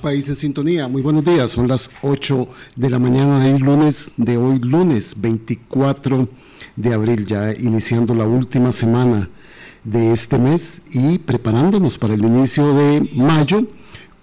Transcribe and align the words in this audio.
país 0.00 0.28
en 0.28 0.36
sintonía. 0.36 0.88
Muy 0.88 1.02
buenos 1.02 1.24
días, 1.24 1.50
son 1.50 1.68
las 1.68 1.90
8 2.02 2.48
de 2.76 2.90
la 2.90 2.98
mañana 2.98 3.40
de 3.40 3.54
hoy 3.54 3.58
lunes, 3.58 4.12
de 4.16 4.36
hoy 4.36 4.58
lunes 4.58 5.14
24 5.16 6.28
de 6.76 6.94
abril, 6.94 7.26
ya 7.26 7.52
iniciando 7.52 8.14
la 8.14 8.24
última 8.24 8.72
semana 8.72 9.28
de 9.84 10.12
este 10.12 10.38
mes 10.38 10.82
y 10.92 11.18
preparándonos 11.18 11.98
para 11.98 12.14
el 12.14 12.24
inicio 12.24 12.74
de 12.74 13.10
mayo, 13.14 13.66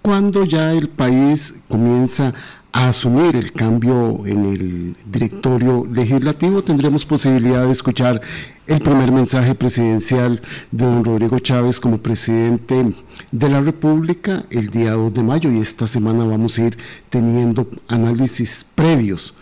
cuando 0.02 0.44
ya 0.44 0.72
el 0.72 0.88
país 0.88 1.54
comienza 1.68 2.32
a 2.76 2.88
asumir 2.88 3.36
el 3.36 3.52
cambio 3.52 4.26
en 4.26 4.44
el 4.44 4.96
directorio 5.06 5.86
legislativo, 5.90 6.60
tendremos 6.60 7.06
posibilidad 7.06 7.64
de 7.64 7.72
escuchar 7.72 8.20
el 8.66 8.80
primer 8.80 9.10
mensaje 9.12 9.54
presidencial 9.54 10.42
de 10.70 10.84
don 10.84 11.02
Rodrigo 11.02 11.38
Chávez 11.38 11.80
como 11.80 12.02
presidente 12.02 12.92
de 13.32 13.48
la 13.48 13.62
República 13.62 14.44
el 14.50 14.68
día 14.68 14.90
2 14.90 15.14
de 15.14 15.22
mayo 15.22 15.50
y 15.50 15.60
esta 15.60 15.86
semana 15.86 16.26
vamos 16.26 16.58
a 16.58 16.66
ir 16.66 16.76
teniendo 17.08 17.66
análisis 17.88 18.66
previos 18.74 19.32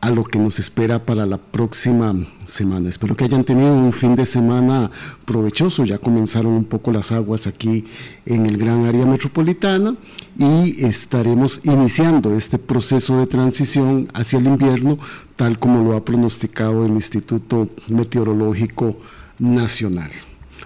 a 0.00 0.10
lo 0.10 0.24
que 0.24 0.38
nos 0.38 0.58
espera 0.58 1.04
para 1.04 1.26
la 1.26 1.36
próxima 1.36 2.14
semana. 2.46 2.88
Espero 2.88 3.14
que 3.14 3.24
hayan 3.24 3.44
tenido 3.44 3.74
un 3.74 3.92
fin 3.92 4.16
de 4.16 4.24
semana 4.24 4.90
provechoso. 5.26 5.84
Ya 5.84 5.98
comenzaron 5.98 6.52
un 6.52 6.64
poco 6.64 6.90
las 6.90 7.12
aguas 7.12 7.46
aquí 7.46 7.84
en 8.24 8.46
el 8.46 8.56
gran 8.56 8.86
área 8.86 9.04
metropolitana 9.04 9.94
y 10.38 10.84
estaremos 10.84 11.60
iniciando 11.64 12.34
este 12.34 12.58
proceso 12.58 13.18
de 13.18 13.26
transición 13.26 14.08
hacia 14.14 14.38
el 14.38 14.46
invierno, 14.46 14.98
tal 15.36 15.58
como 15.58 15.82
lo 15.84 15.94
ha 15.96 16.04
pronosticado 16.04 16.86
el 16.86 16.92
Instituto 16.92 17.68
Meteorológico 17.88 18.96
Nacional. 19.38 20.10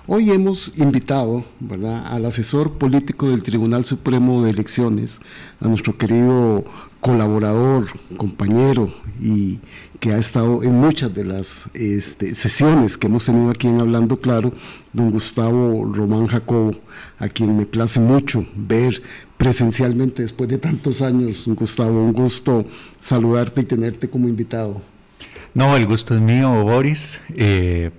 Hoy 0.07 0.31
hemos 0.31 0.71
invitado 0.77 1.45
al 2.11 2.27
asesor 2.27 2.73
político 2.73 3.31
del 3.31 3.43
Tribunal 3.43 3.87
Supremo 3.87 4.43
de 4.43 4.51
Elecciones, 4.51 5.21
a 5.61 5.67
nuestro 5.67 5.97
querido 5.97 6.65
colaborador, 7.05 7.85
compañero 8.17 8.89
y 9.21 9.61
que 10.01 10.15
ha 10.15 10.17
estado 10.17 10.63
en 10.63 10.73
muchas 10.73 11.15
de 11.15 11.23
las 11.23 11.69
este, 11.75 12.35
sesiones 12.35 12.97
que 12.97 13.09
hemos 13.09 13.27
tenido 13.27 13.51
aquí 13.51 13.69
en 13.69 13.79
Hablando 13.79 14.17
Claro, 14.17 14.55
don 14.95 15.11
Gustavo 15.11 15.85
Román 15.85 16.27
Jacobo, 16.29 16.75
a 17.19 17.29
quien 17.29 17.59
me 17.59 17.67
place 17.67 18.01
mucho 18.01 18.47
ver 18.57 19.03
presencialmente 19.37 20.23
después 20.23 20.49
de 20.49 20.57
tantos 20.57 21.03
años. 21.03 21.45
Gustavo, 21.47 22.03
un 22.03 22.15
gusto 22.15 22.65
saludarte 22.99 23.61
y 23.61 23.65
tenerte 23.65 24.09
como 24.09 24.27
invitado. 24.27 24.81
No, 25.53 25.77
el 25.77 25.85
gusto 25.85 26.15
es 26.15 26.23
mío, 26.23 26.65
Boris. 26.65 27.21
Eh, 27.35 27.91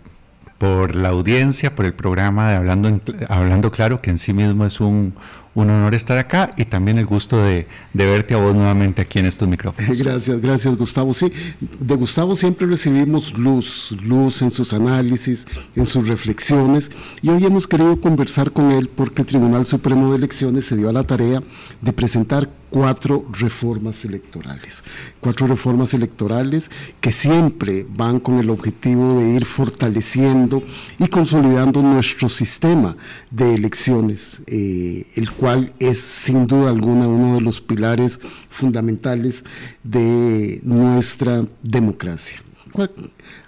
por 0.57 0.95
la 0.95 1.09
audiencia, 1.09 1.75
por 1.75 1.85
el 1.85 1.93
programa 1.93 2.49
de 2.49 2.55
Hablando, 2.55 2.99
Hablando 3.29 3.71
Claro, 3.71 4.01
que 4.01 4.09
en 4.09 4.17
sí 4.17 4.33
mismo 4.33 4.65
es 4.65 4.79
un, 4.79 5.13
un 5.55 5.69
honor 5.69 5.95
estar 5.95 6.17
acá 6.17 6.51
y 6.57 6.65
también 6.65 6.97
el 6.97 7.05
gusto 7.05 7.37
de, 7.37 7.65
verte 7.93 8.33
a 8.33 8.37
vos 8.37 8.53
nuevamente 8.53 9.01
aquí 9.01 9.19
en 9.19 9.25
estos 9.25 9.47
micrófonos. 9.47 9.97
Gracias, 10.05 10.39
gracias 10.39 10.75
Gustavo. 10.75 11.13
Sí, 11.13 11.31
de 11.79 11.95
Gustavo 11.95 12.35
siempre 12.35 12.67
recibimos 12.67 13.37
luz, 13.37 13.95
luz 14.03 14.41
en 14.41 14.51
sus 14.51 14.73
análisis, 14.73 15.47
en 15.75 15.85
sus 15.85 16.07
reflexiones 16.07 16.91
y 17.21 17.29
hoy 17.29 17.45
hemos 17.45 17.67
querido 17.67 17.99
conversar 17.99 18.51
con 18.51 18.71
él 18.71 18.89
porque 18.89 19.21
el 19.21 19.27
Tribunal 19.27 19.65
Supremo 19.65 20.11
de 20.11 20.17
Elecciones 20.17 20.65
se 20.65 20.75
dio 20.75 20.89
a 20.89 20.93
la 20.93 21.03
tarea 21.03 21.41
de 21.81 21.93
presentar 21.93 22.49
cuatro 22.69 23.25
reformas 23.31 24.05
electorales. 24.05 24.83
Cuatro 25.21 25.47
reformas 25.47 25.93
electorales 25.93 26.69
que 27.01 27.11
siempre 27.11 27.85
van 27.89 28.19
con 28.19 28.39
el 28.39 28.49
objetivo 28.49 29.19
de 29.19 29.35
ir 29.35 29.45
fortaleciendo 29.45 30.63
y 30.99 31.07
consolidando 31.07 31.81
nuestro 31.81 32.29
sistema 32.29 32.95
de 33.31 33.53
elecciones, 33.55 34.41
eh, 34.47 35.05
el 35.15 35.31
cual 35.31 35.73
es 35.79 35.99
sin 35.99 36.47
duda 36.47 36.69
alguna 36.69 37.07
uno 37.07 37.35
de 37.35 37.41
los 37.41 37.61
pilares 37.61 38.19
fundamentales 38.49 39.43
de 39.83 40.59
nuestra 40.63 41.45
democracia. 41.61 42.41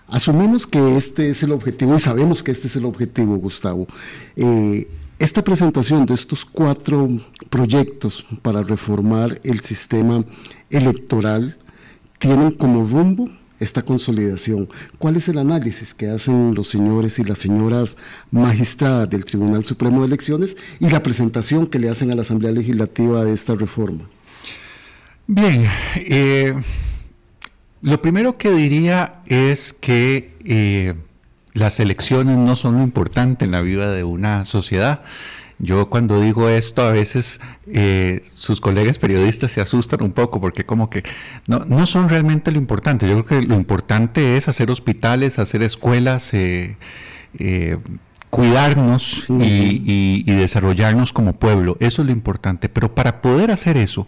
Asumimos 0.08 0.66
que 0.66 0.96
este 0.96 1.30
es 1.30 1.44
el 1.44 1.52
objetivo 1.52 1.96
y 1.96 2.00
sabemos 2.00 2.42
que 2.42 2.52
este 2.52 2.68
es 2.68 2.76
el 2.78 2.86
objetivo, 2.86 3.36
Gustavo. 3.38 3.88
Eh, 4.38 4.88
esta 5.20 5.44
presentación 5.44 6.06
de 6.06 6.14
estos 6.14 6.46
cuatro 6.46 7.08
proyectos 7.50 8.24
para 8.42 8.62
reformar 8.62 9.40
el 9.44 9.62
sistema 9.62 10.24
electoral 10.70 11.58
tienen 12.20 12.52
como 12.52 12.84
rumbo 12.84 13.30
esta 13.60 13.82
consolidación. 13.82 14.70
¿Cuál 15.00 15.16
es 15.16 15.28
el 15.28 15.40
análisis 15.40 15.94
que 15.94 16.10
hacen 16.10 16.54
los 16.54 16.68
señores 16.68 17.18
y 17.18 17.24
las 17.24 17.40
señoras 17.40 17.98
magistradas 18.30 19.10
del 19.10 19.26
Tribunal 19.26 19.66
Supremo 19.66 20.02
de 20.02 20.08
Elecciones 20.08 20.56
y 20.80 20.90
la 20.90 21.02
presentación 21.02 21.66
que 21.66 21.80
le 21.80 21.90
hacen 21.90 22.12
a 22.12 22.16
la 22.16 22.22
Asamblea 22.22 22.52
Legislativa 22.52 23.26
de 23.26 23.34
esta 23.34 23.56
reforma? 23.56 24.08
Bien, 25.26 25.68
eh, 25.96 26.54
lo 27.82 28.02
primero 28.02 28.38
que 28.38 28.52
diría 28.52 29.22
es 29.26 29.74
que 29.74 30.36
eh, 30.46 30.94
las 31.58 31.80
elecciones 31.80 32.38
no 32.38 32.56
son 32.56 32.78
lo 32.78 32.84
importante 32.84 33.46
en 33.46 33.52
la 33.52 33.62
vida 33.62 33.92
de 33.92 34.04
una 34.04 34.46
sociedad. 34.46 35.02
Yo 35.60 35.90
cuando 35.90 36.22
digo 36.22 36.50
esto 36.50 36.84
a 36.84 36.92
veces 36.92 37.42
eh, 37.66 38.24
sus 38.34 38.62
colegas 38.62 39.00
periodistas 39.00 39.52
se 39.52 39.60
asustan 39.60 40.04
un 40.04 40.12
poco 40.12 40.40
porque 40.40 40.68
como 40.68 40.92
que 40.92 41.02
no, 41.48 41.66
no, 41.66 41.88
son 41.88 42.10
realmente 42.10 42.52
lo 42.52 42.60
importante. 42.60 43.08
Yo 43.08 43.26
creo 43.26 43.42
que 43.42 43.48
lo 43.48 43.56
importante 43.56 44.38
es 44.38 44.48
hacer 44.48 44.70
hospitales, 44.70 45.40
hacer 45.40 45.64
escuelas, 45.64 46.32
eh, 46.36 46.78
eh, 47.40 47.80
cuidarnos 48.30 49.26
y, 49.30 50.24
desarrollarnos 50.26 51.12
como 51.12 51.34
pueblo. 51.34 51.76
Eso 51.80 52.04
es 52.04 52.06
lo 52.06 52.12
importante. 52.12 52.70
Pero 52.70 52.94
para 52.94 53.22
poder 53.22 53.50
hacer 53.50 53.78
eso 53.78 54.08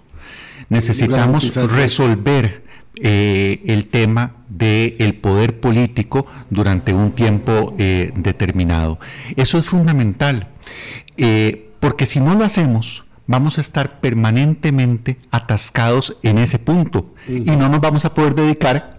necesitamos 0.70 1.56
resolver 1.56 2.69
eh, 2.96 3.62
el 3.68 3.88
tema 3.88 4.36
del 4.50 5.16
poder 5.16 5.60
político 5.60 6.26
durante 6.50 6.94
un 6.94 7.12
tiempo 7.12 7.76
eh, 7.78 8.12
determinado. 8.16 9.00
Eso 9.36 9.58
es 9.58 9.66
fundamental, 9.66 10.48
eh, 11.18 11.72
porque 11.80 12.06
si 12.06 12.20
no 12.20 12.36
lo 12.36 12.44
hacemos, 12.44 13.06
vamos 13.28 13.58
a 13.58 13.62
estar 13.62 14.00
permanentemente 14.00 15.18
atascados 15.32 16.18
en 16.24 16.40
ese 16.40 16.58
punto 16.58 17.14
y 17.28 17.56
no 17.56 17.70
nos 17.70 17.80
vamos 17.80 18.04
a 18.06 18.14
poder 18.14 18.34
dedicar 18.34 18.98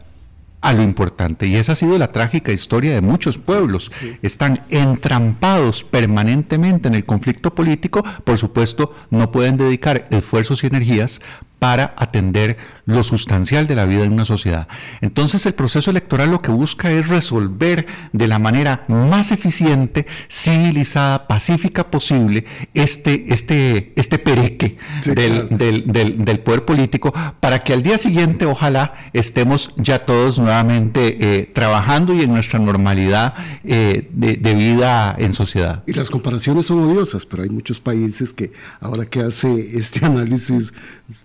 a 0.60 0.72
lo 0.72 0.82
importante. 0.82 1.46
Y 1.46 1.56
esa 1.56 1.72
ha 1.72 1.74
sido 1.74 1.98
la 1.98 2.12
trágica 2.12 2.52
historia 2.52 2.92
de 2.92 3.00
muchos 3.00 3.38
pueblos. 3.38 3.90
Están 4.22 4.64
entrampados 4.70 5.82
permanentemente 5.82 6.88
en 6.88 6.94
el 6.94 7.04
conflicto 7.04 7.54
político, 7.54 8.04
por 8.24 8.38
supuesto, 8.38 8.94
no 9.10 9.32
pueden 9.32 9.56
dedicar 9.56 10.06
esfuerzos 10.10 10.62
y 10.62 10.68
energías 10.68 11.20
para 11.60 11.94
atender 11.96 12.56
lo 12.86 13.04
sustancial 13.04 13.68
de 13.68 13.76
la 13.76 13.84
vida 13.84 14.02
en 14.02 14.12
una 14.12 14.24
sociedad. 14.24 14.66
Entonces 15.00 15.46
el 15.46 15.54
proceso 15.54 15.90
electoral 15.90 16.30
lo 16.32 16.42
que 16.42 16.50
busca 16.50 16.90
es 16.90 17.06
resolver 17.06 17.86
de 18.12 18.26
la 18.26 18.38
manera 18.38 18.84
más 18.88 19.30
eficiente, 19.30 20.06
civilizada, 20.28 21.28
pacífica 21.28 21.90
posible 21.90 22.46
este, 22.74 23.32
este, 23.32 23.92
este 23.94 24.18
pereque 24.18 24.78
del, 25.04 26.40
poder 26.40 26.64
político 26.64 27.12
para 27.38 27.58
que 27.60 27.74
al 27.74 27.82
día 27.82 27.98
siguiente 27.98 28.46
ojalá 28.46 28.94
estemos 29.12 29.72
ya 29.76 30.04
todos 30.04 30.38
nuevamente 30.38 31.18
eh, 31.20 31.50
trabajando 31.52 32.14
y 32.14 32.22
en 32.22 32.32
nuestra 32.32 32.58
normalidad 32.58 33.34
eh, 33.62 34.08
de, 34.12 34.32
de, 34.34 34.54
vida 34.54 35.14
en 35.18 35.34
sociedad. 35.34 35.84
Y 35.86 35.92
las 35.92 36.08
comparaciones 36.08 36.66
son 36.66 36.82
odiosas, 36.82 37.26
pero 37.26 37.42
hay 37.42 37.50
muchos 37.50 37.78
países 37.78 38.32
que 38.32 38.50
ahora 38.80 39.04
que 39.04 39.20
hace 39.20 39.78
este 39.78 40.06
análisis 40.06 40.72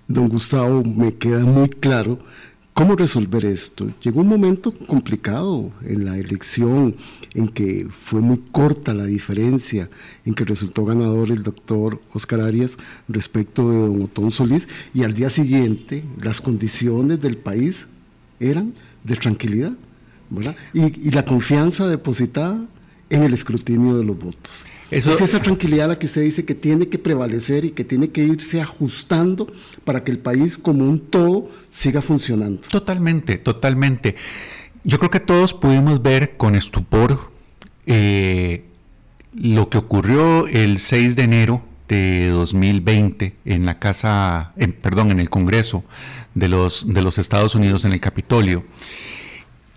don 0.08 0.30
Gustavo, 0.30 0.84
me 0.84 1.16
queda 1.16 1.40
muy 1.40 1.70
claro 1.70 2.20
cómo 2.74 2.96
resolver 2.96 3.46
esto. 3.46 3.92
Llegó 4.02 4.22
un 4.22 4.28
momento 4.28 4.72
complicado 4.72 5.72
en 5.82 6.06
la 6.06 6.18
elección 6.18 6.96
en 7.34 7.48
que 7.48 7.88
fue 7.90 8.22
muy 8.22 8.38
corta 8.52 8.94
la 8.94 9.06
diferencia 9.06 9.90
en 10.26 10.34
que 10.34 10.46
resultó 10.46 10.86
ganador 10.86 11.32
el 11.32 11.42
doctor 11.42 12.02
Oscar 12.14 12.42
Arias 12.42 12.78
respecto 13.08 13.72
de 13.72 13.80
don 13.80 14.02
Otón 14.02 14.32
Solís 14.32 14.68
y 14.94 15.04
al 15.04 15.14
día 15.14 15.30
siguiente 15.30 16.04
las 16.22 16.42
condiciones 16.42 17.22
del 17.22 17.38
país 17.38 17.88
eran 18.40 18.74
de 19.04 19.16
tranquilidad 19.16 19.72
y 20.74 21.12
la 21.12 21.24
confianza 21.24 21.88
depositada 21.88 22.66
en 23.10 23.24
el 23.24 23.34
escrutinio 23.34 23.98
de 23.98 24.04
los 24.04 24.18
votos 24.20 24.66
es 24.96 25.22
esa 25.22 25.42
tranquilidad 25.42 25.90
la 25.90 26.00
que 26.00 26.06
usted 26.06 26.22
dice 26.22 26.46
que 26.46 26.56
tiene 26.56 26.88
que 26.88 26.98
prevalecer 26.98 27.66
y 27.66 27.72
que 27.72 27.84
tiene 27.84 28.10
que 28.10 28.24
irse 28.24 28.62
ajustando 28.62 29.52
para 29.84 30.04
que 30.04 30.12
el 30.12 30.20
país 30.20 30.58
como 30.58 30.86
un 30.86 31.00
todo 31.00 31.50
siga 31.70 32.02
funcionando. 32.02 32.62
Totalmente, 32.70 33.38
totalmente. 33.38 34.16
Yo 34.84 34.98
creo 35.00 35.12
que 35.12 35.20
todos 35.20 35.54
pudimos 35.54 36.02
ver 36.02 36.38
con 36.38 36.56
estupor 36.56 37.32
eh, 37.86 38.64
lo 39.34 39.70
que 39.70 39.78
ocurrió 39.78 40.48
el 40.48 40.80
6 40.80 41.16
de 41.16 41.24
enero 41.24 41.62
de 41.88 42.30
2020 42.30 43.36
en 43.46 43.66
la 43.66 43.80
casa, 43.80 44.54
en, 44.56 44.74
perdón, 44.74 45.12
en 45.12 45.20
el 45.20 45.30
Congreso 45.30 45.84
de 46.36 46.48
los, 46.48 46.86
de 46.88 47.02
los 47.02 47.18
Estados 47.18 47.56
Unidos 47.56 47.86
en 47.86 47.92
el 47.92 48.00
Capitolio. 48.00 48.64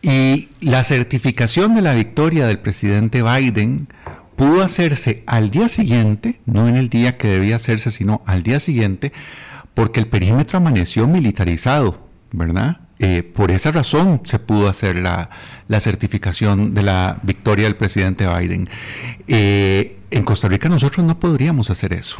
Y 0.00 0.48
la 0.60 0.84
certificación 0.84 1.74
de 1.74 1.82
la 1.82 1.94
victoria 1.94 2.46
del 2.46 2.60
presidente 2.60 3.22
Biden 3.22 3.88
pudo 4.38 4.62
hacerse 4.62 5.24
al 5.26 5.50
día 5.50 5.68
siguiente, 5.68 6.40
no 6.46 6.68
en 6.68 6.76
el 6.76 6.88
día 6.88 7.18
que 7.18 7.28
debía 7.28 7.56
hacerse, 7.56 7.90
sino 7.90 8.22
al 8.24 8.44
día 8.44 8.60
siguiente, 8.60 9.12
porque 9.74 10.00
el 10.00 10.06
perímetro 10.06 10.58
amaneció 10.58 11.06
militarizado, 11.08 12.00
¿verdad? 12.30 12.78
Eh, 13.00 13.22
por 13.22 13.50
esa 13.50 13.72
razón 13.72 14.22
se 14.24 14.38
pudo 14.38 14.68
hacer 14.68 14.96
la, 14.96 15.28
certificación 15.80 16.72
de 16.72 16.82
la 16.82 17.18
victoria 17.22 17.64
del 17.64 17.76
presidente 17.76 18.26
Biden. 18.26 18.70
Eh, 19.26 19.98
en 20.10 20.22
Costa 20.22 20.48
Rica 20.48 20.68
nosotros 20.68 21.04
no 21.04 21.18
podríamos 21.18 21.68
hacer 21.70 21.92
eso. 21.92 22.18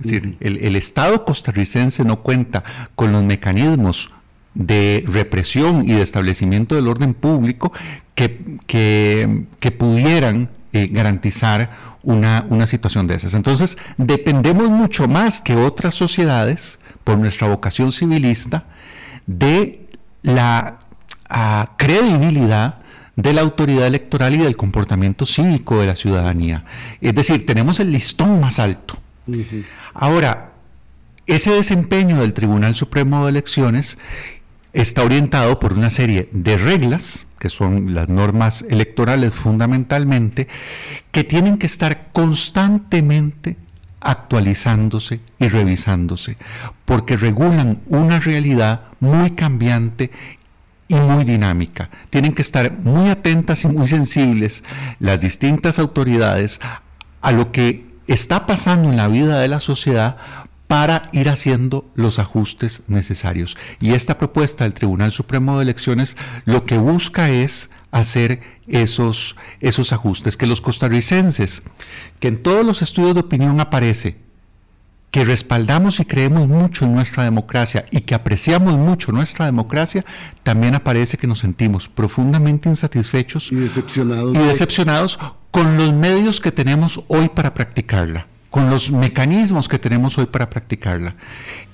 Es 0.00 0.10
decir, 0.10 0.36
el, 0.40 0.76
Estado 0.76 1.26
costarricense 1.26 2.04
no 2.04 2.22
cuenta 2.22 2.64
con 2.94 3.12
los 3.12 3.22
mecanismos 3.22 4.08
de 4.54 5.04
represión 5.06 5.84
y 5.86 5.92
de 5.92 6.00
establecimiento 6.02 6.74
del 6.74 6.88
orden 6.88 7.12
público 7.12 7.70
que, 8.14 8.58
que, 8.66 9.70
pudieran 9.70 10.48
eh, 10.72 10.88
garantizar 10.90 11.70
una, 12.02 12.46
una, 12.48 12.66
situación 12.66 13.06
de 13.06 13.14
esas. 13.14 13.34
Entonces, 13.34 13.76
dependemos 13.96 14.70
mucho 14.70 15.08
más 15.08 15.40
que 15.40 15.56
otras 15.56 15.94
sociedades, 15.94 16.78
por 17.04 17.18
nuestra 17.18 17.48
vocación 17.48 17.92
civilista, 17.92 18.64
de 19.26 19.88
la 20.22 20.78
ah, 21.28 21.72
credibilidad 21.76 22.76
de 23.16 23.32
la 23.32 23.42
autoridad 23.42 23.86
electoral 23.86 24.34
y 24.34 24.38
del 24.38 24.56
comportamiento 24.56 25.26
cívico 25.26 25.78
de 25.80 25.86
la 25.86 25.96
ciudadanía. 25.96 26.64
Es 27.00 27.14
decir, 27.14 27.44
tenemos 27.44 27.80
el 27.80 27.92
listón 27.92 28.40
más 28.40 28.58
alto. 28.58 28.98
Ahora, 29.92 30.52
ese 31.26 31.52
desempeño 31.52 32.20
del 32.20 32.32
Tribunal 32.32 32.74
Supremo 32.74 33.24
de 33.24 33.30
Elecciones 33.30 33.98
está 34.72 35.04
orientado 35.04 35.60
por 35.60 35.74
una 35.74 35.90
serie 35.90 36.28
de 36.32 36.56
reglas, 36.56 37.26
que 37.40 37.48
son 37.48 37.94
las 37.94 38.10
normas 38.10 38.66
electorales 38.68 39.32
fundamentalmente, 39.32 40.46
que 41.10 41.24
tienen 41.24 41.56
que 41.56 41.66
estar 41.66 42.08
constantemente 42.12 43.56
actualizándose 43.98 45.20
y 45.38 45.48
revisándose, 45.48 46.36
porque 46.84 47.16
regulan 47.16 47.80
una 47.86 48.20
realidad 48.20 48.82
muy 49.00 49.30
cambiante 49.30 50.10
y 50.86 50.96
muy 50.96 51.24
dinámica. 51.24 51.88
Tienen 52.10 52.34
que 52.34 52.42
estar 52.42 52.78
muy 52.80 53.08
atentas 53.08 53.64
y 53.64 53.68
muy 53.68 53.88
sensibles 53.88 54.62
las 54.98 55.18
distintas 55.18 55.78
autoridades 55.78 56.60
a 57.22 57.32
lo 57.32 57.52
que 57.52 57.86
está 58.06 58.44
pasando 58.44 58.90
en 58.90 58.98
la 58.98 59.08
vida 59.08 59.40
de 59.40 59.48
la 59.48 59.60
sociedad 59.60 60.18
para 60.70 61.02
ir 61.10 61.28
haciendo 61.28 61.84
los 61.96 62.20
ajustes 62.20 62.84
necesarios. 62.86 63.56
Y 63.80 63.94
esta 63.94 64.18
propuesta 64.18 64.62
del 64.62 64.72
Tribunal 64.72 65.10
Supremo 65.10 65.56
de 65.56 65.64
Elecciones 65.64 66.16
lo 66.44 66.62
que 66.62 66.78
busca 66.78 67.28
es 67.28 67.70
hacer 67.90 68.40
esos, 68.68 69.34
esos 69.58 69.92
ajustes, 69.92 70.36
que 70.36 70.46
los 70.46 70.60
costarricenses, 70.60 71.64
que 72.20 72.28
en 72.28 72.40
todos 72.40 72.64
los 72.64 72.82
estudios 72.82 73.14
de 73.14 73.20
opinión 73.22 73.58
aparece, 73.58 74.18
que 75.10 75.24
respaldamos 75.24 75.98
y 75.98 76.04
creemos 76.04 76.46
mucho 76.46 76.84
en 76.84 76.94
nuestra 76.94 77.24
democracia 77.24 77.86
y 77.90 78.02
que 78.02 78.14
apreciamos 78.14 78.74
mucho 78.74 79.10
nuestra 79.10 79.46
democracia, 79.46 80.04
también 80.44 80.76
aparece 80.76 81.18
que 81.18 81.26
nos 81.26 81.40
sentimos 81.40 81.88
profundamente 81.88 82.68
insatisfechos 82.68 83.50
y 83.50 83.56
decepcionados, 83.56 84.36
y 84.36 84.38
decepcionados 84.38 85.18
con 85.50 85.76
los 85.76 85.92
medios 85.92 86.40
que 86.40 86.52
tenemos 86.52 87.02
hoy 87.08 87.28
para 87.28 87.54
practicarla, 87.54 88.28
con 88.50 88.68
los 88.68 88.90
mecanismos 88.90 89.68
que 89.68 89.78
tenemos 89.78 90.18
hoy 90.18 90.26
para 90.26 90.50
practicarla. 90.50 91.14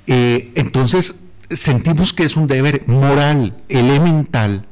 Eh, 0.06 0.52
entonces, 0.54 1.14
sentimos 1.50 2.12
que 2.12 2.24
es 2.24 2.36
un 2.36 2.46
deber 2.46 2.84
moral, 2.86 3.54
elemental, 3.68 4.66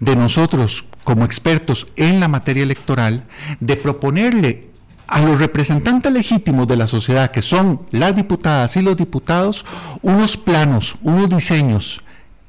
de 0.00 0.16
nosotros 0.16 0.84
como 1.04 1.24
expertos 1.24 1.86
en 1.96 2.20
la 2.20 2.28
materia 2.28 2.62
electoral, 2.62 3.24
de 3.60 3.76
proponerle 3.76 4.68
a 5.06 5.20
los 5.20 5.38
representantes 5.38 6.10
legítimos 6.12 6.66
de 6.66 6.76
la 6.76 6.86
sociedad, 6.86 7.30
que 7.30 7.42
son 7.42 7.82
las 7.90 8.16
diputadas 8.16 8.76
y 8.76 8.82
los 8.82 8.96
diputados, 8.96 9.64
unos 10.02 10.36
planos, 10.36 10.96
unos 11.02 11.28
diseños 11.28 12.02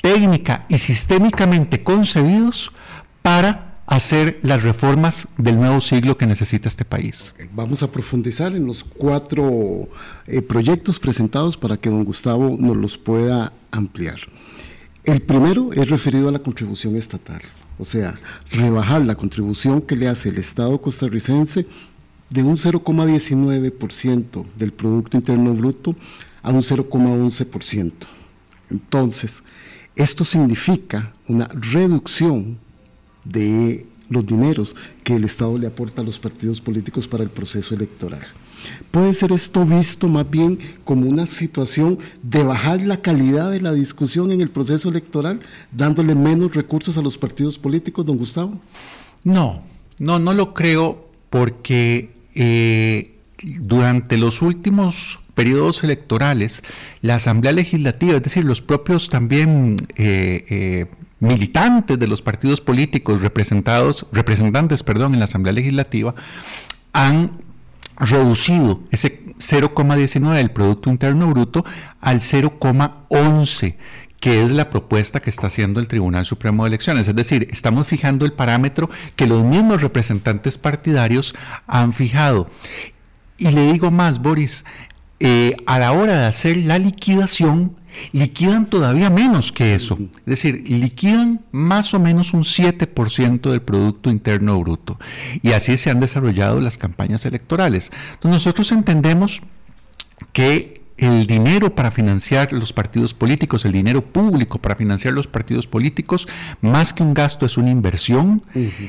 técnica 0.06 0.66
y 0.70 0.78
sistémicamente 0.78 1.80
concebidos 1.80 2.72
para 3.24 3.65
hacer 3.88 4.40
las 4.42 4.64
reformas 4.64 5.28
del 5.38 5.58
nuevo 5.58 5.80
siglo 5.80 6.18
que 6.18 6.26
necesita 6.26 6.68
este 6.68 6.86
país. 6.86 7.34
Vamos 7.54 7.84
a 7.84 7.92
profundizar 7.92 8.56
en 8.56 8.66
los 8.66 8.84
cuatro 8.84 9.88
eh, 10.26 10.42
proyectos 10.42 11.00
presentados 11.00 11.58
para 11.58 11.78
que 11.78 11.90
don 11.90 12.04
Gustavo 12.04 12.56
nos 12.60 12.76
los 12.76 12.98
pueda 12.98 13.54
ampliar. 13.72 14.20
El 15.04 15.22
primero 15.22 15.72
es 15.74 15.90
referido 15.90 16.30
a 16.30 16.32
la 16.32 16.40
contribución 16.40 16.96
estatal, 16.96 17.42
o 17.78 17.86
sea, 17.86 18.20
rebajar 18.50 19.04
la 19.04 19.16
contribución 19.16 19.82
que 19.82 19.96
le 19.96 20.08
hace 20.08 20.30
el 20.30 20.40
Estado 20.40 20.82
costarricense 20.82 21.68
de 22.32 22.42
un 22.42 22.58
0,19% 22.58 24.46
del 24.56 24.74
Producto 24.74 25.16
Interno 25.16 25.54
Bruto 25.54 25.96
a 26.42 26.50
un 26.50 26.64
0,11%. 26.64 27.92
Entonces, 28.72 29.44
esto 29.96 30.26
significa 30.26 31.14
una 31.28 31.48
reducción 31.54 32.58
de 33.26 33.86
los 34.10 34.26
dineros 34.26 34.76
que 35.04 35.16
el 35.16 35.24
Estado 35.24 35.58
le 35.58 35.68
aporta 35.68 36.02
a 36.02 36.06
los 36.06 36.20
partidos 36.20 36.62
políticos 36.62 37.08
para 37.08 37.24
el 37.24 37.30
proceso 37.30 37.76
electoral. 37.76 38.26
Puede 38.92 39.14
ser 39.14 39.32
esto 39.32 39.66
visto 39.66 40.08
más 40.08 40.30
bien 40.30 40.58
como 40.84 41.08
una 41.08 41.28
situación 41.28 42.00
de 42.24 42.44
bajar 42.44 42.82
la 42.82 43.02
calidad 43.02 43.52
de 43.52 43.62
la 43.62 43.74
discusión 43.74 44.32
en 44.32 44.42
el 44.42 44.50
proceso 44.50 44.90
electoral, 44.90 45.40
dándole 45.72 46.16
menos 46.16 46.56
recursos 46.56 46.98
a 46.98 47.02
los 47.02 47.18
partidos 47.18 47.58
políticos, 47.58 48.06
don 48.06 48.18
Gustavo. 48.18 48.60
No, 49.24 49.62
no, 50.00 50.20
no 50.20 50.34
lo 50.34 50.54
creo 50.54 51.10
porque 51.30 52.12
eh, 52.34 53.16
durante 53.44 54.18
los 54.18 54.42
últimos 54.42 55.20
periodos 55.36 55.84
electorales, 55.84 56.64
la 57.02 57.16
Asamblea 57.16 57.52
Legislativa, 57.52 58.16
es 58.16 58.24
decir, 58.24 58.46
los 58.46 58.62
propios 58.62 59.10
también 59.10 59.76
eh, 59.98 60.46
eh, 60.50 60.86
militantes 61.26 62.00
de 62.00 62.08
los 62.08 62.22
partidos 62.22 62.62
políticos 62.62 63.22
representados, 63.22 64.08
representantes, 64.12 64.84
perdón, 64.84 65.14
en 65.14 65.20
la 65.20 65.26
Asamblea 65.26 65.54
Legislativa, 65.54 66.16
han 66.94 67.32
reducido 67.98 68.82
ese 68.92 69.26
0,19 69.40 70.34
del 70.34 70.52
Producto 70.52 70.90
Interno 70.90 71.28
Bruto 71.28 71.66
al 72.02 72.20
0,11 72.20 73.76
que 74.20 74.44
es 74.44 74.50
la 74.50 74.72
propuesta 74.72 75.20
que 75.20 75.30
está 75.30 75.48
haciendo 75.48 75.80
el 75.80 75.88
Tribunal 75.88 76.26
Supremo 76.26 76.64
de 76.64 76.70
Elecciones. 76.70 77.08
Es 77.08 77.16
decir, 77.16 77.48
estamos 77.52 77.86
fijando 77.86 78.26
el 78.26 78.34
parámetro 78.34 78.90
que 79.16 79.28
los 79.28 79.44
mismos 79.44 79.84
representantes 79.84 80.58
partidarios 80.58 81.36
han 81.68 81.94
fijado. 81.94 82.50
Y 83.38 83.52
le 83.52 83.72
digo 83.72 83.92
más, 83.92 84.20
Boris, 84.20 84.66
eh, 85.28 85.58
a 85.66 85.80
la 85.80 85.92
hora 85.92 86.20
de 86.20 86.26
hacer 86.28 86.56
la 86.56 86.78
liquidación, 86.78 87.76
liquidan 88.12 88.68
todavía 88.68 89.10
menos 89.10 89.52
que 89.52 89.74
eso. 89.74 89.98
Es 90.18 90.26
decir, 90.26 90.70
liquidan 90.70 91.42
más 91.52 91.96
o 91.96 92.00
menos 92.00 92.32
un 92.36 92.44
7% 92.44 93.50
del 93.50 93.64
Producto 93.64 94.12
Interno 94.12 94.60
Bruto. 94.60 95.00
Y 95.42 95.54
así 95.54 95.78
se 95.78 95.90
han 95.90 96.00
desarrollado 96.00 96.62
las 96.62 96.78
campañas 96.78 97.26
electorales. 97.26 97.92
Entonces 98.14 98.46
nosotros 98.46 98.72
entendemos 98.72 99.42
que 100.32 100.84
el 100.98 101.28
dinero 101.28 101.76
para 101.76 101.92
financiar 101.92 102.54
los 102.54 102.72
partidos 102.72 103.14
políticos, 103.14 103.66
el 103.66 103.74
dinero 103.74 104.02
público 104.02 104.60
para 104.60 104.76
financiar 104.76 105.14
los 105.14 105.28
partidos 105.28 105.68
políticos, 105.68 106.28
más 106.62 106.94
que 106.94 107.04
un 107.04 107.14
gasto 107.14 107.46
es 107.46 107.58
una 107.58 107.70
inversión, 107.70 108.44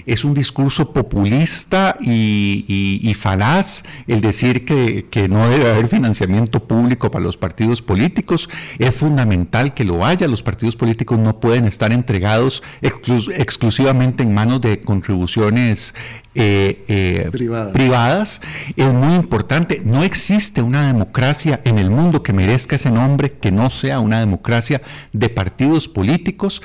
es 0.07 0.25
un 0.25 0.33
discurso 0.35 0.93
populista 0.93 1.97
y, 2.01 3.13
falaz 3.19 3.83
el 4.07 4.21
decir 4.21 4.65
que, 4.65 5.27
no 5.29 5.49
debe 5.49 5.69
haber 5.69 5.89
financiamiento 5.89 6.63
público 6.63 7.11
para 7.11 7.25
los 7.25 7.37
partidos 7.37 7.83
políticos, 7.83 8.49
es 8.79 8.95
fundamental 8.95 9.75
que 9.75 9.85
lo 9.85 10.05
haya, 10.05 10.29
los 10.29 10.43
partidos 10.43 10.77
políticos 10.77 11.19
no 11.19 11.41
pueden 11.41 11.65
estar 11.65 11.93
entregados 11.93 12.63
exclusivamente 12.83 14.23
en 14.23 14.33
manos 14.33 14.61
de 14.61 14.81
contribuciones 14.81 15.95
eh, 16.39 16.85
eh, 16.89 17.31
privadas. 17.33 18.43
es 18.77 18.93
muy 18.93 19.15
importante. 19.15 19.81
No 19.83 20.05
existe 20.05 20.61
una 20.61 20.87
democracia 20.87 21.63
en 21.65 21.79
el 21.79 21.89
mundo 21.89 22.23
que 22.23 22.35
merezca 22.35 22.77
ese 22.77 22.91
nombre, 22.91 23.33
que 23.33 23.51
no 23.51 23.71
sea 23.71 24.01
una 24.01 24.21
democracia 24.21 24.83
de 25.15 25.31
partidos 25.31 25.89
políticos, 25.89 26.61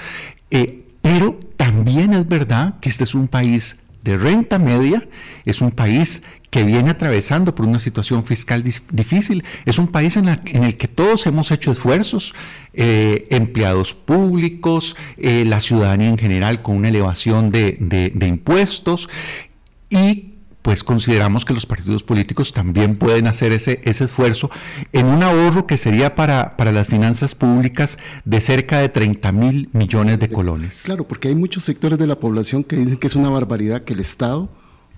eh, 0.50 0.84
pero 1.02 1.40
también 1.56 2.14
es 2.14 2.28
verdad 2.28 2.82
que 2.82 2.90
este 2.90 3.06
es 3.06 3.16
un 3.16 3.30
país 3.30 3.78
de 4.04 4.18
renta 4.18 4.60
media, 4.60 5.08
es 5.46 5.62
un 5.62 5.72
país 5.72 6.22
que 6.50 6.66
viene 6.66 6.90
atravesando 6.90 7.56
por 7.56 7.66
una 7.66 7.80
situación 7.80 8.26
fiscal 8.26 8.66
difícil. 8.92 9.46
Es 9.66 9.80
un 9.80 9.88
país 9.88 10.18
en, 10.18 10.28
el 10.28 10.76
que 10.76 10.90
todos 10.90 11.26
hemos 11.28 11.50
hecho 11.50 11.72
esfuerzos, 11.72 12.34
empleados 12.74 13.94
públicos, 13.94 14.98
la 15.18 15.62
ciudadanía 15.62 16.10
en 16.10 16.18
general 16.18 16.62
con 16.62 16.76
una 16.76 16.90
elevación 16.90 17.52
de, 17.52 17.78
de 17.80 18.28
impuestos 18.28 19.08
y 19.92 20.32
pues 20.62 20.84
consideramos 20.84 21.44
que 21.44 21.54
los 21.54 21.66
partidos 21.66 22.04
políticos 22.04 22.52
también 22.52 22.96
pueden 22.96 23.28
hacer 23.28 23.52
ese, 23.52 23.82
ese 23.84 24.06
esfuerzo 24.06 24.50
en 24.94 25.08
un 25.08 25.24
ahorro 25.24 25.66
que 25.66 25.78
sería 25.78 26.16
para, 26.16 26.56
para 26.56 26.72
las 26.72 26.88
finanzas 26.88 27.34
públicas 27.34 27.98
de 28.26 28.42
cerca 28.42 28.80
de 28.80 28.90
30 28.90 29.32
mil 29.32 29.70
millones 29.74 30.20
de 30.20 30.30
colones. 30.30 30.84
Claro, 30.84 31.08
porque 31.08 31.30
hay 31.30 31.36
muchos 31.36 31.64
sectores 31.64 31.98
de 31.98 32.08
la 32.08 32.20
población 32.20 32.64
que 32.64 32.76
dicen 32.76 32.98
que 32.98 33.08
es 33.08 33.16
una 33.16 33.30
barbaridad 33.30 33.84
que 33.84 33.94
el 33.94 34.00
Estado 34.00 34.50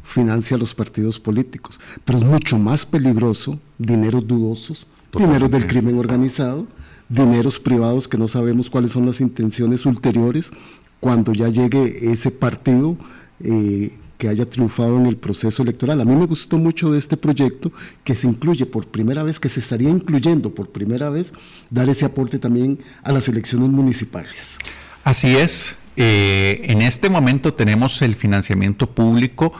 financia 0.03 0.57
a 0.57 0.59
los 0.59 0.75
partidos 0.75 1.19
políticos, 1.19 1.79
pero 2.03 2.17
es 2.19 2.25
mucho 2.25 2.57
más 2.59 2.85
peligroso, 2.85 3.57
dineros 3.77 4.27
dudosos, 4.27 4.85
Dineros 5.17 5.51
del 5.51 5.67
crimen 5.67 5.99
organizado, 5.99 6.65
dineros 7.07 7.59
privados 7.59 8.07
que 8.07 8.17
no 8.17 8.27
sabemos 8.27 8.69
cuáles 8.69 8.91
son 8.91 9.05
las 9.05 9.21
intenciones 9.21 9.85
ulteriores 9.85 10.51
cuando 10.99 11.33
ya 11.33 11.49
llegue 11.49 12.11
ese 12.11 12.31
partido 12.31 12.97
eh, 13.39 13.91
que 14.23 14.29
haya 14.29 14.49
triunfado 14.49 14.95
en 14.97 15.05
el 15.05 15.17
proceso 15.17 15.63
electoral. 15.63 15.99
A 15.99 16.05
mí 16.05 16.15
me 16.15 16.25
gustó 16.25 16.57
mucho 16.57 16.89
de 16.89 16.97
este 16.97 17.17
proyecto 17.17 17.73
que 18.05 18.15
se 18.15 18.25
incluye 18.25 18.65
por 18.65 18.87
primera 18.87 19.21
vez, 19.21 19.37
que 19.37 19.49
se 19.49 19.59
estaría 19.59 19.89
incluyendo 19.89 20.55
por 20.55 20.69
primera 20.69 21.09
vez, 21.09 21.33
dar 21.69 21.89
ese 21.89 22.05
aporte 22.05 22.39
también 22.39 22.79
a 23.03 23.11
las 23.11 23.27
elecciones 23.27 23.67
municipales. 23.67 24.57
Así 25.03 25.35
es. 25.35 25.75
Eh, 25.97 26.61
en 26.63 26.81
este 26.81 27.09
momento 27.09 27.53
tenemos 27.53 28.01
el 28.01 28.15
financiamiento 28.15 28.89
público 28.89 29.51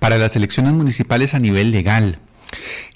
para 0.00 0.18
las 0.18 0.36
elecciones 0.36 0.74
municipales 0.74 1.32
a 1.32 1.38
nivel 1.38 1.70
legal. 1.70 2.18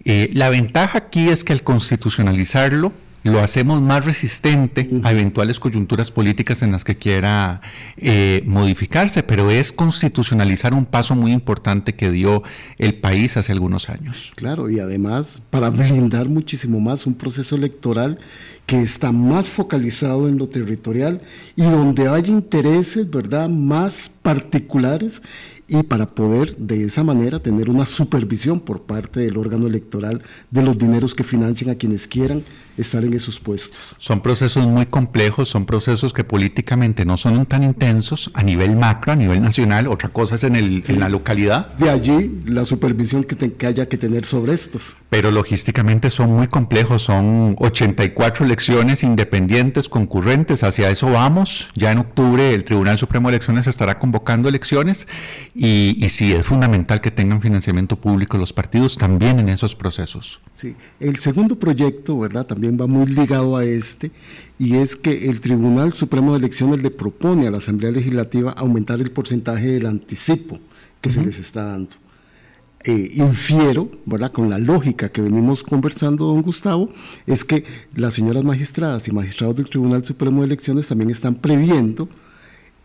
Eh, 0.05 0.29
la 0.35 0.51
ventaja 0.51 0.99
aquí 0.99 1.31
es 1.31 1.43
que 1.43 1.55
al 1.55 1.63
constitucionalizarlo, 1.63 2.93
lo 3.29 3.41
hacemos 3.41 3.81
más 3.81 4.05
resistente 4.05 4.89
a 5.05 5.13
eventuales 5.13 5.61
coyunturas 5.61 6.11
políticas 6.11 6.63
en 6.63 6.73
las 6.73 6.85
que 6.85 6.97
quiera 6.97 7.61
eh, 7.97 8.43
modificarse, 8.47 9.23
pero 9.23 9.51
es 9.51 9.73
constitucionalizar 9.73 10.75
un 10.75 10.87
paso 10.87 11.15
muy 11.15 11.33
importante 11.33 11.95
que 11.95 12.11
dio 12.11 12.43
el 12.79 12.95
país 12.95 13.37
hace 13.37 13.53
algunos 13.53 13.89
años. 13.89 14.33
Claro, 14.35 14.71
y 14.71 14.81
además 14.81 15.43
para 15.51 15.71
blindar 15.71 16.29
muchísimo 16.29 16.81
más 16.81 17.07
un 17.07 17.15
proceso 17.15 17.57
electoral 17.57 18.19
que 18.67 18.81
está 18.81 19.13
más 19.13 19.49
focalizado 19.49 20.29
en 20.29 20.37
lo 20.37 20.49
territorial 20.49 21.23
y 21.57 21.63
donde 21.63 22.09
hay 22.09 22.25
intereses, 22.27 23.09
¿verdad?, 23.09 23.49
más 23.49 24.11
particulares 24.23 25.23
y 25.69 25.83
para 25.83 26.07
poder 26.15 26.57
de 26.57 26.85
esa 26.85 27.05
manera 27.05 27.41
tener 27.41 27.69
una 27.69 27.87
supervisión 27.87 28.61
por 28.61 28.83
parte 28.83 29.21
del 29.21 29.37
órgano 29.37 29.67
electoral 29.67 30.23
de 30.51 30.63
los 30.63 30.79
dineros 30.79 31.15
que 31.15 31.25
financian 31.25 31.71
a 31.71 31.75
quienes 31.77 32.07
quieran 32.07 32.43
estar 32.79 33.05
en 33.05 33.15
esos 33.15 33.41
puestos. 33.41 33.95
Son 33.99 34.21
procesos 34.21 34.67
muy 34.67 34.87
complejos, 34.87 35.49
son 35.49 35.67
procesos 35.67 36.13
que 36.13 36.25
políticamente 36.25 37.05
no 37.05 37.17
son 37.17 37.47
tan 37.47 37.65
intensos 37.65 38.31
a 38.35 38.43
nivel 38.43 38.77
macro, 38.77 39.13
a 39.13 39.17
nivel 39.17 39.41
nacional, 39.43 39.89
otra 39.89 40.09
cosa 40.09 40.37
es 40.37 40.45
en, 40.45 40.57
el, 40.57 40.83
en 40.87 41.01
la 41.01 41.09
localidad. 41.09 41.75
De 41.77 41.91
allí 41.91 42.41
la 42.45 42.65
supervisión 42.65 43.25
que, 43.25 43.37
que 43.37 43.67
haya 43.67 43.89
que 43.89 43.99
tener 43.99 44.25
sobre 44.25 44.55
estos. 44.55 44.97
Pero 45.11 45.31
logísticamente 45.31 46.11
son 46.11 46.33
muy 46.33 46.49
complejos, 46.49 47.03
son 47.03 47.57
84 47.59 48.45
elecciones 48.45 49.03
independientes, 49.03 49.89
concurrentes, 49.89 50.63
hacia 50.63 50.91
eso 50.91 51.11
vamos. 51.11 51.71
Ya 51.75 51.93
en 51.93 51.99
octubre 51.99 52.55
el 52.55 52.65
Tribunal 52.65 52.99
Supremo 52.99 53.29
de 53.29 53.37
Elecciones 53.37 53.67
estará 53.67 53.99
convocando 53.99 54.49
elecciones 54.49 55.09
y, 55.55 55.97
y 55.99 56.09
sí, 56.11 56.33
es 56.33 56.47
fundamental 56.47 57.01
que 57.01 57.11
tengan 57.11 57.41
financiamiento 57.41 57.97
público 57.97 58.39
los 58.39 58.53
partidos 58.53 58.97
también 58.97 59.39
en 59.39 59.49
esos 59.49 59.75
procesos. 59.75 60.41
Sí, 60.59 60.75
el 60.99 61.21
segundo 61.21 61.57
proyecto, 61.57 62.19
¿verdad? 62.19 62.45
También 62.45 62.77
va 62.81 62.89
muy 62.89 63.07
ligado 63.07 63.57
a 63.57 63.65
este 63.65 64.11
y 64.59 64.75
es 64.75 64.97
que 64.97 65.29
el 65.29 65.41
Tribunal 65.41 65.95
Supremo 65.95 66.33
de 66.33 66.39
Elecciones 66.39 66.83
le 66.83 66.91
propone 66.91 67.47
a 67.47 67.53
la 67.53 67.59
Asamblea 67.59 67.93
Legislativa 67.93 68.51
aumentar 68.51 69.01
el 69.01 69.13
porcentaje 69.13 69.69
del 69.69 69.87
anticipo 69.87 70.59
que 71.01 71.13
se 71.13 71.23
les 71.23 71.39
está 71.39 71.63
dando. 71.63 71.93
Eh, 72.83 73.13
infiero, 73.15 73.89
¿verdad? 74.05 74.33
Con 74.33 74.51
la 74.51 74.59
lógica 74.59 75.11
que 75.11 75.23
venimos 75.23 75.63
conversando, 75.63 76.27
don 76.27 76.43
Gustavo, 76.43 76.91
es 77.29 77.45
que 77.45 77.63
las 77.95 78.15
señoras 78.15 78.43
magistradas 78.43 79.07
y 79.07 79.13
magistrados 79.13 79.55
del 79.55 79.71
Tribunal 79.71 80.05
Supremo 80.05 80.41
de 80.41 80.47
Elecciones 80.47 80.89
también 80.89 81.11
están 81.11 81.37
previendo 81.37 82.09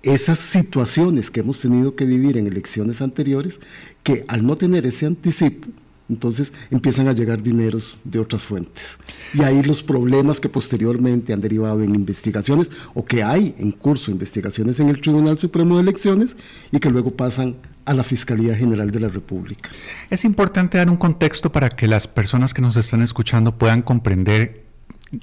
esas 0.03 0.37
situaciones 0.37 1.31
que 1.31 1.39
hemos 1.39 1.59
tenido 1.59 1.95
que 1.95 2.05
vivir 2.05 2.37
en 2.37 2.45
elecciones 2.45 3.01
anteriores, 3.01 3.59
que 4.03 4.25
al 4.27 4.45
no 4.45 4.57
tener 4.57 4.85
ese 4.85 5.07
anticipo, 5.07 5.69
entonces 6.09 6.53
empiezan 6.69 7.07
a 7.07 7.13
llegar 7.13 7.41
dineros 7.41 7.99
de 8.03 8.19
otras 8.19 8.41
fuentes. 8.41 8.97
Y 9.33 9.43
ahí 9.43 9.63
los 9.63 9.81
problemas 9.81 10.39
que 10.39 10.49
posteriormente 10.49 11.33
han 11.33 11.41
derivado 11.41 11.81
en 11.81 11.95
investigaciones 11.95 12.69
o 12.93 13.05
que 13.05 13.23
hay 13.23 13.55
en 13.57 13.71
curso 13.71 14.11
investigaciones 14.11 14.79
en 14.79 14.89
el 14.89 15.01
Tribunal 15.01 15.39
Supremo 15.39 15.75
de 15.75 15.81
Elecciones 15.81 16.35
y 16.71 16.79
que 16.79 16.89
luego 16.89 17.11
pasan 17.11 17.55
a 17.85 17.93
la 17.93 18.03
Fiscalía 18.03 18.55
General 18.55 18.91
de 18.91 18.99
la 18.99 19.09
República. 19.09 19.69
Es 20.09 20.25
importante 20.25 20.77
dar 20.77 20.89
un 20.89 20.97
contexto 20.97 21.51
para 21.51 21.69
que 21.69 21.87
las 21.87 22.07
personas 22.07 22.53
que 22.53 22.61
nos 22.61 22.77
están 22.77 23.01
escuchando 23.01 23.57
puedan 23.57 23.81
comprender 23.81 24.63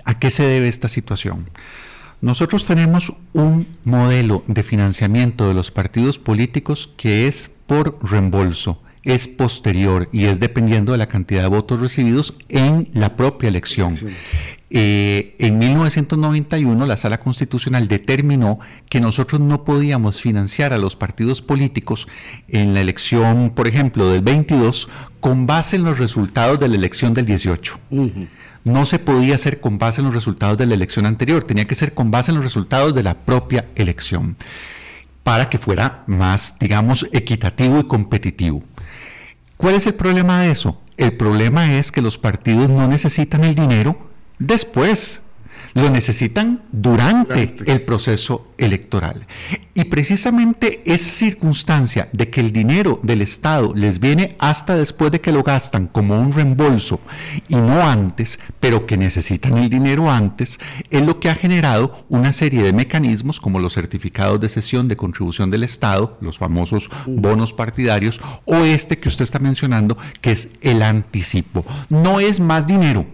a 0.05 0.19
qué 0.19 0.31
se 0.31 0.45
debe 0.45 0.69
esta 0.69 0.89
situación. 0.89 1.49
Nosotros 2.21 2.67
tenemos 2.67 3.15
un 3.33 3.67
modelo 3.85 4.45
de 4.47 4.63
financiamiento 4.63 5.49
de 5.49 5.55
los 5.55 5.71
partidos 5.71 6.19
políticos 6.19 6.91
que 6.97 7.27
es 7.27 7.51
por 7.67 7.99
reembolso, 8.03 8.83
es 9.03 9.29
posterior 9.29 10.09
y 10.13 10.25
es 10.25 10.41
dependiendo 10.41 10.93
de 10.93 10.99
la 10.99 11.09
cantidad 11.09 11.43
de 11.43 11.49
votos 11.49 11.81
recibidos 11.81 12.35
en 12.49 12.89
la 12.93 13.17
propia 13.17 13.49
elección. 13.49 13.97
Eh, 14.73 15.35
en 15.41 15.59
1991 15.59 16.87
la 16.87 16.97
Sala 16.97 17.19
Constitucional 17.19 17.89
determinó 17.89 18.61
que 18.89 19.01
nosotros 19.01 19.41
no 19.41 19.65
podíamos 19.65 20.21
financiar 20.21 20.73
a 20.73 20.79
los 20.79 20.95
partidos 20.95 21.43
políticos 21.43 22.07
en 22.47 22.75
la 22.75 22.81
elección, 22.81 23.51
por 23.51 23.67
ejemplo, 23.67 24.09
del 24.11 24.23
22 24.23 24.89
con 25.19 25.47
base 25.47 25.77
en 25.77 25.85
los 25.85 25.99
resultados 25.99 26.61
de 26.61 26.69
la 26.69 26.77
elección 26.77 27.15
del 27.15 27.27
18 27.27 27.81
no 28.65 28.85
se 28.85 28.99
podía 28.99 29.35
hacer 29.35 29.61
con 29.61 29.79
base 29.79 30.01
en 30.01 30.07
los 30.07 30.15
resultados 30.15 30.59
de 30.59 30.67
la 30.67 30.75
elección 30.75 31.07
anterior, 31.07 31.45
tenía 31.45 31.67
que 31.67 31.75
ser 31.75 31.95
con 31.95 32.11
base 32.11 32.31
en 32.31 32.37
los 32.37 32.45
resultados 32.45 32.95
de 32.95 33.03
la 33.03 33.15
propia 33.15 33.67
elección, 33.75 34.37
para 35.23 35.49
que 35.49 35.59
fuera 35.59 36.05
más, 36.07 36.57
digamos, 36.59 37.07
equitativo 37.13 37.81
y 37.81 37.85
competitivo. 37.85 38.63
¿Cuál 39.61 39.75
es 39.75 39.87
el 39.87 39.95
problema 39.95 40.41
de 40.41 40.53
eso? 40.53 40.81
El 40.97 41.19
problema 41.19 41.77
es 41.77 41.93
que 41.93 42.01
los 42.01 42.17
partidos 42.17 42.71
no 42.71 42.89
necesitan 42.89 43.45
el 43.45 43.55
dinero 43.55 44.11
después 44.39 45.21
lo 45.75 45.91
necesitan 45.91 46.63
durante 46.73 47.57
el 47.67 47.83
proceso 47.83 48.53
electoral. 48.59 49.27
Y 49.75 49.85
precisamente 49.85 50.83
esa 50.85 51.11
circunstancia 51.11 52.09
de 52.13 52.29
que 52.29 52.41
el 52.41 52.53
dinero 52.53 53.01
del 53.03 53.23
Estado 53.23 53.73
les 53.75 53.99
viene 53.99 54.37
hasta 54.39 54.77
después 54.77 55.11
de 55.11 55.21
que 55.21 55.33
lo 55.33 55.43
gastan 55.43 55.89
como 55.89 56.21
un 56.21 56.33
reembolso 56.33 57.01
y 57.49 57.57
no 57.57 57.87
antes, 57.89 58.39
pero 58.61 58.87
que 58.87 58.97
necesitan 58.97 59.57
el 59.57 59.71
dinero 59.71 60.11
antes, 60.11 60.59
es 60.91 61.03
lo 61.03 61.19
que 61.21 61.31
ha 61.31 61.35
generado 61.35 62.05
una 62.09 62.33
serie 62.33 62.63
de 62.63 62.73
mecanismos 62.73 63.41
como 63.41 63.59
los 63.59 63.75
certificados 63.75 64.41
de 64.41 64.49
cesión 64.49 64.89
de 64.89 64.97
contribución 64.97 65.51
del 65.51 65.65
Estado, 65.65 66.19
los 66.21 66.39
famosos 66.39 66.91
bonos 67.07 67.53
partidarios, 67.53 68.21
o 68.45 68.57
este 68.57 68.99
que 68.99 69.09
usted 69.09 69.25
está 69.25 69.39
mencionando, 69.39 69.97
que 70.21 70.33
es 70.33 70.51
el 70.61 70.83
anticipo. 70.83 71.65
No 71.89 72.21
es 72.21 72.41
más 72.41 72.67
dinero 72.67 73.07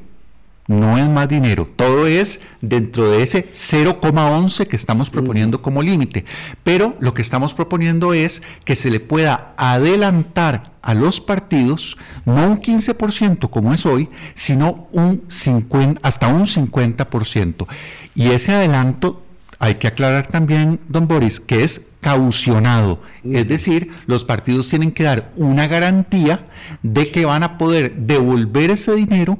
no 0.67 0.99
es 0.99 1.09
más 1.09 1.29
dinero, 1.29 1.69
todo 1.77 2.07
es 2.07 2.41
dentro 2.61 3.11
de 3.11 3.23
ese 3.23 3.51
0,11 3.51 4.67
que 4.67 4.77
estamos 4.77 5.11
proponiendo 5.11 5.63
como 5.63 5.83
límite. 5.83 6.25
Pero 6.63 6.97
lo 7.01 7.13
que 7.13 7.23
estamos 7.23 7.55
proponiendo 7.55 8.15
es 8.15 8.43
que 8.65 8.77
se 8.77 8.91
le 8.91 9.01
pueda 9.01 9.55
adelantar 9.57 10.75
a 10.83 10.95
los 10.95 11.21
partidos 11.21 11.97
no 12.25 12.47
un 12.47 12.61
15% 12.61 13.51
como 13.51 13.75
es 13.75 13.87
hoy, 13.87 14.09
sino 14.35 14.89
un 14.93 15.23
50, 15.29 16.01
hasta 16.03 16.29
un 16.29 16.47
50%. 16.47 17.67
Y 18.15 18.31
ese 18.31 18.53
adelanto 18.53 19.23
hay 19.59 19.77
que 19.77 19.89
aclarar 19.89 20.27
también, 20.27 20.81
don 20.89 21.09
Boris, 21.09 21.41
que 21.41 21.65
es 21.65 21.83
caucionado. 22.01 23.03
Es 23.25 23.49
decir, 23.49 23.91
los 24.07 24.23
partidos 24.23 24.69
tienen 24.69 24.93
que 24.93 25.05
dar 25.05 25.33
una 25.35 25.67
garantía 25.67 26.45
de 26.83 27.11
que 27.11 27.25
van 27.25 27.43
a 27.43 27.59
poder 27.59 27.97
devolver 27.97 28.71
ese 28.71 28.95
dinero 28.95 29.39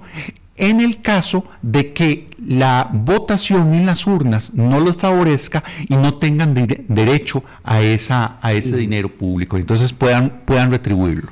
en 0.57 0.81
el 0.81 1.01
caso 1.01 1.45
de 1.63 1.93
que 1.93 2.29
la 2.45 2.89
votación 2.93 3.75
en 3.75 3.87
las 3.87 4.07
urnas 4.07 4.55
no 4.55 4.81
los 4.81 4.97
favorezca 4.97 5.63
y 5.89 5.97
no 5.97 6.15
tengan 6.19 6.55
derecho 6.89 7.45
a, 7.63 7.83
esa, 7.83 8.39
a 8.41 8.53
ese 8.53 8.77
dinero 8.77 9.09
público, 9.09 9.57
entonces 9.57 9.93
puedan, 9.93 10.43
puedan 10.45 10.71
retribuirlo. 10.71 11.31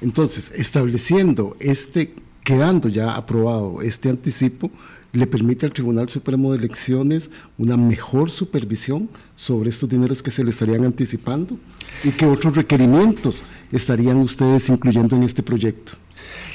Entonces, 0.00 0.52
estableciendo 0.52 1.56
este, 1.60 2.14
quedando 2.44 2.88
ya 2.88 3.12
aprobado 3.12 3.82
este 3.82 4.10
anticipo, 4.10 4.70
le 5.12 5.26
permite 5.26 5.64
al 5.64 5.72
Tribunal 5.72 6.08
Supremo 6.10 6.52
de 6.52 6.58
Elecciones 6.58 7.30
una 7.56 7.76
mejor 7.76 8.30
supervisión 8.30 9.08
sobre 9.34 9.70
estos 9.70 9.88
dineros 9.88 10.22
que 10.22 10.30
se 10.30 10.44
le 10.44 10.50
estarían 10.50 10.84
anticipando 10.84 11.58
y 12.04 12.10
qué 12.10 12.26
otros 12.26 12.54
requerimientos 12.54 13.42
estarían 13.72 14.18
ustedes 14.18 14.68
incluyendo 14.68 15.16
en 15.16 15.22
este 15.22 15.42
proyecto 15.42 15.94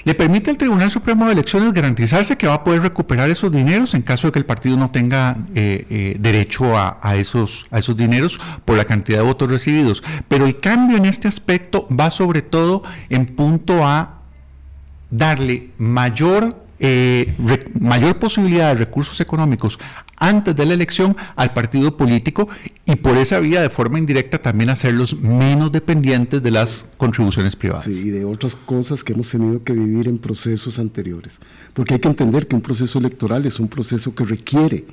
le 0.06 0.16
permite 0.16 0.50
al 0.50 0.58
Tribunal 0.58 0.92
Supremo 0.92 1.26
de 1.26 1.34
Elecciones 1.34 1.72
garantizarse 1.72 2.38
que 2.38 2.48
va 2.48 2.56
a 2.56 2.64
poder 2.64 2.82
recuperar 2.82 3.30
esos 3.30 3.52
dineros 3.52 3.94
en 3.94 4.02
caso 4.02 4.28
de 4.28 4.34
que 4.34 4.40
el 4.40 4.46
partido 4.46 4.76
no 4.76 4.92
tenga 4.92 5.38
eh, 5.56 5.86
eh, 5.90 6.16
derecho 6.20 6.78
a, 6.78 7.16
esos, 7.16 7.66
a 7.72 7.80
esos 7.80 7.96
dineros 7.96 8.38
por 8.66 8.76
la 8.76 8.84
cantidad 8.84 9.20
de 9.20 9.24
votos 9.24 9.50
recibidos. 9.50 10.04
Pero 10.28 10.46
el 10.46 10.60
cambio 10.60 10.98
en 10.98 11.06
este 11.06 11.28
aspecto 11.28 11.88
va 11.88 12.10
sobre 12.10 12.42
todo 12.42 12.84
en 13.10 13.28
punto 13.28 13.86
a 13.88 14.20
darle 15.10 15.70
mayor 15.78 16.63
eh, 16.86 17.34
mayor 17.80 18.20
posibilidad 18.20 18.74
de 18.74 18.74
recursos 18.74 19.22
económicos 19.22 19.80
antes 20.18 20.54
de 20.54 20.66
la 20.66 20.74
elección 20.74 21.16
al 21.38 21.54
partido 21.54 21.96
político 21.96 22.50
y 22.86 22.98
por 22.98 23.16
esa 23.16 23.40
vía 23.40 23.62
de 23.62 23.70
forma 23.70 24.00
indirecta 24.00 24.42
también 24.42 24.70
hacerlos 24.70 25.18
menos 25.18 25.72
dependientes 25.72 26.44
de 26.44 26.52
las 26.52 26.86
contribuciones 26.98 27.56
privadas. 27.56 27.86
Sí, 27.86 28.08
y 28.08 28.10
de 28.10 28.26
otras 28.26 28.58
cosas 28.58 29.02
que 29.02 29.14
hemos 29.14 29.30
tenido 29.30 29.64
que 29.64 29.72
vivir 29.72 30.10
en 30.10 30.18
procesos 30.18 30.78
anteriores. 30.78 31.40
Porque 31.74 31.94
hay 31.94 32.02
que 32.02 32.10
entender 32.10 32.48
que 32.48 32.56
un 32.58 32.62
proceso 32.62 33.00
electoral 33.00 33.46
es 33.46 33.62
un 33.62 33.70
proceso 33.70 34.14
que 34.14 34.26
requiere 34.26 34.86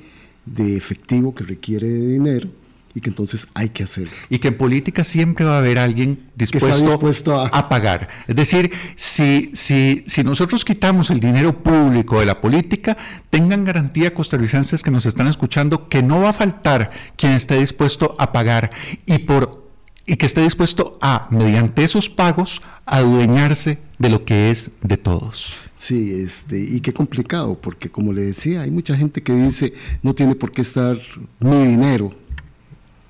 de 0.45 0.77
efectivo, 0.77 1.35
que 1.35 1.43
requiere 1.43 1.89
de 1.89 2.07
dinero 2.07 2.60
y 2.93 3.01
que 3.01 3.09
entonces 3.09 3.47
hay 3.53 3.69
que 3.69 3.83
hacerlo. 3.83 4.11
Y 4.29 4.39
que 4.39 4.49
en 4.49 4.57
política 4.57 5.03
siempre 5.03 5.45
va 5.45 5.55
a 5.55 5.57
haber 5.59 5.79
alguien 5.79 6.29
dispuesto, 6.35 7.39
a... 7.39 7.69
pagar. 7.69 8.09
Es 8.27 8.35
decir, 8.35 8.71
si, 8.95 9.51
si, 9.53 10.03
si 10.07 10.23
nosotros 10.23 10.65
quitamos 10.65 11.09
el 11.09 11.19
dinero 11.19 11.63
público 11.63 12.19
de 12.19 12.25
la 12.25 12.41
política, 12.41 12.97
tengan 13.29 13.63
garantía 13.63 14.13
costarricenses 14.13 14.83
que 14.83 14.91
nos 14.91 15.05
están 15.05 15.27
escuchando 15.27 15.87
que 15.89 16.03
no 16.03 16.21
va 16.21 16.29
a 16.29 16.33
faltar 16.33 16.91
quien 17.15 17.33
esté 17.33 17.57
dispuesto 17.57 18.15
a 18.19 18.31
pagar 18.31 18.69
y 19.05 19.19
por 19.19 19.61
y 20.05 20.17
que 20.17 20.25
esté 20.25 20.41
dispuesto 20.41 20.97
a, 21.01 21.27
mediante 21.31 21.83
esos 21.83 22.09
pagos, 22.09 22.61
adueñarse 22.85 23.77
de 23.99 24.09
lo 24.09 24.25
que 24.25 24.51
es 24.51 24.71
de 24.81 24.97
todos. 24.97 25.61
Sí, 25.77 26.11
este, 26.11 26.59
y 26.59 26.81
qué 26.81 26.91
complicado, 26.91 27.59
porque 27.59 27.89
como 27.89 28.11
le 28.11 28.23
decía, 28.23 28.61
hay 28.61 28.71
mucha 28.71 28.97
gente 28.97 29.23
que 29.23 29.33
dice, 29.33 29.73
no 30.01 30.13
tiene 30.13 30.35
por 30.35 30.51
qué 30.51 30.63
estar 30.63 30.99
mi 31.39 31.65
dinero 31.65 32.13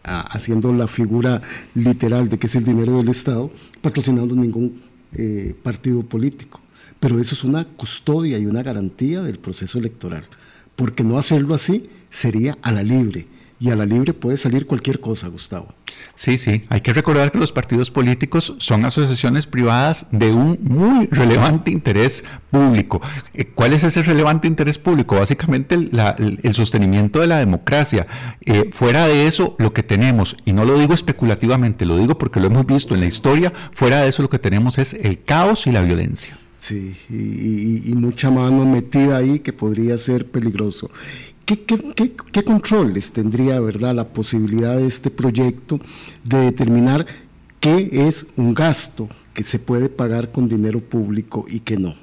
haciendo 0.04 0.74
la 0.74 0.88
figura 0.88 1.42
literal 1.76 2.30
de 2.30 2.40
que 2.40 2.48
es 2.48 2.56
el 2.56 2.64
dinero 2.64 2.98
del 2.98 3.10
Estado, 3.10 3.52
patrocinando 3.82 4.36
ningún 4.36 4.82
eh, 5.14 5.56
partido 5.62 6.04
político. 6.04 6.62
Pero 7.00 7.20
eso 7.20 7.36
es 7.36 7.44
una 7.44 7.66
custodia 7.66 8.38
y 8.38 8.46
una 8.46 8.64
garantía 8.64 9.22
del 9.22 9.40
proceso 9.40 9.80
electoral, 9.80 10.26
porque 10.76 11.04
no 11.04 11.18
hacerlo 11.18 11.56
así 11.56 11.90
sería 12.10 12.58
a 12.62 12.72
la 12.72 12.84
libre 12.84 13.28
y 13.62 13.70
a 13.70 13.76
la 13.76 13.86
libre 13.86 14.14
puede 14.14 14.38
salir 14.38 14.66
cualquier 14.66 15.00
cosa, 15.00 15.28
Gustavo. 15.28 15.68
Sí, 16.16 16.40
sí, 16.40 16.64
hay 16.70 16.82
que 16.82 16.94
recordar 16.94 17.32
que 17.32 17.38
los 17.38 17.52
partidos 17.52 17.92
políticos 17.92 18.56
son 18.58 18.86
asociaciones 18.86 19.46
privadas 19.46 20.08
de 20.12 20.32
un 20.32 20.58
muy 20.64 21.06
relevante 21.12 21.70
interés 21.70 22.24
público. 22.50 23.02
Eh, 23.36 23.46
¿Cuál 23.46 23.74
es 23.74 23.84
ese 23.84 24.02
relevante 24.02 24.48
interés 24.48 24.80
público? 24.80 25.20
Básicamente 25.20 25.76
el, 25.76 26.56
sostenimiento 26.56 27.20
de 27.20 27.28
la 27.28 27.38
democracia. 27.38 28.08
Eh, 28.44 28.72
fuera 28.72 29.06
de 29.06 29.28
eso, 29.28 29.56
lo 29.60 29.74
que 29.74 29.84
tenemos, 29.84 30.38
y 30.44 30.54
no 30.54 30.66
lo 30.66 30.80
digo 30.80 30.96
especulativamente, 30.96 31.86
lo 31.86 31.98
digo 31.98 32.18
porque 32.18 32.40
lo 32.40 32.48
hemos 32.48 32.66
visto 32.66 32.96
en 32.96 33.02
la 33.02 33.06
historia, 33.06 33.54
fuera 33.74 34.02
de 34.02 34.10
eso 34.10 34.24
lo 34.24 34.30
que 34.30 34.40
tenemos 34.40 34.80
es 34.80 34.96
el 34.96 35.22
caos 35.22 35.68
y 35.68 35.72
la 35.72 35.84
violencia. 35.84 36.36
Sí, 36.58 36.96
y 37.10 37.94
mucha 37.96 38.30
mano 38.30 38.66
metida 38.66 39.18
ahí 39.18 39.40
que 39.40 39.52
podría 39.52 39.98
ser 39.98 40.28
peligroso. 40.28 40.92
¿Qué, 41.46 42.44
controles 42.46 43.12
tendría 43.12 43.60
verdad, 43.60 43.96
la 43.96 44.08
posibilidad 44.08 44.78
de 44.78 44.88
este 44.88 45.10
proyecto 45.10 45.80
de 46.24 46.38
determinar 46.38 47.06
qué 47.60 48.08
es 48.08 48.26
un 48.38 48.54
gasto 48.54 49.10
que 49.34 49.44
se 49.44 49.60
puede 49.60 49.90
pagar 49.90 50.32
con 50.32 50.48
dinero 50.48 50.80
público 50.80 51.46
y 51.50 51.60
qué 51.60 51.78
no? 51.78 51.96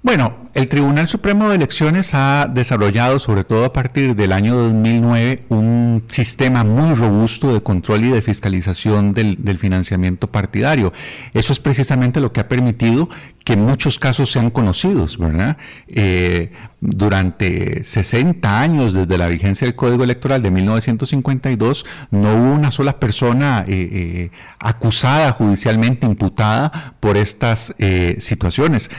Bueno, 0.00 0.36
el 0.54 0.68
Tribunal 0.68 1.08
Supremo 1.08 1.48
de 1.48 1.56
Elecciones 1.56 2.14
ha 2.14 2.48
desarrollado, 2.48 3.18
sobre 3.18 3.42
todo 3.42 3.64
a 3.64 3.72
partir 3.72 4.14
del 4.14 4.32
año 4.32 4.54
2009, 4.54 5.46
un 5.48 6.04
sistema 6.06 6.62
muy 6.62 6.94
robusto 6.94 7.52
de 7.52 7.60
control 7.60 8.04
y 8.04 8.10
de 8.10 8.22
fiscalización 8.22 9.12
del, 9.12 9.58
financiamiento 9.58 10.28
partidario. 10.28 10.92
Eso 11.34 11.52
es 11.52 11.58
precisamente 11.58 12.20
lo 12.20 12.32
que 12.32 12.38
ha 12.38 12.48
permitido 12.48 13.10
que 13.48 13.56
muchos 13.56 13.98
casos 13.98 14.30
sean 14.30 14.50
conocidos, 14.50 15.16
¿verdad? 15.16 15.56
Eh, 15.86 16.52
durante 16.82 17.82
60 17.82 18.60
años 18.60 18.92
desde 18.92 19.16
la 19.16 19.26
vigencia 19.26 19.66
del 19.66 19.74
Código 19.74 20.04
Electoral 20.04 20.42
de 20.42 20.50
1952 20.50 21.86
no 22.10 22.34
hubo 22.34 22.52
una 22.52 22.70
sola 22.70 23.00
persona 23.00 23.64
eh, 23.66 23.88
eh, 23.90 24.30
acusada 24.60 25.32
judicialmente, 25.32 26.06
imputada 26.06 26.92
por 27.00 27.16
estas 27.16 27.74
situaciones 28.18 28.90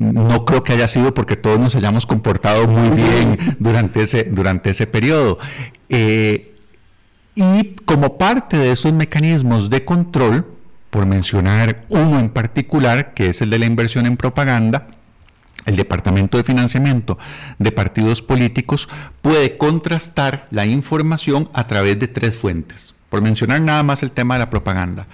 no 0.00 0.44
creo 0.44 0.64
que 0.64 0.72
haya 0.72 0.88
sido 0.88 1.14
porque 1.14 1.36
todos 1.36 1.60
nos 1.60 1.76
hayamos 1.76 2.06
comportado 2.06 2.66
muy 2.66 2.96
bien 2.96 3.56
durante 3.60 4.02
ese, 4.02 4.24
durante 4.24 4.70
ese 4.70 4.88
periodo. 4.88 5.38
Y 7.36 7.64
como 7.84 8.18
parte 8.18 8.58
de 8.58 8.72
esos 8.72 8.92
mecanismos 8.92 9.70
de 9.70 9.84
control, 9.84 10.53
por 10.94 11.06
mencionar 11.06 11.86
uno 11.88 12.20
en 12.20 12.28
particular, 12.28 13.14
que 13.14 13.26
es 13.26 13.42
el 13.42 13.50
de 13.50 13.58
la 13.58 13.66
inversión 13.66 14.06
en 14.06 14.16
propaganda, 14.16 14.86
el 15.66 15.74
Departamento 15.74 16.36
de 16.36 16.44
Financiamiento 16.44 17.18
de 17.58 17.72
Partidos 17.72 18.22
Políticos 18.22 18.88
puede 19.20 19.56
contrastar 19.56 20.46
la 20.52 20.66
información 20.66 21.50
a 21.52 21.66
través 21.66 21.98
de 21.98 22.06
tres 22.06 22.36
fuentes. 22.36 22.94
Por 23.08 23.22
mencionar 23.22 23.60
nada 23.60 23.82
más 23.82 24.04
el 24.04 24.12
tema 24.12 24.36
de 24.36 24.38
la 24.38 24.50
propaganda. 24.50 25.08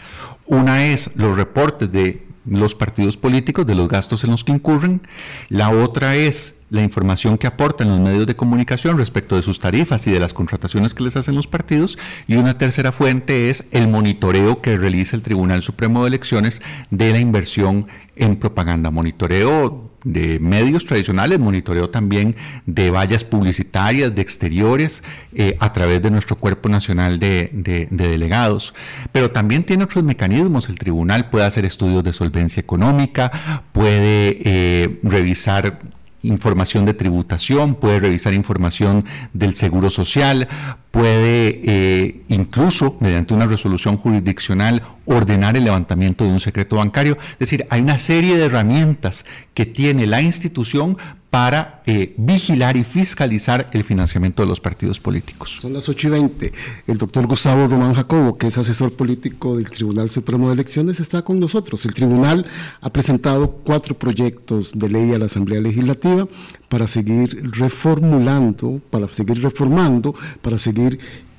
Una 0.45 0.85
es 0.85 1.09
los 1.15 1.35
reportes 1.35 1.91
de 1.91 2.27
los 2.45 2.75
partidos 2.75 3.17
políticos 3.17 3.65
de 3.65 3.75
los 3.75 3.89
gastos 3.89 4.23
en 4.23 4.33
los 4.33 4.45
que 4.45 4.53
incurren. 4.53 5.01
La 5.49 5.71
otra 5.71 6.15
es 6.15 6.57
la 6.71 6.83
información 6.83 7.37
que 7.37 7.47
aportan 7.47 7.89
los 7.89 8.01
medios 8.01 8.27
de 8.27 8.37
comunicación 8.37 8.97
respecto 8.97 9.37
de 9.37 9.43
sus 9.43 9.59
tarifas 9.59 10.07
y 10.07 10.13
de 10.13 10.21
las 10.21 10.33
contrataciones 10.33 10.95
que 10.95 11.03
les 11.03 11.17
hacen 11.17 11.35
los 11.35 11.47
partidos. 11.47 11.99
Y 12.27 12.37
una 12.37 12.59
tercera 12.59 12.93
fuente 12.93 13.51
es 13.51 13.65
el 13.73 13.89
monitoreo 13.89 14.63
que 14.63 14.79
realiza 14.79 15.17
el 15.17 15.23
Tribunal 15.23 15.63
Supremo 15.63 16.03
de 16.03 16.09
Elecciones 16.09 16.63
de 16.91 17.11
la 17.11 17.19
inversión 17.19 17.89
en 18.17 18.37
propaganda. 18.37 18.91
Monitoreo 18.91 19.91
de 20.05 20.39
medios 20.39 20.87
tradicionales, 20.87 21.39
monitoreo 21.39 21.91
también 21.91 22.37
de 22.67 22.91
vallas 22.91 23.25
publicitarias, 23.25 24.15
de 24.15 24.23
exteriores, 24.23 25.03
eh, 25.35 25.57
a 25.61 25.73
través 25.73 26.01
de 26.03 26.11
nuestro 26.11 26.37
Cuerpo 26.37 26.69
Nacional 26.69 27.19
de, 27.19 27.89
Delegados. 27.91 28.75
Pero 29.13 29.31
también 29.31 29.65
tiene 29.65 29.85
otros 29.85 30.05
mecanismos. 30.05 30.69
El 30.69 30.79
tribunal 30.79 31.31
puede 31.31 31.47
hacer 31.47 31.65
estudios 31.65 32.05
de 32.05 32.13
solvencia 32.13 32.61
económica, 32.61 33.63
puede 33.73 34.39
eh, 34.45 35.01
revisar 35.03 35.81
información 36.23 36.85
de 36.85 36.95
tributación, 36.95 37.75
puede 37.75 38.01
revisar 38.01 38.35
información 38.35 39.05
del 39.33 39.55
seguro 39.55 39.91
social, 39.91 40.49
puede 40.91 41.61
eh, 41.65 42.23
incluso, 42.29 42.97
mediante 43.01 43.35
una 43.35 43.47
resolución 43.47 43.97
jurisdiccional, 43.97 44.83
ordenar 45.05 45.57
el 45.57 45.65
levantamiento 45.65 46.25
de 46.25 46.31
un 46.31 46.41
secreto 46.41 46.77
bancario. 46.77 47.17
Es 47.33 47.39
decir, 47.39 47.67
hay 47.71 47.81
una 47.81 47.99
serie 47.99 48.37
de 48.37 48.47
herramientas 48.47 49.25
que 49.55 49.67
tiene 49.67 50.07
la 50.07 50.23
institución 50.23 50.97
para 51.31 51.83
eh, 51.87 52.13
vigilar 52.19 52.77
y 52.77 52.83
fiscalizar 52.83 53.69
el 53.73 53.85
financiamiento 53.85 54.43
de 54.43 54.49
los 54.49 54.61
partidos 54.61 54.99
políticos. 54.99 55.59
Son 55.63 55.73
las 55.73 55.89
8 55.89 56.09
y 56.09 56.11
20. 56.11 56.53
El 56.89 56.99
doctor 56.99 57.27
Gustavo 57.29 57.69
Román 57.69 57.95
Jacobo, 57.95 58.37
que 58.37 58.49
es 58.49 58.59
asesor 58.59 58.95
político 58.95 59.57
del 59.57 59.71
Tribunal 59.71 60.11
Supremo 60.11 60.49
de 60.49 60.55
Elecciones, 60.55 60.99
está 60.99 61.23
con 61.23 61.39
nosotros. 61.39 61.87
El 61.87 61.95
tribunal 61.95 62.47
ha 62.81 62.91
presentado 62.91 63.53
cuatro 63.65 63.97
proyectos 63.97 64.73
de 64.77 64.89
ley 64.89 65.13
a 65.13 65.19
la 65.21 65.27
Asamblea 65.27 65.61
Legislativa 65.61 66.27
para 66.69 66.89
seguir 66.89 67.51
reformulando, 67.53 68.81
para 68.91 69.07
seguir 69.09 69.41
reformando, 69.41 70.15
para 70.43 70.59
seguir 70.59 70.80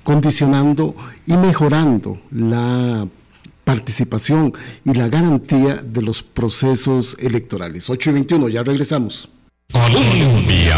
condicionando 0.04 0.95
y 1.25 1.38
mejorando 1.38 2.19
la 2.32 3.08
participación 3.63 4.54
y 4.84 4.93
la 4.93 5.08
garantía 5.08 5.75
de 5.75 6.01
los 6.01 6.23
procesos 6.23 7.15
electorales. 7.19 7.89
8 7.89 8.10
y 8.10 8.13
21, 8.13 8.49
ya 8.49 8.63
regresamos. 8.63 9.30
Colombia. 9.71 10.77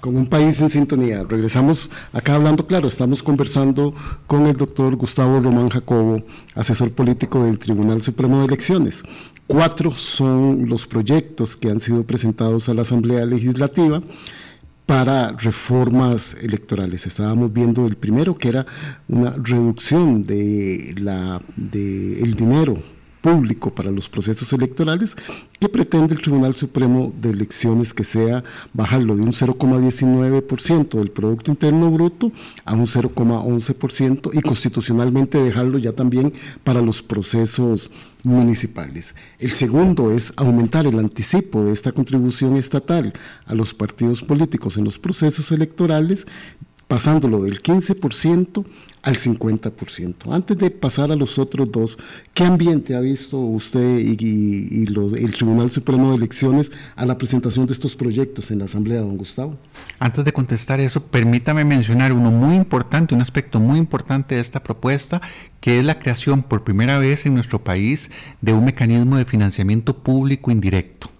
Con 0.00 0.16
un 0.16 0.26
país 0.26 0.60
en 0.60 0.68
sintonía. 0.68 1.22
Regresamos 1.22 1.90
acá 2.12 2.34
hablando, 2.34 2.66
claro, 2.66 2.88
estamos 2.88 3.22
conversando 3.22 3.94
con 4.26 4.46
el 4.46 4.56
doctor 4.56 4.96
Gustavo 4.96 5.40
Román 5.40 5.70
Jacobo, 5.70 6.22
asesor 6.54 6.92
político 6.92 7.44
del 7.44 7.58
Tribunal 7.58 8.02
Supremo 8.02 8.40
de 8.40 8.46
Elecciones. 8.46 9.02
Cuatro 9.46 9.92
son 9.92 10.68
los 10.68 10.86
proyectos 10.86 11.56
que 11.56 11.70
han 11.70 11.80
sido 11.80 12.02
presentados 12.04 12.68
a 12.68 12.74
la 12.74 12.82
Asamblea 12.82 13.24
Legislativa 13.24 14.02
para 14.86 15.32
reformas 15.32 16.36
electorales. 16.42 17.06
Estábamos 17.06 17.52
viendo 17.52 17.86
el 17.86 17.96
primero 17.96 18.36
que 18.36 18.48
era 18.48 18.66
una 19.08 19.30
reducción 19.30 20.22
de 20.22 20.94
la 20.98 21.40
de 21.56 22.20
el 22.20 22.34
dinero 22.34 22.82
público 23.24 23.74
para 23.74 23.90
los 23.90 24.10
procesos 24.10 24.52
electorales 24.52 25.16
que 25.58 25.70
pretende 25.70 26.12
el 26.12 26.20
Tribunal 26.20 26.56
Supremo 26.56 27.10
de 27.18 27.30
Elecciones 27.30 27.94
que 27.94 28.04
sea 28.04 28.44
bajarlo 28.74 29.16
de 29.16 29.22
un 29.22 29.32
0,19% 29.32 30.98
del 30.98 31.10
Producto 31.10 31.50
Interno 31.50 31.90
Bruto 31.90 32.32
a 32.66 32.74
un 32.74 32.86
0,11% 32.86 34.30
y 34.34 34.42
constitucionalmente 34.42 35.42
dejarlo 35.42 35.78
ya 35.78 35.92
también 35.92 36.34
para 36.64 36.82
los 36.82 37.00
procesos 37.00 37.90
municipales. 38.24 39.14
El 39.38 39.52
segundo 39.52 40.10
es 40.10 40.34
aumentar 40.36 40.86
el 40.86 40.98
anticipo 40.98 41.64
de 41.64 41.72
esta 41.72 41.92
contribución 41.92 42.58
estatal 42.58 43.14
a 43.46 43.54
los 43.54 43.72
partidos 43.72 44.22
políticos 44.22 44.76
en 44.76 44.84
los 44.84 44.98
procesos 44.98 45.50
electorales 45.50 46.26
pasándolo 46.94 47.42
del 47.42 47.60
15% 47.60 48.64
al 49.02 49.16
50%. 49.16 50.32
Antes 50.32 50.56
de 50.56 50.70
pasar 50.70 51.10
a 51.10 51.16
los 51.16 51.40
otros 51.40 51.72
dos, 51.72 51.98
¿qué 52.34 52.44
ambiente 52.44 52.94
ha 52.94 53.00
visto 53.00 53.36
usted 53.36 53.98
y, 53.98 54.84
el 54.84 55.32
Tribunal 55.32 55.72
Supremo 55.72 56.10
de 56.10 56.18
Elecciones 56.18 56.70
a 56.94 57.04
la 57.04 57.18
presentación 57.18 57.66
de 57.66 57.72
estos 57.72 57.96
proyectos 57.96 58.52
en 58.52 58.60
la 58.60 58.66
Asamblea, 58.66 59.00
don 59.00 59.16
Gustavo? 59.16 59.58
Antes 59.98 60.24
de 60.24 60.32
contestar 60.32 60.78
eso, 60.78 61.02
permítame 61.02 61.64
mencionar 61.64 62.12
uno 62.12 62.30
muy 62.30 62.54
importante, 62.54 63.12
un 63.12 63.22
aspecto 63.22 63.58
muy 63.58 63.80
importante 63.80 64.36
de 64.36 64.40
esta 64.40 64.62
propuesta, 64.62 65.20
que 65.60 65.80
es 65.80 65.84
la 65.84 65.98
creación 65.98 66.44
por 66.44 66.62
primera 66.62 67.00
vez 67.00 67.26
en 67.26 67.34
nuestro 67.34 67.64
país 67.64 68.08
de 68.40 68.52
un 68.52 68.64
mecanismo 68.64 69.16
de 69.16 69.24
financiamiento 69.24 69.98
público 69.98 70.52
indirecto. 70.52 71.10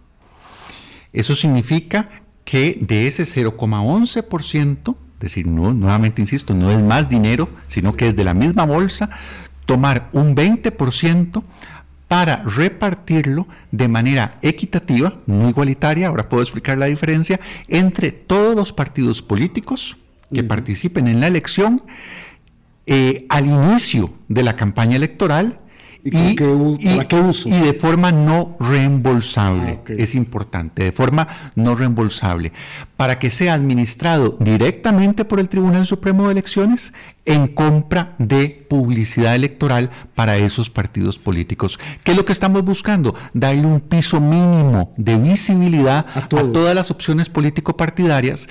Eso 1.12 1.34
significa 1.34 2.22
que 2.44 2.78
de 2.80 3.08
ese 3.08 3.24
0,11%, 3.24 4.94
es 4.94 5.03
decir, 5.24 5.46
no, 5.46 5.72
nuevamente 5.72 6.22
insisto, 6.22 6.54
no 6.54 6.70
es 6.70 6.82
más 6.82 7.08
dinero, 7.08 7.48
sino 7.68 7.92
que 7.92 8.08
es 8.08 8.16
de 8.16 8.24
la 8.24 8.34
misma 8.34 8.64
bolsa, 8.64 9.10
tomar 9.66 10.08
un 10.12 10.34
20% 10.34 11.42
para 12.08 12.42
repartirlo 12.44 13.48
de 13.72 13.88
manera 13.88 14.38
equitativa, 14.42 15.14
no 15.26 15.48
igualitaria, 15.48 16.08
ahora 16.08 16.28
puedo 16.28 16.42
explicar 16.42 16.78
la 16.78 16.86
diferencia, 16.86 17.40
entre 17.68 18.12
todos 18.12 18.54
los 18.54 18.72
partidos 18.72 19.22
políticos 19.22 19.96
que 20.32 20.44
participen 20.44 21.08
en 21.08 21.20
la 21.20 21.28
elección 21.28 21.82
eh, 22.86 23.26
al 23.30 23.46
inicio 23.46 24.12
de 24.28 24.42
la 24.42 24.56
campaña 24.56 24.96
electoral 24.96 25.60
¿Y, 26.04 26.36
de 26.36 27.78
forma 27.80 28.12
no 28.12 28.56
reembolsable. 28.60 29.80
Ah, 29.88 29.92
es 29.96 30.14
importante, 30.14 30.84
de 30.84 30.92
forma 30.92 31.26
no 31.54 31.74
reembolsable. 31.74 32.52
Para 32.96 33.18
que 33.18 33.30
sea 33.30 33.54
administrado 33.54 34.36
directamente 34.38 35.24
por 35.24 35.40
el 35.40 35.48
Tribunal 35.48 35.86
Supremo 35.86 36.26
de 36.26 36.32
Elecciones 36.32 36.92
en 37.24 37.48
compra 37.48 38.14
de 38.18 38.66
publicidad 38.68 39.34
electoral 39.34 39.90
para 40.14 40.36
esos 40.36 40.70
partidos 40.70 41.18
políticos. 41.18 41.78
¿Qué 42.04 42.12
es 42.12 42.16
lo 42.16 42.24
que 42.24 42.32
estamos 42.32 42.64
buscando? 42.64 43.14
Darle 43.32 43.66
un 43.66 43.80
piso 43.80 44.20
mínimo 44.20 44.92
de 44.96 45.16
visibilidad 45.16 46.06
a, 46.14 46.20
a 46.20 46.28
todas 46.28 46.74
las 46.74 46.90
opciones 46.90 47.28
político-partidarias 47.28 48.48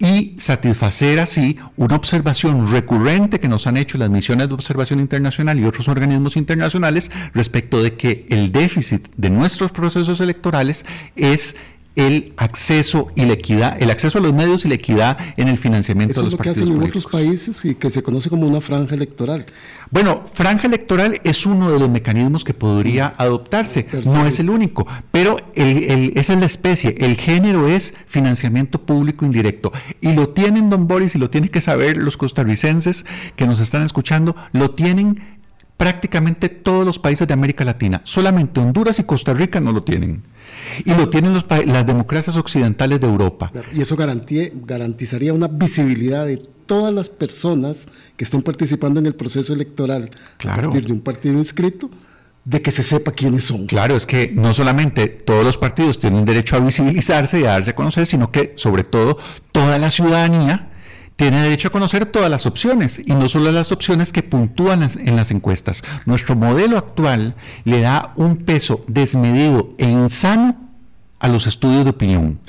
y 0.00 0.34
satisfacer 0.38 1.20
así 1.20 1.58
una 1.76 1.94
observación 1.94 2.70
recurrente 2.70 3.38
que 3.38 3.48
nos 3.48 3.66
han 3.66 3.76
hecho 3.76 3.98
las 3.98 4.08
misiones 4.08 4.48
de 4.48 4.54
observación 4.54 4.98
internacional 4.98 5.60
y 5.60 5.64
otros 5.64 5.88
organismos 5.88 6.38
internacionales 6.38 7.10
respecto 7.34 7.82
de 7.82 7.96
que 7.96 8.26
el 8.30 8.50
déficit 8.50 9.08
de 9.16 9.28
nuestros 9.28 9.72
procesos 9.72 10.20
electorales 10.20 10.86
es 11.16 11.54
el 11.96 12.32
acceso 12.36 13.08
y 13.16 13.24
la 13.24 13.32
equidad, 13.34 13.80
el 13.82 13.90
acceso 13.90 14.18
a 14.18 14.20
los 14.20 14.32
medios 14.32 14.64
y 14.64 14.68
la 14.68 14.76
equidad 14.76 15.18
en 15.36 15.48
el 15.48 15.58
financiamiento 15.58 16.20
de 16.20 16.24
los 16.24 16.36
partidos 16.36 16.58
es 16.58 16.62
lo 16.62 16.66
que 16.66 16.72
hacen 16.74 16.82
en 16.82 16.88
otros 16.88 17.06
países 17.06 17.64
y 17.64 17.74
que 17.74 17.90
se 17.90 18.02
conoce 18.02 18.30
como 18.30 18.46
una 18.46 18.60
franja 18.60 18.94
electoral. 18.94 19.46
Bueno, 19.90 20.24
franja 20.32 20.68
electoral 20.68 21.20
es 21.24 21.46
uno 21.46 21.70
de 21.70 21.78
los 21.78 21.90
mecanismos 21.90 22.44
que 22.44 22.54
podría 22.54 23.08
mm. 23.08 23.22
adoptarse, 23.22 23.86
no 24.04 24.24
es 24.26 24.38
el 24.38 24.50
único, 24.50 24.86
pero 25.10 25.38
esa 25.54 26.32
es 26.32 26.38
la 26.38 26.46
especie, 26.46 26.94
el 26.98 27.16
género 27.16 27.68
es 27.68 27.94
financiamiento 28.06 28.80
público 28.82 29.24
indirecto 29.24 29.72
y 30.00 30.12
lo 30.12 30.28
tienen, 30.28 30.70
don 30.70 30.86
Boris, 30.86 31.14
y 31.16 31.18
lo 31.18 31.28
tienen 31.28 31.50
que 31.50 31.60
saber 31.60 31.96
los 31.96 32.16
costarricenses 32.16 33.04
que 33.36 33.46
nos 33.46 33.60
están 33.60 33.82
escuchando, 33.82 34.36
lo 34.52 34.70
tienen 34.70 35.39
prácticamente 35.80 36.50
todos 36.50 36.84
los 36.84 36.98
países 36.98 37.26
de 37.26 37.32
América 37.32 37.64
Latina. 37.64 38.02
Solamente 38.04 38.60
Honduras 38.60 38.98
y 38.98 39.04
Costa 39.04 39.32
Rica 39.32 39.60
no 39.60 39.72
lo 39.72 39.82
tienen. 39.82 40.22
Y 40.84 40.92
lo 40.92 41.08
tienen 41.08 41.32
las 41.32 41.86
democracias 41.86 42.36
occidentales 42.36 43.00
de 43.00 43.06
Europa. 43.06 43.50
Y 43.72 43.80
eso 43.80 43.96
garantizaría 43.96 45.32
una 45.32 45.48
visibilidad 45.48 46.26
de 46.26 46.36
todas 46.66 46.92
las 46.92 47.08
personas 47.08 47.86
que 48.18 48.24
estén 48.24 48.42
participando 48.42 49.00
en 49.00 49.06
el 49.06 49.14
proceso 49.14 49.54
electoral 49.54 50.10
claro. 50.36 50.60
a 50.60 50.64
partir 50.64 50.86
de 50.86 50.92
un 50.92 51.00
partido 51.00 51.38
inscrito 51.38 51.88
de 52.44 52.60
que 52.60 52.72
se 52.72 52.82
sepa 52.82 53.12
quiénes 53.12 53.44
son. 53.44 53.66
Claro, 53.66 53.96
es 53.96 54.04
que 54.04 54.30
no 54.34 54.52
solamente 54.52 55.08
todos 55.08 55.44
los 55.44 55.56
partidos 55.56 55.98
tienen 55.98 56.26
derecho 56.26 56.56
a 56.56 56.60
visibilizarse 56.60 57.40
y 57.40 57.44
a 57.44 57.52
darse 57.52 57.70
a 57.70 57.74
conocer, 57.74 58.06
sino 58.06 58.30
que 58.30 58.52
sobre 58.56 58.84
todo 58.84 59.16
toda 59.50 59.78
la 59.78 59.88
ciudadanía 59.88 60.69
tiene 61.20 61.42
derecho 61.42 61.68
a 61.68 61.70
conocer 61.70 62.06
todas 62.06 62.30
las 62.30 62.46
opciones 62.46 62.98
y 62.98 63.12
no 63.12 63.28
solo 63.28 63.52
las 63.52 63.72
opciones 63.72 64.10
que 64.10 64.22
puntúan 64.22 64.82
en 64.82 65.16
las 65.16 65.30
encuestas. 65.30 65.82
Nuestro 66.06 66.34
modelo 66.34 66.78
actual 66.78 67.34
le 67.64 67.82
da 67.82 68.14
un 68.16 68.38
peso 68.38 68.86
desmedido 68.88 69.74
e 69.76 69.86
insano 69.86 70.69
a 71.20 71.28
los 71.28 71.46
estudios 71.46 71.84
de 71.84 71.90
opinión. 71.90 72.40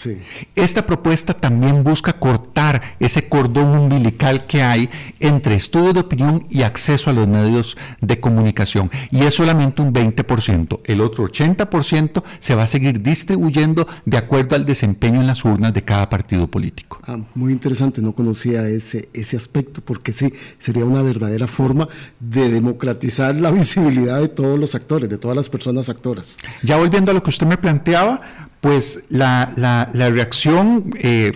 Esta 0.55 0.87
propuesta 0.87 1.33
también 1.33 1.83
busca 1.83 2.13
cortar 2.13 2.95
ese 2.99 3.27
cordón 3.27 3.77
umbilical 3.77 4.47
que 4.47 4.63
hay 4.63 4.89
entre 5.19 5.55
estudios 5.55 5.93
de 5.93 5.99
opinión 5.99 6.43
y 6.49 6.63
acceso 6.63 7.09
a 7.09 7.13
los 7.13 7.27
medios 7.27 7.77
de 7.99 8.19
comunicación. 8.19 8.89
Y 9.11 9.23
es 9.23 9.35
solamente 9.35 9.81
un 9.81 9.93
20%. 9.93 10.79
El 10.85 11.01
otro 11.01 11.25
80% 11.25 12.23
se 12.39 12.55
va 12.55 12.63
a 12.63 12.67
seguir 12.67 13.01
distribuyendo 13.01 13.87
de 14.05 14.17
acuerdo 14.17 14.55
al 14.55 14.65
desempeño 14.65 15.19
en 15.19 15.27
las 15.27 15.43
urnas 15.43 15.73
de 15.73 15.83
cada 15.83 16.09
partido 16.09 16.47
político. 16.47 16.99
Ah, 17.05 17.19
muy 17.35 17.51
interesante, 17.51 18.01
no 18.01 18.13
conocía 18.13 18.67
ese, 18.69 19.09
ese 19.13 19.35
aspecto, 19.35 19.81
porque 19.81 20.13
sí, 20.13 20.33
sería 20.59 20.85
una 20.85 21.01
verdadera 21.01 21.47
forma 21.47 21.89
de 22.19 22.49
democratizar 22.49 23.35
la 23.35 23.51
visibilidad 23.61 24.21
de 24.21 24.29
todos 24.29 24.57
los 24.57 24.75
actores, 24.75 25.09
de 25.09 25.17
todas 25.17 25.35
las 25.35 25.49
personas 25.49 25.89
actoras. 25.89 26.37
Ya 26.63 26.77
volviendo 26.77 27.11
a 27.11 27.13
lo 27.13 27.21
que 27.21 27.29
usted 27.29 27.47
me 27.47 27.57
planteaba, 27.57 28.49
pues 28.61 29.01
la, 29.09 29.51
la, 29.57 29.89
la 29.93 30.09
reacción 30.09 30.93
eh, 30.99 31.31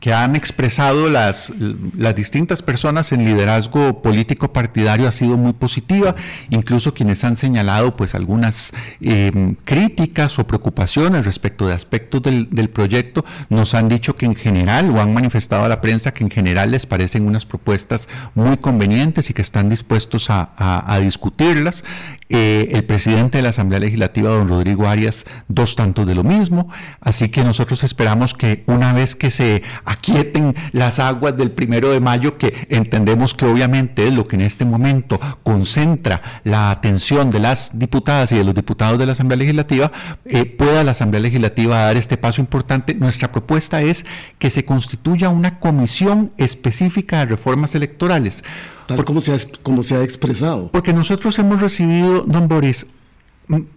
que 0.00 0.14
han 0.14 0.34
expresado 0.34 1.10
las, 1.10 1.52
las 1.96 2.14
distintas 2.14 2.62
personas 2.62 3.12
en 3.12 3.24
liderazgo 3.24 4.00
político 4.00 4.50
partidario 4.50 5.06
ha 5.06 5.12
sido 5.12 5.36
muy 5.36 5.52
positiva, 5.52 6.16
incluso 6.48 6.94
quienes 6.94 7.22
han 7.22 7.36
señalado 7.36 7.96
pues 7.96 8.14
algunas 8.14 8.72
em, 9.02 9.56
críticas 9.64 10.38
o 10.38 10.46
preocupaciones 10.46 11.26
respecto 11.26 11.66
de 11.66 11.74
aspectos 11.74 12.22
del, 12.22 12.48
del, 12.48 12.70
proyecto, 12.70 13.26
nos 13.50 13.74
han 13.74 13.88
dicho 13.88 14.16
que 14.16 14.24
en 14.24 14.34
general, 14.34 14.90
o 14.90 15.00
han 15.02 15.12
manifestado 15.12 15.64
a 15.64 15.68
la 15.68 15.82
prensa 15.82 16.14
que 16.14 16.24
en 16.24 16.30
general 16.30 16.70
les 16.70 16.86
parecen 16.86 17.26
unas 17.26 17.44
propuestas 17.44 18.08
muy 18.34 18.56
convenientes 18.56 19.28
y 19.28 19.34
que 19.34 19.42
están 19.42 19.68
dispuestos 19.68 20.30
a, 20.30 20.50
a, 20.56 20.98
discutirlas. 21.00 21.84
Eh, 22.28 22.68
el 22.72 22.84
presidente 22.84 23.38
de 23.38 23.42
la 23.42 23.48
Asamblea 23.48 23.80
Legislativa, 23.80 24.30
don 24.30 24.48
Rodrigo 24.48 24.86
Arias, 24.86 25.26
dos 25.48 25.74
tantos 25.74 26.06
de 26.06 26.14
lo 26.14 26.22
mismo, 26.22 26.68
así 27.00 27.28
que 27.28 27.42
nosotros 27.42 27.82
esperamos 27.82 28.34
que 28.34 28.62
una 28.66 28.92
vez 28.92 29.16
que 29.16 29.30
se 29.30 29.62
aquieten 29.90 30.54
las 30.72 31.00
aguas 31.00 31.36
del 31.36 31.50
primero 31.50 31.90
de 31.90 31.98
mayo, 31.98 32.38
que 32.38 32.66
entendemos 32.70 33.34
que 33.34 33.44
obviamente 33.44 34.06
es 34.06 34.14
lo 34.14 34.26
que 34.26 34.36
en 34.36 34.42
este 34.42 34.64
momento 34.64 35.20
concentra 35.42 36.22
la 36.44 36.70
atención 36.70 37.30
de 37.30 37.40
las 37.40 37.76
diputadas 37.76 38.30
y 38.30 38.36
de 38.36 38.44
los 38.44 38.54
diputados 38.54 38.98
de 38.98 39.06
la 39.06 39.12
Asamblea 39.12 39.38
Legislativa, 39.38 39.90
eh, 40.24 40.44
pueda 40.44 40.84
la 40.84 40.92
Asamblea 40.92 41.20
Legislativa 41.20 41.84
dar 41.84 41.96
este 41.96 42.16
paso 42.16 42.40
importante. 42.40 42.94
Nuestra 42.94 43.32
propuesta 43.32 43.82
es 43.82 44.06
que 44.38 44.48
se 44.48 44.64
constituya 44.64 45.28
una 45.28 45.58
comisión 45.58 46.32
específica 46.36 47.18
de 47.18 47.26
reformas 47.26 47.74
electorales. 47.74 48.44
Tal 48.86 49.04
como 49.04 49.20
se, 49.20 49.32
ha, 49.32 49.38
como 49.62 49.82
se 49.82 49.96
ha 49.96 50.02
expresado. 50.02 50.70
Porque 50.70 50.92
nosotros 50.92 51.38
hemos 51.38 51.60
recibido, 51.60 52.22
don 52.22 52.48
Boris, 52.48 52.86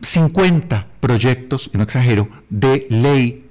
50 0.02 0.88
proyectos, 0.99 1.69
y 1.73 1.78
no 1.78 1.84
exagero, 1.84 2.30
de 2.49 2.86
ley 2.89 3.42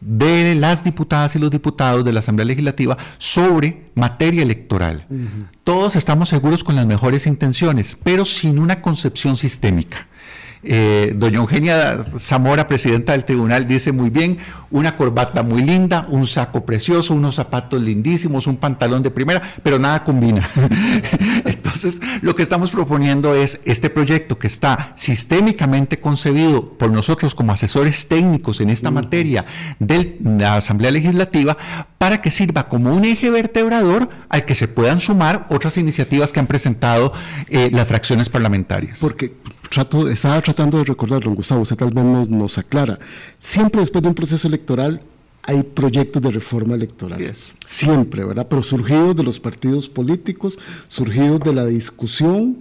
de 0.00 0.54
las 0.54 0.84
diputadas 0.84 1.34
y 1.36 1.38
los 1.38 1.50
diputados 1.50 2.04
de 2.04 2.12
la 2.12 2.20
Asamblea 2.20 2.46
Legislativa 2.46 2.96
sobre 3.18 3.90
materia 3.94 4.42
electoral. 4.42 5.06
Todos 5.64 5.96
estamos 5.96 6.28
seguros 6.28 6.62
con 6.64 6.76
las 6.76 6.86
mejores 6.86 7.26
intenciones, 7.26 7.96
pero 8.02 8.24
sin 8.24 8.58
una 8.58 8.80
concepción 8.80 9.36
sistémica. 9.36 10.06
Eh, 10.62 11.12
doña 11.16 11.38
Eugenia 11.38 12.06
Zamora, 12.18 12.66
presidenta 12.66 13.12
del 13.12 13.24
tribunal, 13.24 13.68
dice 13.68 13.92
muy 13.92 14.10
bien, 14.10 14.38
una 14.70 14.96
corbata 14.96 15.42
muy 15.42 15.62
linda, 15.62 16.06
un 16.08 16.26
saco 16.26 16.64
precioso, 16.64 17.14
unos 17.14 17.36
zapatos 17.36 17.80
lindísimos, 17.80 18.46
un 18.46 18.56
pantalón 18.56 19.02
de 19.02 19.10
primera, 19.10 19.54
pero 19.62 19.78
nada 19.78 20.04
combina. 20.04 20.48
Entonces, 21.44 22.00
lo 22.22 22.34
que 22.34 22.42
estamos 22.42 22.70
proponiendo 22.70 23.34
es 23.34 23.60
este 23.64 23.90
proyecto 23.90 24.38
que 24.38 24.46
está 24.46 24.92
sistémicamente 24.96 25.98
concebido 25.98 26.72
por 26.72 26.90
nosotros 26.90 27.34
como 27.34 27.52
asesores 27.52 28.08
técnicos 28.08 28.60
en 28.60 28.70
esta 28.70 28.90
materia 28.90 29.46
de 29.78 30.18
la 30.22 30.56
Asamblea 30.56 30.90
Legislativa 30.90 31.56
para 31.98 32.20
que 32.20 32.30
sirva 32.30 32.68
como 32.68 32.94
un 32.94 33.04
eje 33.04 33.30
vertebrador 33.30 34.08
al 34.28 34.44
que 34.44 34.54
se 34.54 34.68
puedan 34.68 35.00
sumar 35.00 35.46
otras 35.50 35.76
iniciativas 35.76 36.32
que 36.32 36.40
han 36.40 36.46
presentado 36.46 37.12
eh, 37.48 37.70
las 37.72 37.88
fracciones 37.88 38.28
parlamentarias. 38.28 38.98
Porque 39.00 39.34
trato, 39.68 40.08
estaba 40.08 40.40
tratando 40.40 40.78
de 40.78 40.84
recordar, 40.84 41.22
don 41.22 41.34
Gustavo, 41.34 41.62
usted 41.62 41.76
tal 41.76 41.90
vez 41.90 42.04
nos, 42.28 42.58
aclara, 42.58 42.98
siempre 43.38 43.80
después 43.80 44.02
de 44.02 44.08
un 44.08 44.14
proceso 44.14 44.48
electoral 44.48 45.02
hay 45.42 45.62
proyectos 45.62 46.20
de 46.20 46.30
reforma 46.30 46.74
electoral. 46.74 47.18
Siempre, 47.66 48.24
¿verdad? 48.24 48.46
Pero 48.48 48.62
surgidos 48.62 49.16
de 49.16 49.22
los 49.22 49.40
partidos 49.40 49.88
políticos, 49.88 50.58
surgidos 50.88 51.40
de 51.40 51.54
la 51.54 51.64
discusión 51.64 52.58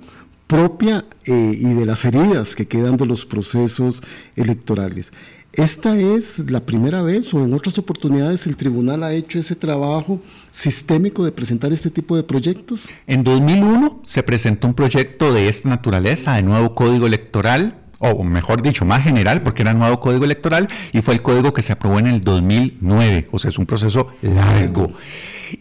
propia 0.48 1.04
eh, 1.26 1.58
y 1.60 1.74
de 1.74 1.86
las 1.86 2.06
heridas 2.06 2.56
que 2.56 2.66
quedan 2.68 2.96
de 2.96 3.06
los 3.06 3.26
procesos 3.26 4.02
electorales. 4.38 5.12
¿Esta 5.54 5.98
es 5.98 6.40
la 6.40 6.60
primera 6.60 7.02
vez 7.02 7.34
o 7.34 7.44
en 7.44 7.54
otras 7.54 7.78
oportunidades 7.80 8.46
el 8.46 8.56
tribunal 8.56 9.04
ha 9.04 9.14
hecho 9.14 9.40
ese 9.40 9.56
trabajo 9.56 10.22
sistémico 10.52 11.26
de 11.26 11.32
presentar 11.32 11.74
este 11.74 11.90
tipo 11.90 12.16
de 12.16 12.24
proyectos? 12.24 12.88
En 13.08 13.24
2001 13.24 14.02
se 14.04 14.22
presentó 14.22 14.68
un 14.68 14.76
proyecto 14.76 15.34
de 15.34 15.50
esta 15.50 15.70
naturaleza, 15.70 16.36
de 16.36 16.44
nuevo 16.44 16.76
código 16.76 17.08
electoral, 17.08 17.76
o 18.00 18.24
mejor 18.24 18.62
dicho, 18.62 18.86
más 18.86 19.04
general, 19.04 19.42
porque 19.42 19.64
era 19.64 19.74
nuevo 19.74 20.00
código 20.00 20.26
electoral, 20.26 20.68
y 20.94 21.02
fue 21.02 21.16
el 21.16 21.22
código 21.22 21.54
que 21.54 21.64
se 21.64 21.74
aprobó 21.74 21.98
en 21.98 22.08
el 22.08 22.22
2009, 22.22 23.28
o 23.32 23.40
sea, 23.40 23.50
es 23.50 23.58
un 23.58 23.66
proceso 23.66 24.10
largo. 24.22 24.94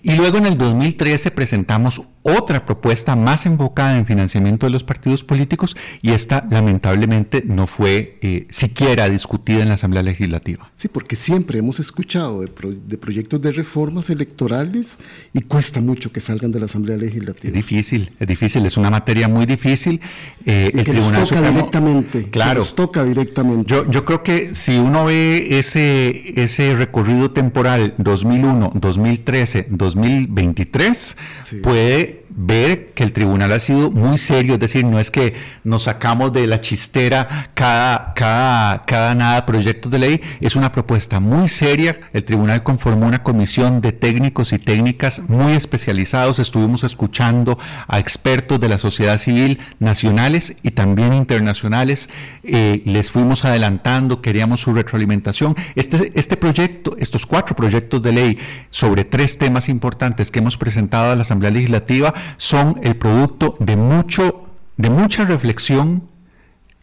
Y 0.03 0.15
luego 0.15 0.39
en 0.39 0.47
el 0.47 0.59
2013 0.59 1.31
presentamos 1.31 2.03
otra 2.27 2.67
propuesta 2.67 3.15
más 3.17 3.47
enfocada 3.47 3.97
en 3.97 4.07
financiamiento 4.07 4.67
de 4.67 4.71
los 4.71 4.85
partidos 4.85 5.23
políticos 5.25 5.77
y 6.03 6.13
esta 6.13 6.47
lamentablemente 6.51 7.43
no 7.47 7.67
fue 7.67 8.19
eh, 8.23 8.47
siquiera 8.51 9.09
discutida 9.09 9.63
en 9.63 9.69
la 9.69 9.75
Asamblea 9.75 10.03
Legislativa. 10.03 10.71
Sí, 10.75 10.89
porque 10.89 11.17
siempre 11.17 11.59
hemos 11.59 11.81
escuchado 11.81 12.41
de, 12.41 12.49
proyectos 12.49 13.41
de 13.41 13.53
reformas 13.53 14.11
electorales 14.11 14.99
y 15.33 15.43
cuesta 15.43 15.81
mucho 15.81 16.13
que 16.13 16.21
salgan 16.21 16.53
de 16.53 16.61
la 16.61 16.67
Asamblea 16.67 16.97
Legislativa. 16.97 17.49
Es 17.49 17.53
difícil, 17.53 18.11
es 18.19 18.27
difícil, 18.27 18.67
es 18.67 18.77
una 18.77 18.91
materia 18.91 19.29
muy 19.29 19.47
difícil. 19.47 20.01
Eh, 20.45 20.71
el 20.75 20.85
Tribunal 20.85 21.21
nos 21.21 21.29
toca 21.31 21.51
directamente. 21.51 22.25
Claro. 22.31 22.61
nos 22.61 22.75
toca 22.75 23.05
directamente. 23.05 23.71
Yo, 23.71 23.91
yo 23.91 24.05
creo 24.05 24.23
que 24.23 24.55
si 24.55 24.79
uno 24.79 25.05
ve 25.05 25.59
ese, 25.59 26.41
ese 26.41 26.75
recorrido 26.75 27.31
temporal 27.31 27.95
2001, 27.99 28.73
2013, 28.75 29.69
2023, 29.71 31.17
puede 31.63 32.16
ver 32.37 32.93
que 32.93 33.03
el 33.03 33.15
tribunal 33.15 33.51
ha 33.53 33.59
sido 33.59 33.91
muy 33.91 34.19
serio, 34.19 34.55
es 34.55 34.61
decir, 34.61 34.85
no 34.85 35.01
es 35.01 35.11
que 35.11 35.35
nos 35.65 35.85
sacamos 35.85 36.33
de 36.35 36.47
la 36.47 36.61
chistera 36.61 37.51
cada, 37.55 38.13
cada, 38.15 38.85
cada 38.85 39.15
nada 39.15 39.47
proyectos 39.47 39.91
de 39.91 39.99
ley, 39.99 40.21
es 40.41 40.55
una 40.55 40.71
propuesta 40.71 41.19
muy 41.19 41.49
seria. 41.49 41.99
El 42.13 42.25
tribunal 42.25 42.63
conformó 42.63 43.07
una 43.07 43.23
comisión 43.23 43.81
de 43.81 43.93
técnicos 43.93 44.53
y 44.53 44.59
técnicas 44.59 45.29
muy 45.29 45.55
especializados, 45.55 46.39
estuvimos 46.39 46.85
escuchando 46.85 47.59
a 47.89 47.99
expertos 47.99 48.61
de 48.61 48.69
la 48.69 48.77
sociedad 48.77 49.19
civil 49.19 49.59
nacionales 49.79 50.55
y 50.63 50.73
también 50.73 51.15
internacionales, 51.15 52.11
eh, 52.43 52.83
les 52.85 53.11
fuimos 53.11 53.47
adelantando, 53.47 54.21
queríamos 54.21 54.61
su 54.61 54.75
retroalimentación. 54.75 55.57
Este, 55.75 56.13
este 56.15 56.37
proyecto, 56.37 56.97
estos 56.99 57.25
cuatro 57.25 57.57
proyectos 57.57 58.03
de 58.03 58.13
ley 58.13 58.39
sobre 58.71 59.05
tres 59.05 59.39
temas 59.39 59.71
importantes 59.71 60.31
que 60.31 60.41
hemos 60.41 60.59
presentado 60.59 61.13
a 61.13 61.17
la 61.17 61.23
Asamblea 61.23 61.51
Legislativa, 61.51 62.13
son 62.37 62.81
el 62.83 62.97
producto 62.97 63.57
de, 63.61 63.77
mucho, 63.77 64.47
de 64.77 64.91
mucha 64.91 65.25
reflexión 65.25 66.03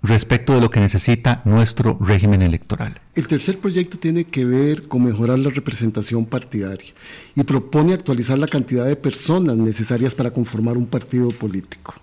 respecto 0.03 0.53
de 0.53 0.61
lo 0.61 0.69
que 0.69 0.81
necesita 0.81 1.41
nuestro 1.45 1.97
régimen 2.01 2.41
electoral. 2.41 2.99
El 3.15 3.25
tercer 3.25 3.59
proyecto 3.59 3.97
tiene 3.97 4.25
que 4.25 4.43
ver 4.43 4.87
con 4.87 5.05
mejorar 5.05 5.39
la 5.39 5.49
representación 5.49 6.25
partidaria 6.25 6.93
y 7.35 7.43
propone 7.43 7.93
actualizar 7.93 8.37
la 8.37 8.47
cantidad 8.47 8.85
de 8.85 8.97
personas 8.97 9.55
necesarias 9.55 10.13
para 10.13 10.31
conformar 10.31 10.77
un 10.77 10.85
partido 10.85 11.29
político. 11.29 11.95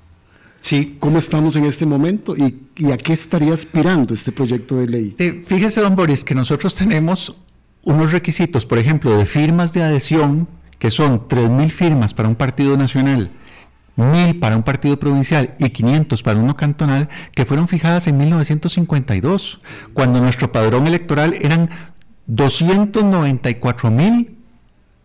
Sí. 0.62 0.96
¿Cómo 1.00 1.18
estamos 1.18 1.57
en 1.57 1.64
este 1.64 1.87
momento 1.87 2.35
y, 2.37 2.90
a 2.90 2.96
qué 2.96 3.12
estaría 3.12 3.53
aspirando 3.53 4.14
este 4.14 4.33
proyecto 4.33 4.76
de 4.76 4.87
ley? 4.87 5.14
Eh, 5.18 5.42
fíjese, 5.46 5.81
don 5.81 5.96
Boris, 5.96 6.24
que 6.24 6.35
nosotros 6.35 6.74
tenemos 6.74 7.35
unos 7.83 8.12
requisitos, 8.12 8.66
por 8.66 8.79
ejemplo, 8.79 9.16
de 9.16 9.26
firmas 9.26 9.72
de 9.72 9.83
adhesión 9.83 10.48
que 10.81 10.90
son 10.90 11.29
3.000 11.29 11.71
firmas 11.71 12.12
para 12.14 12.29
un 12.29 12.35
partido 12.35 12.77
nacional, 12.77 13.31
1.000 13.97 14.40
para 14.40 14.57
un 14.57 14.64
partido 14.64 14.99
provincial 14.99 15.55
y 15.59 15.71
500 15.71 16.25
para 16.25 16.40
uno 16.40 16.57
cantonal, 16.57 17.09
que 17.33 17.45
fueron 17.45 17.69
fijadas 17.69 18.09
en 18.09 18.19
1952, 18.19 19.61
cuando 19.93 20.21
nuestro 20.21 20.51
padrón 20.51 20.88
electoral 20.88 21.37
eran 21.40 21.71
294.000 22.29 24.40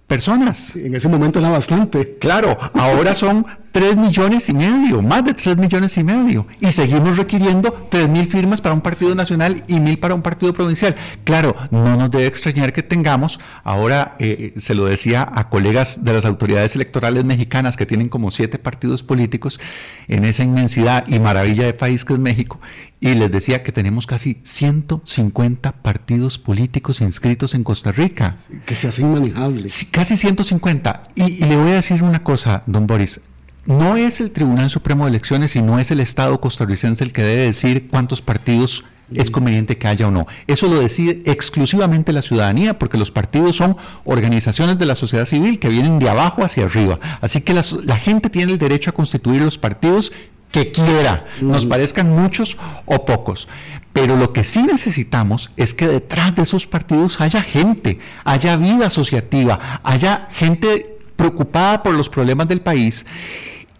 personas. 0.07 0.75
En 0.75 0.95
ese 0.95 1.09
momento 1.09 1.39
era 1.39 1.49
bastante. 1.49 2.17
Claro, 2.19 2.57
ahora 2.73 3.13
son 3.13 3.45
3 3.75 3.97
millones 3.97 4.47
y 4.47 4.53
medio, 4.53 5.01
más 5.01 5.25
de 5.25 5.33
3 5.33 5.57
millones 5.57 5.97
y 5.97 6.03
medio. 6.05 6.47
Y 6.61 6.71
seguimos 6.71 7.17
requiriendo 7.17 7.87
3 7.89 8.07
mil 8.07 8.25
firmas 8.25 8.61
para 8.61 8.73
un 8.73 8.79
partido 8.79 9.13
nacional 9.15 9.65
y 9.67 9.81
mil 9.81 9.99
para 9.99 10.15
un 10.15 10.21
partido 10.21 10.53
provincial. 10.53 10.95
Claro, 11.25 11.57
no 11.71 11.97
nos 11.97 12.09
debe 12.09 12.25
extrañar 12.25 12.71
que 12.71 12.83
tengamos, 12.83 13.37
ahora 13.65 14.15
eh, 14.19 14.53
se 14.59 14.75
lo 14.75 14.85
decía 14.85 15.27
a 15.29 15.49
colegas 15.49 16.05
de 16.05 16.13
las 16.13 16.23
autoridades 16.23 16.73
electorales 16.75 17.25
mexicanas 17.25 17.75
que 17.75 17.85
tienen 17.85 18.07
como 18.07 18.31
siete 18.31 18.59
partidos 18.59 19.03
políticos 19.03 19.59
en 20.07 20.23
esa 20.23 20.43
inmensidad 20.43 21.03
y 21.09 21.19
maravilla 21.19 21.65
de 21.65 21.73
país 21.73 22.05
que 22.05 22.13
es 22.13 22.19
México, 22.19 22.61
y 23.01 23.15
les 23.15 23.29
decía 23.29 23.61
que 23.61 23.73
tenemos 23.73 24.07
casi 24.07 24.37
150 24.45 25.73
partidos 25.73 26.39
políticos 26.39 27.01
inscritos 27.01 27.53
en 27.53 27.65
Costa 27.65 27.91
Rica. 27.91 28.37
Que 28.65 28.73
se 28.73 28.87
hacen 28.87 29.11
manejables. 29.11 29.73
Sí, 29.73 29.87
casi 29.87 30.15
150. 30.15 31.09
y 31.15 31.43
le 31.43 31.57
voy 31.57 31.71
a 31.71 31.75
decir 31.75 32.01
una 32.03 32.23
cosa, 32.23 32.63
don 32.67 32.87
Boris 32.87 33.19
no 33.65 33.97
es 33.97 34.21
el 34.21 34.31
Tribunal 34.31 34.69
Supremo 34.69 35.05
de 35.05 35.09
Elecciones 35.09 35.55
y 35.55 35.61
no 35.61 35.79
es 35.79 35.91
el 35.91 35.99
Estado 35.99 36.39
costarricense 36.39 37.03
el 37.03 37.13
que 37.13 37.23
debe 37.23 37.43
decir 37.43 37.87
cuántos 37.89 38.21
partidos 38.21 38.83
es 39.13 39.29
conveniente 39.29 39.77
que 39.77 39.87
haya 39.87 40.07
o 40.07 40.11
no. 40.11 40.27
Eso 40.47 40.67
lo 40.67 40.79
decide 40.79 41.19
exclusivamente 41.25 42.11
la 42.11 42.21
ciudadanía, 42.21 42.79
porque 42.79 42.97
los 42.97 43.11
partidos 43.11 43.55
son 43.55 43.77
organizaciones 44.03 44.77
de 44.79 44.85
la 44.85 44.95
sociedad 44.95 45.25
civil 45.25 45.59
que 45.59 45.69
vienen 45.69 45.99
de 45.99 46.09
abajo 46.09 46.43
hacia 46.43 46.65
arriba. 46.65 46.99
Así 47.21 47.41
que 47.41 47.53
la 47.53 47.97
gente 47.97 48.29
tiene 48.29 48.53
el 48.53 48.57
derecho 48.57 48.89
a 48.89 48.93
constituir 48.93 49.41
los 49.41 49.57
partidos 49.57 50.11
que 50.51 50.71
quiera, 50.71 51.25
nos 51.41 51.65
parezcan 51.65 52.09
muchos 52.09 52.57
o 52.85 53.05
pocos. 53.05 53.47
Pero 53.91 54.15
lo 54.15 54.31
que 54.31 54.43
sí 54.43 54.63
necesitamos 54.63 55.49
es 55.57 55.73
que 55.73 55.87
detrás 55.87 56.35
de 56.35 56.43
esos 56.43 56.65
partidos 56.65 57.19
haya 57.19 57.41
gente, 57.41 57.99
haya 58.23 58.55
vida 58.55 58.87
asociativa, 58.87 59.81
haya 59.83 60.29
gente 60.31 60.97
preocupada 61.15 61.83
por 61.83 61.93
los 61.93 62.09
problemas 62.09 62.47
del 62.47 62.61
país 62.61 63.05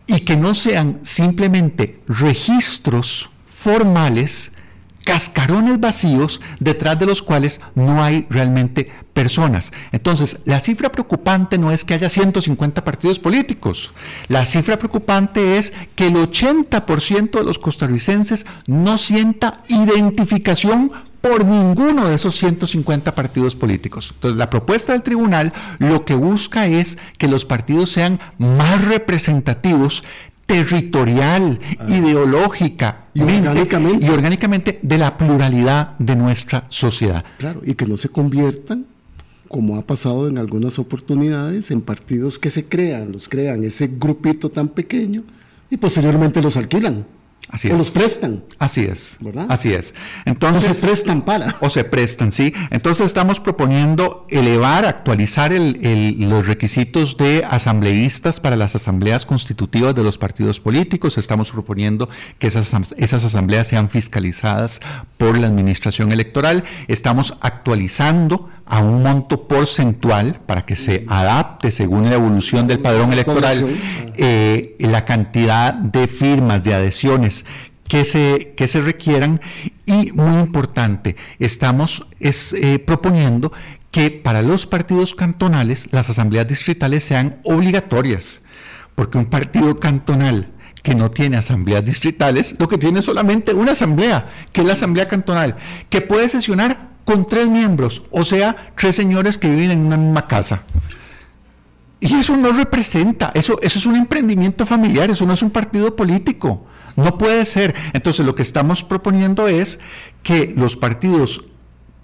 y 0.08 0.22
que 0.22 0.36
no 0.36 0.54
sean 0.54 1.00
simplemente 1.04 2.00
registros 2.08 3.30
formales, 3.46 4.52
cascarones 5.04 5.80
vacíos 5.80 6.42
detrás 6.60 7.00
de 7.00 7.06
los 7.06 7.22
cuales 7.22 7.62
no 7.76 8.04
hay 8.04 8.28
realmente 8.30 8.92
personas. 9.14 9.72
Entonces, 9.92 10.40
la 10.46 10.60
cifra 10.60 10.92
preocupante 10.92 11.58
no 11.58 11.72
es 11.72 11.86
que 11.86 11.94
haya 11.94 12.10
150 12.10 12.84
partidos 12.84 13.18
políticos. 13.18 13.92
La 14.28 14.46
cifra 14.46 14.78
preocupante 14.78 15.58
es 15.58 15.74
que 15.96 16.08
el 16.08 16.16
80% 16.16 17.32
de 17.32 17.44
los 17.44 17.58
costarricenses 17.58 18.46
no 18.68 18.98
sienta 18.98 19.64
identificación 19.70 20.92
por 21.26 21.44
ninguno 21.44 22.08
de 22.08 22.16
esos 22.16 22.36
150 22.36 23.16
partidos 23.16 23.56
políticos. 23.56 24.12
Entonces, 24.14 24.38
la 24.38 24.52
propuesta 24.52 24.94
del 24.94 25.02
tribunal 25.02 25.54
lo 25.80 26.06
que 26.06 26.14
busca 26.14 26.68
es 26.68 27.00
que 27.18 27.28
los 27.28 27.46
partidos 27.46 27.90
sean 27.90 28.20
más 28.38 28.86
representativos 28.86 30.04
territorial, 30.46 31.60
ah. 31.80 31.86
ideológica 31.88 33.06
y 33.16 33.22
orgánicamente. 33.22 34.06
y 34.06 34.10
orgánicamente 34.10 34.80
de 34.84 34.98
la 35.00 35.18
pluralidad 35.18 35.98
de 35.98 36.16
nuestra 36.16 36.68
sociedad. 36.70 37.26
Claro, 37.40 37.62
y 37.66 37.74
que 37.74 37.88
no 37.88 37.98
se 37.98 38.10
conviertan 38.10 38.86
como 39.48 39.78
ha 39.78 39.82
pasado 39.82 40.28
en 40.28 40.38
algunas 40.38 40.78
oportunidades, 40.78 41.72
en 41.72 41.82
partidos 41.82 42.38
que 42.38 42.52
se 42.52 42.66
crean, 42.66 43.12
los 43.12 43.30
crean 43.30 43.64
ese 43.64 43.88
grupito 43.88 44.50
tan 44.50 44.68
pequeño 44.68 45.24
y 45.72 45.78
posteriormente 45.78 46.42
los 46.42 46.56
alquilan. 46.56 47.06
Así 47.50 47.70
o 47.70 47.78
los 47.78 47.90
prestan. 47.90 48.44
Así 48.60 48.84
es. 48.84 49.18
¿verdad? 49.20 49.46
Así 49.50 49.74
es. 49.74 49.94
Entonces, 50.26 50.70
o 50.70 50.74
se 50.74 50.82
prestan 50.82 51.22
para. 51.22 51.56
O 51.60 51.70
se 51.70 51.84
prestan, 51.84 52.32
sí. 52.32 52.54
Entonces 52.72 53.06
estamos 53.06 53.40
proponiendo 53.40 54.26
elevar, 54.30 54.86
actualizar 54.86 55.54
los 55.54 56.48
requisitos 56.48 57.18
de 57.18 57.44
asambleístas 57.48 58.40
para 58.40 58.56
las 58.56 58.76
asambleas 58.76 59.26
constitutivas 59.26 59.94
de 59.94 60.04
los 60.04 60.18
partidos 60.18 60.60
políticos. 60.60 61.18
Estamos 61.18 61.52
proponiendo 61.52 62.10
que 62.40 62.48
esas, 62.48 62.74
esas 62.98 63.26
asambleas 63.26 63.68
sean 63.68 63.90
fiscalizadas 63.90 64.82
por 65.18 65.38
la 65.38 65.48
administración 65.48 66.12
electoral. 66.12 66.64
Estamos 66.88 67.38
actualizando 67.42 68.50
a 68.66 68.80
un 68.80 69.04
monto 69.04 69.48
porcentual 69.48 70.40
para 70.46 70.66
que 70.66 70.76
se 70.76 71.06
adapte 71.08 71.70
según 71.72 72.10
la 72.10 72.16
evolución 72.16 72.66
del 72.66 72.80
padrón 72.80 73.14
electoral 73.14 73.78
eh, 74.18 74.76
la 74.80 75.06
cantidad 75.06 75.74
de 75.74 76.08
firmas, 76.08 76.64
de 76.64 76.74
adhesiones 76.74 77.35
que 77.88 78.06
se, 78.06 78.54
que 78.56 78.68
se 78.68 78.82
requieran 78.82 79.42
y 79.86 80.12
muy 80.12 80.40
importante, 80.40 81.16
estamos 81.40 82.06
es, 82.20 82.54
eh, 82.54 82.80
proponiendo 82.80 83.52
que 83.92 84.12
para 84.12 84.42
los 84.42 84.66
partidos 84.66 85.14
cantonales 85.14 85.88
las 85.92 86.10
asambleas 86.10 86.48
distritales 86.48 87.04
sean 87.04 87.38
obligatorias, 87.44 88.42
porque 88.96 89.18
un 89.18 89.28
partido 89.28 89.80
cantonal 89.80 90.52
que 90.82 90.96
no 90.96 91.10
tiene 91.10 91.38
asambleas 91.38 91.84
distritales, 91.84 92.56
lo 92.60 92.68
que 92.68 92.78
tiene 92.78 93.02
solamente 93.02 93.54
una 93.54 93.72
asamblea, 93.72 94.30
que 94.52 94.62
es 94.62 94.68
la 94.68 94.74
asamblea 94.74 95.08
cantonal, 95.08 95.56
que 95.90 96.02
puede 96.02 96.30
sesionar 96.30 96.90
con 97.06 97.26
tres 97.26 97.48
miembros, 97.48 98.04
o 98.12 98.26
sea, 98.26 98.74
tres 98.76 98.96
señores 98.96 99.38
que 99.38 99.50
viven 99.50 99.72
en 99.72 99.86
una 99.86 99.98
misma 99.98 100.28
casa. 100.28 100.64
Y 102.00 102.14
eso 102.16 102.36
no 102.36 102.52
representa, 102.52 103.32
eso, 103.34 103.60
eso 103.62 103.80
es 103.80 103.86
un 103.86 103.96
emprendimiento 103.96 104.66
familiar, 104.66 105.10
eso 105.10 105.26
no 105.26 105.34
es 105.34 105.42
un 105.42 105.50
partido 105.50 105.96
político. 105.96 106.68
No 106.96 107.18
puede 107.18 107.46
ser. 107.46 107.76
Entonces 107.94 108.26
lo 108.26 108.36
que 108.36 108.44
estamos 108.44 108.84
proponiendo 108.84 109.48
es 109.48 109.80
que 110.24 110.54
los 110.56 110.76
partidos 110.76 111.44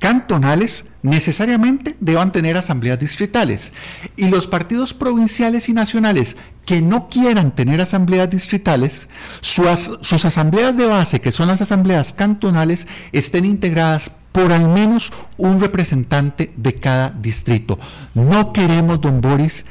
cantonales 0.01 0.85
necesariamente 1.03 1.95
deban 1.99 2.31
tener 2.31 2.57
asambleas 2.57 2.97
distritales 2.97 3.71
y 4.15 4.29
los 4.29 4.47
partidos 4.47 4.95
provinciales 4.95 5.69
y 5.69 5.73
nacionales 5.73 6.35
que 6.65 6.81
no 6.81 7.07
quieran 7.07 7.51
tener 7.51 7.81
asambleas 7.81 8.29
distritales, 8.29 9.07
sus, 9.41 10.25
asambleas 10.25 10.75
de 10.75 10.87
base, 10.87 11.21
que 11.21 11.31
son 11.31 11.47
las 11.47 11.61
asambleas 11.61 12.13
cantonales, 12.13 12.87
estén 13.11 13.45
integradas 13.45 14.11
por 14.31 14.51
al 14.51 14.67
menos 14.67 15.11
un 15.37 15.59
representante 15.59 16.51
de 16.55 16.75
cada 16.75 17.11
distrito. 17.11 17.77
No 18.15 18.53
queremos, 18.53 19.01
don 19.01 19.21
Boris, 19.21 19.65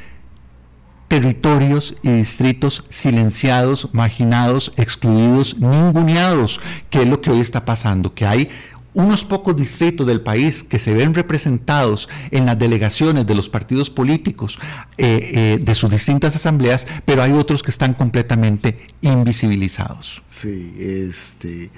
territorios 1.11 1.97
y 2.05 2.11
distritos 2.11 2.85
silenciados, 2.89 3.89
marginados, 3.93 4.73
excluidos, 4.77 5.59
ninguneados, 5.59 6.61
que 6.89 7.03
es 7.03 7.09
lo 7.09 7.21
que 7.21 7.31
hoy 7.31 7.41
está 7.41 7.65
pasando, 7.65 8.15
que 8.15 8.27
hay 8.27 8.49
unos 8.95 9.25
pocos 9.25 9.57
distritos 9.57 10.07
del 10.07 10.21
país 10.21 10.63
que 10.63 10.79
se 10.79 10.95
ven 10.95 11.13
representados 11.13 12.09
en 12.31 12.47
las 12.47 12.57
delegaciones 12.57 13.27
de 13.27 13.35
los 13.35 13.49
partidos 13.49 13.91
políticos 13.91 14.57
eh, 14.99 15.33
eh, 15.35 15.59
de 15.61 15.75
sus 15.75 15.91
distintas 15.91 16.37
asambleas, 16.37 16.87
pero 17.05 17.25
hay 17.25 17.33
otros 17.33 17.65
que 17.65 17.73
están 17.73 17.93
completamente 17.95 18.79
invisibilizados. 19.03 20.23
Sí, 20.29 20.77
este. 20.79 21.71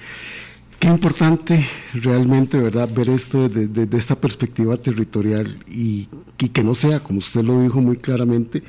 Qué 0.83 0.89
importante 0.89 1.65
realmente, 1.93 2.57
¿verdad?, 2.57 2.89
ver 2.93 3.09
esto 3.09 3.47
desde, 3.47 3.87
esta 3.97 4.19
perspectiva 4.19 4.75
territorial 4.75 5.63
y, 5.65 6.09
que 6.51 6.61
no 6.61 6.75
sea, 6.75 7.01
como 7.01 7.19
usted 7.19 7.41
lo 7.41 7.61
dijo 7.61 7.79
muy 7.79 7.95
claramente, 7.95 8.61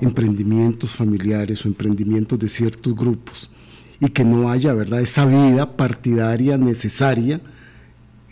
emprendimientos 0.00 0.90
familiares 0.90 1.64
o 1.64 1.68
emprendimientos 1.68 2.40
de 2.40 2.48
ciertos 2.48 2.92
grupos 2.96 3.52
y 4.00 4.08
que 4.08 4.24
no 4.24 4.50
haya, 4.50 4.72
¿verdad?, 4.72 5.00
esa 5.00 5.24
vida 5.26 5.76
partidaria 5.76 6.56
necesaria 6.58 7.40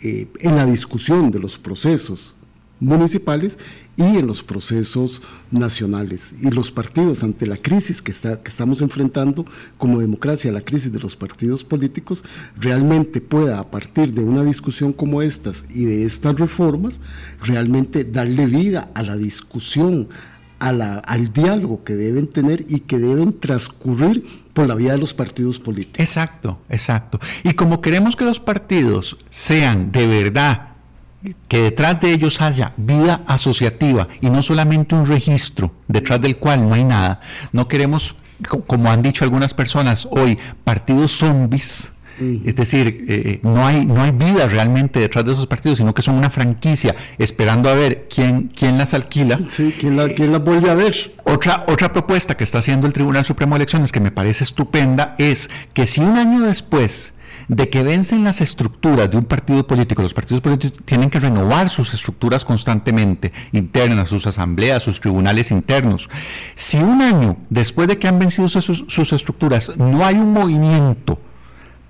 eh, 0.03 0.27
en 0.41 0.57
la 0.57 0.65
discusión 0.65 1.31
de 1.31 1.39
los 1.39 1.57
procesos 1.57 2.35
municipales 2.81 3.57
y 3.99 4.17
en 4.17 4.27
los 4.27 4.43
procesos 4.43 5.21
nacionales. 5.51 6.33
Y 6.41 6.49
los 6.49 6.71
partidos, 6.71 7.21
ante 7.21 7.45
la 7.45 7.57
crisis 7.57 8.01
que, 8.01 8.11
está, 8.11 8.41
que 8.41 8.49
estamos 8.49 8.81
enfrentando 8.81 9.45
como 9.77 9.99
democracia, 9.99 10.53
la 10.53 10.61
crisis 10.61 10.91
de 10.91 10.99
los 10.99 11.17
partidos 11.17 11.65
políticos, 11.65 12.23
realmente 12.57 13.19
pueda, 13.19 13.59
a 13.59 13.69
partir 13.69 14.13
de 14.13 14.23
una 14.23 14.43
discusión 14.43 14.93
como 14.93 15.21
estas 15.21 15.65
y 15.69 15.83
de 15.83 16.05
estas 16.05 16.39
reformas, 16.39 17.01
realmente 17.43 18.05
darle 18.05 18.45
vida 18.45 18.89
a 18.95 19.03
la 19.03 19.17
discusión, 19.17 20.07
al 20.59 21.33
diálogo 21.33 21.83
que 21.83 21.93
deben 21.93 22.27
tener 22.27 22.65
y 22.69 22.81
que 22.81 22.99
deben 22.99 23.37
transcurrir 23.37 24.25
por 24.53 24.67
la 24.67 24.75
vía 24.75 24.93
de 24.93 24.97
los 24.97 25.13
partidos 25.13 25.59
políticos. 25.59 25.99
Exacto, 25.99 26.59
exacto. 26.69 27.19
Y 27.43 27.53
como 27.53 27.81
queremos 27.81 28.15
que 28.15 28.25
los 28.25 28.39
partidos 28.39 29.17
sean 29.29 29.91
de 29.91 30.07
verdad 30.07 30.68
que 31.47 31.61
detrás 31.61 31.99
de 31.99 32.13
ellos 32.13 32.41
haya 32.41 32.73
vida 32.77 33.21
asociativa 33.27 34.07
y 34.21 34.29
no 34.29 34.41
solamente 34.41 34.95
un 34.95 35.05
registro 35.05 35.73
detrás 35.87 36.21
del 36.21 36.37
cual 36.37 36.67
no 36.67 36.75
hay 36.75 36.83
nada. 36.83 37.21
No 37.51 37.67
queremos, 37.67 38.15
como 38.67 38.89
han 38.89 39.01
dicho 39.01 39.23
algunas 39.23 39.53
personas 39.53 40.07
hoy, 40.11 40.37
partidos 40.63 41.11
zombies 41.11 41.91
es 42.19 42.55
decir, 42.55 43.05
eh, 43.07 43.39
no, 43.43 43.65
hay, 43.65 43.85
no 43.85 44.01
hay 44.03 44.11
vida 44.11 44.47
realmente 44.47 44.99
detrás 44.99 45.23
de 45.25 45.33
esos 45.33 45.47
partidos, 45.47 45.77
sino 45.77 45.93
que 45.93 46.01
son 46.01 46.15
una 46.15 46.29
franquicia 46.29 46.95
esperando 47.17 47.69
a 47.69 47.75
ver 47.75 48.07
quién, 48.13 48.49
quién 48.49 48.77
las 48.77 48.93
alquila. 48.93 49.39
Sí, 49.47 49.73
quién, 49.79 49.95
la, 49.95 50.09
quién 50.09 50.31
las 50.31 50.43
vuelve 50.43 50.69
a 50.69 50.73
ver. 50.73 51.15
Otra, 51.23 51.65
otra 51.67 51.93
propuesta 51.93 52.35
que 52.35 52.43
está 52.43 52.59
haciendo 52.59 52.87
el 52.87 52.93
Tribunal 52.93 53.23
Supremo 53.23 53.55
de 53.55 53.59
Elecciones 53.59 53.91
que 53.91 54.01
me 54.01 54.11
parece 54.11 54.43
estupenda 54.43 55.15
es 55.17 55.49
que 55.73 55.87
si 55.87 56.01
un 56.01 56.17
año 56.17 56.41
después 56.41 57.13
de 57.49 57.67
que 57.69 57.83
vencen 57.83 58.23
las 58.23 58.41
estructuras 58.41 59.09
de 59.09 59.17
un 59.17 59.25
partido 59.25 59.65
político, 59.65 60.03
los 60.03 60.13
partidos 60.13 60.39
políticos 60.39 60.79
tienen 60.85 61.09
que 61.09 61.19
renovar 61.19 61.69
sus 61.69 61.93
estructuras 61.93 62.45
constantemente, 62.45 63.33
internas, 63.51 64.09
sus 64.09 64.27
asambleas, 64.27 64.83
sus 64.83 65.01
tribunales 65.01 65.51
internos. 65.51 66.09
Si 66.53 66.77
un 66.77 67.01
año 67.01 67.37
después 67.49 67.87
de 67.87 67.97
que 67.97 68.07
han 68.07 68.19
vencido 68.19 68.47
sus, 68.47 69.11
estructuras 69.11 69.75
no 69.77 70.05
hay 70.05 70.15
un 70.15 70.31
movimiento 70.31 71.19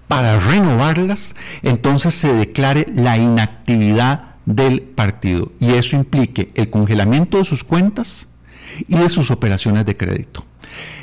para 0.07 0.39
renovarlas, 0.39 1.35
entonces 1.61 2.15
se 2.15 2.33
declare 2.33 2.87
la 2.95 3.17
inactividad 3.17 4.35
del 4.45 4.81
partido 4.81 5.51
y 5.59 5.73
eso 5.73 5.97
implique 5.97 6.51
el 6.55 6.69
congelamiento 6.69 7.37
de 7.37 7.43
sus 7.43 7.65
cuentas 7.65 8.27
y 8.87 8.97
de 8.97 9.09
sus 9.09 9.29
operaciones 9.29 9.85
de 9.85 9.97
crédito. 9.97 10.45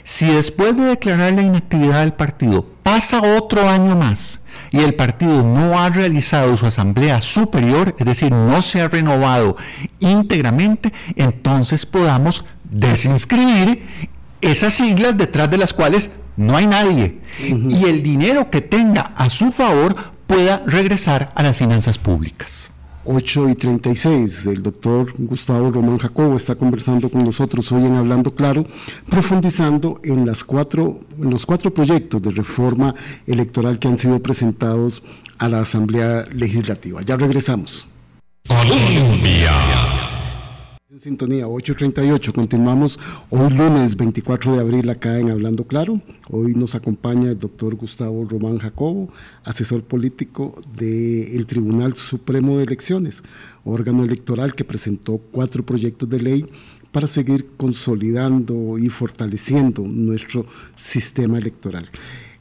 Si 0.03 0.27
después 0.27 0.77
de 0.77 0.85
declarar 0.85 1.35
la 1.35 1.42
inactividad 1.42 2.01
del 2.01 2.14
partido 2.14 2.64
pasa 2.83 3.21
otro 3.21 3.69
año 3.69 3.95
más 3.97 4.40
y 4.71 4.81
el 4.81 4.95
partido 4.95 5.42
no 5.42 5.79
ha 5.79 5.88
realizado 5.90 6.57
su 6.57 6.66
asamblea 6.66 7.21
superior, 7.21 7.95
es 7.99 8.07
decir, 8.07 8.33
no 8.33 8.62
se 8.62 8.81
ha 8.81 8.88
renovado 8.88 9.57
íntegramente, 10.01 10.92
entonces 11.14 11.87
podamos 11.87 12.45
desinscribir 12.64 13.87
esas 14.40 14.75
siglas 14.75 15.16
detrás 15.16 15.51
de 15.51 15.59
las 15.59 15.73
cuales 15.73 16.11
no 16.37 16.57
hay 16.57 16.66
nadie. 16.66 17.21
Y 17.38 17.85
el 17.85 18.03
dinero 18.03 18.51
que 18.51 18.61
tenga 18.61 19.12
a 19.16 19.31
su 19.31 19.53
favor 19.53 19.97
pueda 20.27 20.62
regresar 20.66 21.29
a 21.35 21.42
las 21.42 21.57
finanzas 21.57 21.99
públicas. 21.99 22.71
8 23.07 23.49
y 23.51 23.55
36. 23.55 24.47
El 24.47 24.62
doctor 24.62 25.12
Gustavo 25.19 25.71
Román 25.71 25.99
Jacobo 25.99 26.37
está 26.37 26.55
conversando 26.55 27.11
con 27.11 27.25
nosotros 27.25 27.71
hoy 27.73 27.85
en 27.85 27.95
Hablando 27.95 28.35
Claro, 28.35 28.66
profundizando 29.09 30.01
en, 30.03 30.27
las 30.27 30.45
cuatro, 30.45 31.01
en 31.19 31.31
los 31.31 31.47
cuatro 31.47 31.73
proyectos 31.73 32.21
de 32.23 32.31
reforma 32.31 32.95
electoral 33.27 33.79
que 33.79 33.88
han 33.88 33.99
sido 33.99 34.21
presentados 34.21 35.03
a 35.38 35.49
la 35.49 35.61
Asamblea 35.61 36.25
Legislativa. 36.33 37.03
Ya 37.03 37.16
regresamos. 37.16 37.87
Colombia. 38.49 39.96
Sintonía 41.07 41.47
838, 41.47 42.33
continuamos 42.33 42.99
hoy 43.31 43.51
lunes 43.51 43.97
24 43.97 44.55
de 44.55 44.61
abril 44.61 44.90
acá 44.90 45.21
en 45.21 45.31
Hablando 45.31 45.62
Claro. 45.62 46.01
Hoy 46.31 46.55
nos 46.57 46.75
acompaña 46.75 47.31
el 47.31 47.38
doctor 47.38 47.77
Gustavo 47.77 48.27
Román 48.29 48.59
Jacobo, 48.59 49.09
asesor 49.45 49.85
político 49.85 50.61
del 50.77 51.47
Tribunal 51.47 51.95
Supremo 51.95 52.59
de 52.59 52.64
Elecciones, 52.64 53.23
órgano 53.62 54.03
electoral 54.03 54.57
que 54.57 54.64
presentó 54.64 55.19
cuatro 55.19 55.64
proyectos 55.64 56.11
de 56.11 56.19
ley 56.19 56.47
para 56.90 57.07
seguir 57.07 57.51
consolidando 57.57 58.77
y 58.77 58.88
fortaleciendo 58.88 59.83
nuestro 59.83 60.45
sistema 60.75 61.38
electoral. 61.38 61.88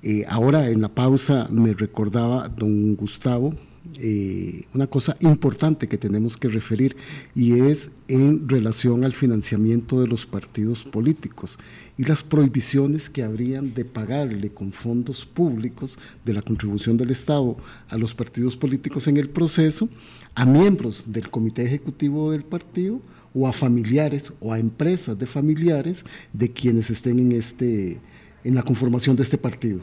Eh, 0.01 0.25
ahora 0.27 0.69
en 0.69 0.81
la 0.81 0.89
pausa 0.89 1.47
me 1.51 1.71
recordaba 1.71 2.49
don 2.49 2.95
Gustavo 2.95 3.53
eh, 3.99 4.65
una 4.73 4.87
cosa 4.87 5.15
importante 5.21 5.87
que 5.87 5.97
tenemos 5.97 6.37
que 6.37 6.47
referir 6.47 6.95
y 7.33 7.59
es 7.59 7.91
en 8.07 8.47
relación 8.47 9.03
al 9.03 9.13
financiamiento 9.13 10.01
de 10.01 10.07
los 10.07 10.25
partidos 10.25 10.83
políticos 10.83 11.57
y 11.97 12.03
las 12.03 12.23
prohibiciones 12.23 13.09
que 13.09 13.23
habrían 13.23 13.73
de 13.73 13.85
pagarle 13.85 14.49
con 14.49 14.73
fondos 14.73 15.25
públicos 15.25 15.97
de 16.25 16.33
la 16.33 16.41
contribución 16.41 16.97
del 16.97 17.11
Estado 17.11 17.57
a 17.89 17.97
los 17.97 18.13
partidos 18.13 18.57
políticos 18.57 19.07
en 19.07 19.17
el 19.17 19.29
proceso, 19.29 19.89
a 20.35 20.45
miembros 20.45 21.03
del 21.05 21.29
comité 21.29 21.63
ejecutivo 21.63 22.31
del 22.31 22.43
partido 22.43 23.01
o 23.33 23.47
a 23.47 23.53
familiares 23.53 24.33
o 24.39 24.53
a 24.53 24.59
empresas 24.59 25.17
de 25.17 25.27
familiares 25.27 26.05
de 26.33 26.51
quienes 26.51 26.89
estén 26.89 27.19
en, 27.19 27.31
este, 27.31 27.99
en 28.43 28.55
la 28.55 28.63
conformación 28.63 29.15
de 29.15 29.23
este 29.23 29.37
partido. 29.37 29.81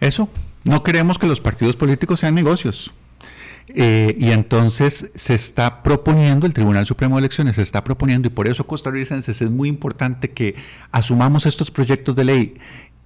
Eso, 0.00 0.28
no 0.64 0.82
queremos 0.82 1.18
que 1.18 1.26
los 1.26 1.40
partidos 1.40 1.76
políticos 1.76 2.20
sean 2.20 2.34
negocios. 2.34 2.92
Eh, 3.68 4.14
y 4.18 4.30
entonces 4.30 5.10
se 5.14 5.34
está 5.34 5.82
proponiendo, 5.82 6.46
el 6.46 6.52
Tribunal 6.52 6.86
Supremo 6.86 7.16
de 7.16 7.20
Elecciones 7.20 7.56
se 7.56 7.62
está 7.62 7.82
proponiendo, 7.82 8.28
y 8.28 8.30
por 8.30 8.46
eso 8.46 8.66
costarricenses 8.66 9.40
es 9.40 9.50
muy 9.50 9.68
importante 9.68 10.30
que 10.30 10.54
asumamos 10.92 11.46
estos 11.46 11.70
proyectos 11.70 12.14
de 12.14 12.24
ley 12.24 12.54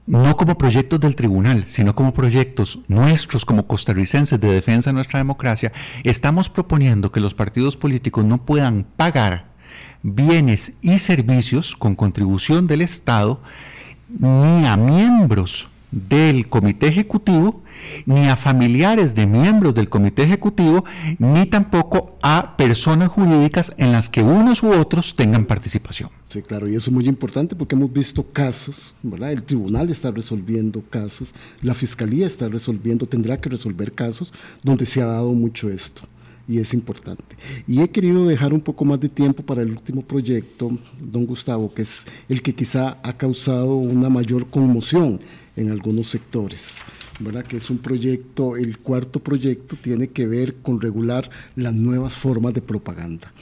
no 0.08 0.38
como 0.38 0.56
proyectos 0.56 0.98
del 1.00 1.14
tribunal, 1.14 1.64
sino 1.66 1.94
como 1.94 2.14
proyectos 2.14 2.80
nuestros 2.88 3.44
como 3.44 3.66
costarricenses 3.66 4.40
de 4.40 4.50
defensa 4.50 4.88
de 4.88 4.94
nuestra 4.94 5.18
democracia, 5.18 5.70
estamos 6.02 6.48
proponiendo 6.48 7.12
que 7.12 7.20
los 7.20 7.34
partidos 7.34 7.76
políticos 7.76 8.24
no 8.24 8.38
puedan 8.38 8.84
pagar 8.96 9.48
bienes 10.02 10.72
y 10.80 10.98
servicios 10.98 11.76
con 11.76 11.94
contribución 11.94 12.64
del 12.64 12.80
Estado 12.80 13.42
ni 14.08 14.66
a 14.66 14.78
miembros 14.78 15.68
del 15.90 16.48
comité 16.48 16.88
ejecutivo, 16.88 17.62
ni 18.06 18.28
a 18.28 18.36
familiares 18.36 19.14
de 19.14 19.26
miembros 19.26 19.74
del 19.74 19.88
comité 19.88 20.22
ejecutivo, 20.22 20.84
ni 21.18 21.46
tampoco 21.46 22.18
a 22.22 22.56
personas 22.56 23.08
jurídicas 23.08 23.72
en 23.76 23.92
las 23.92 24.08
que 24.08 24.22
unos 24.22 24.62
u 24.62 24.70
otros 24.70 25.14
tengan 25.14 25.44
participación. 25.44 26.10
Sí, 26.28 26.42
claro, 26.42 26.68
y 26.68 26.74
eso 26.74 26.90
es 26.90 26.94
muy 26.94 27.06
importante 27.06 27.56
porque 27.56 27.74
hemos 27.74 27.92
visto 27.92 28.22
casos, 28.22 28.94
¿verdad? 29.02 29.32
El 29.32 29.42
tribunal 29.42 29.90
está 29.90 30.10
resolviendo 30.10 30.82
casos, 30.90 31.32
la 31.62 31.74
fiscalía 31.74 32.26
está 32.26 32.48
resolviendo, 32.48 33.06
tendrá 33.06 33.40
que 33.40 33.48
resolver 33.48 33.92
casos 33.92 34.32
donde 34.62 34.84
se 34.84 35.00
ha 35.00 35.06
dado 35.06 35.32
mucho 35.32 35.70
esto 35.70 36.02
y 36.48 36.58
es 36.58 36.72
importante. 36.72 37.36
Y 37.66 37.82
he 37.82 37.90
querido 37.90 38.26
dejar 38.26 38.54
un 38.54 38.60
poco 38.60 38.84
más 38.84 38.98
de 38.98 39.10
tiempo 39.10 39.42
para 39.42 39.60
el 39.60 39.70
último 39.70 40.02
proyecto, 40.02 40.70
don 40.98 41.26
Gustavo, 41.26 41.72
que 41.72 41.82
es 41.82 42.04
el 42.28 42.40
que 42.40 42.54
quizá 42.54 42.96
ha 43.02 43.12
causado 43.12 43.76
una 43.76 44.08
mayor 44.08 44.48
conmoción 44.48 45.20
en 45.58 45.70
algunos 45.70 46.08
sectores, 46.08 46.78
¿verdad? 47.20 47.44
que 47.44 47.56
es 47.56 47.70
un 47.70 47.78
proyecto, 47.78 48.56
el 48.56 48.78
cuarto 48.78 49.20
proyecto 49.20 49.76
tiene 49.76 50.08
que 50.08 50.26
ver 50.26 50.56
con 50.56 50.80
regular 50.80 51.30
las 51.56 51.74
nuevas 51.74 52.14
formas 52.14 52.54
de 52.54 52.62
propaganda. 52.62 53.32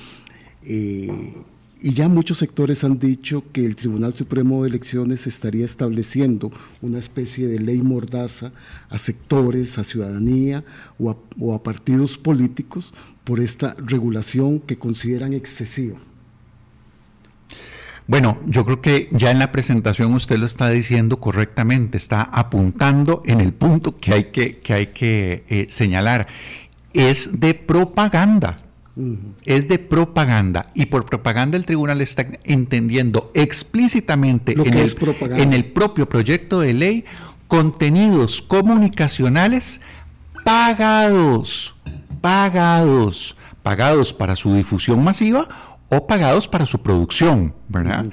Eh, 0.63 1.35
y 1.79 1.93
ya 1.93 2.09
muchos 2.09 2.39
sectores 2.39 2.85
han 2.85 2.99
dicho 2.99 3.45
que 3.53 3.67
el 3.67 3.77
Tribunal 3.77 4.15
Supremo 4.15 4.63
de 4.63 4.71
Elecciones 4.71 5.27
estaría 5.27 5.65
estableciendo 5.65 6.51
una 6.81 6.99
especie 6.99 7.47
de 7.49 7.61
ley 7.61 7.83
mordaza 7.83 8.53
a 8.89 8.97
sectores, 8.97 9.77
a 9.77 9.85
ciudadanía 9.85 10.65
o 10.99 11.55
a, 11.55 11.63
partidos 11.63 12.17
políticos 12.17 12.95
por 13.25 13.41
esta 13.41 13.75
regulación 13.75 14.59
que 14.61 14.79
consideran 14.79 15.35
excesiva. 15.35 15.99
Bueno, 18.09 18.39
yo 18.47 18.65
creo 18.65 18.81
que 18.81 19.09
ya 19.11 19.31
en 19.31 19.39
la 19.39 19.51
presentación 19.51 20.15
usted 20.15 20.39
lo 20.39 20.47
está 20.47 20.69
diciendo 20.71 21.19
correctamente, 21.19 21.97
está 21.97 22.23
apuntando 22.23 23.23
en 23.27 23.41
el 23.41 23.53
punto 23.53 23.99
que 23.99 24.15
hay 24.15 24.25
que, 24.25 24.59
que, 24.59 24.73
hay 24.73 24.87
que 24.89 25.45
eh, 25.49 25.67
señalar. 25.71 26.29
Es 26.93 27.41
de 27.41 27.55
propaganda 27.55 28.59
es 29.45 29.69
de 29.69 29.79
propaganda 29.79 30.71
y 30.75 30.87
por 30.87 31.05
propaganda 31.05 31.59
el 31.59 31.67
tribunal 31.67 32.01
está 32.01 32.27
entendiendo 32.45 33.31
explícitamente 33.35 34.53
en 34.53 34.73
el, 34.73 34.97
en 35.37 35.53
el 35.53 35.67
propio 35.67 36.09
proyecto 36.09 36.61
de 36.61 36.73
ley 36.73 37.05
contenidos 37.47 38.41
comunicacionales 38.41 39.83
pagados, 40.45 41.75
pagados, 42.23 43.37
pagados 43.63 44.15
para 44.15 44.35
su 44.35 44.55
difusión 44.55 45.05
masiva 45.05 45.47
o 45.89 46.07
pagados 46.07 46.49
para 46.49 46.67
su 46.67 46.81
producción, 46.81 47.55
¿verdad? 47.69 48.07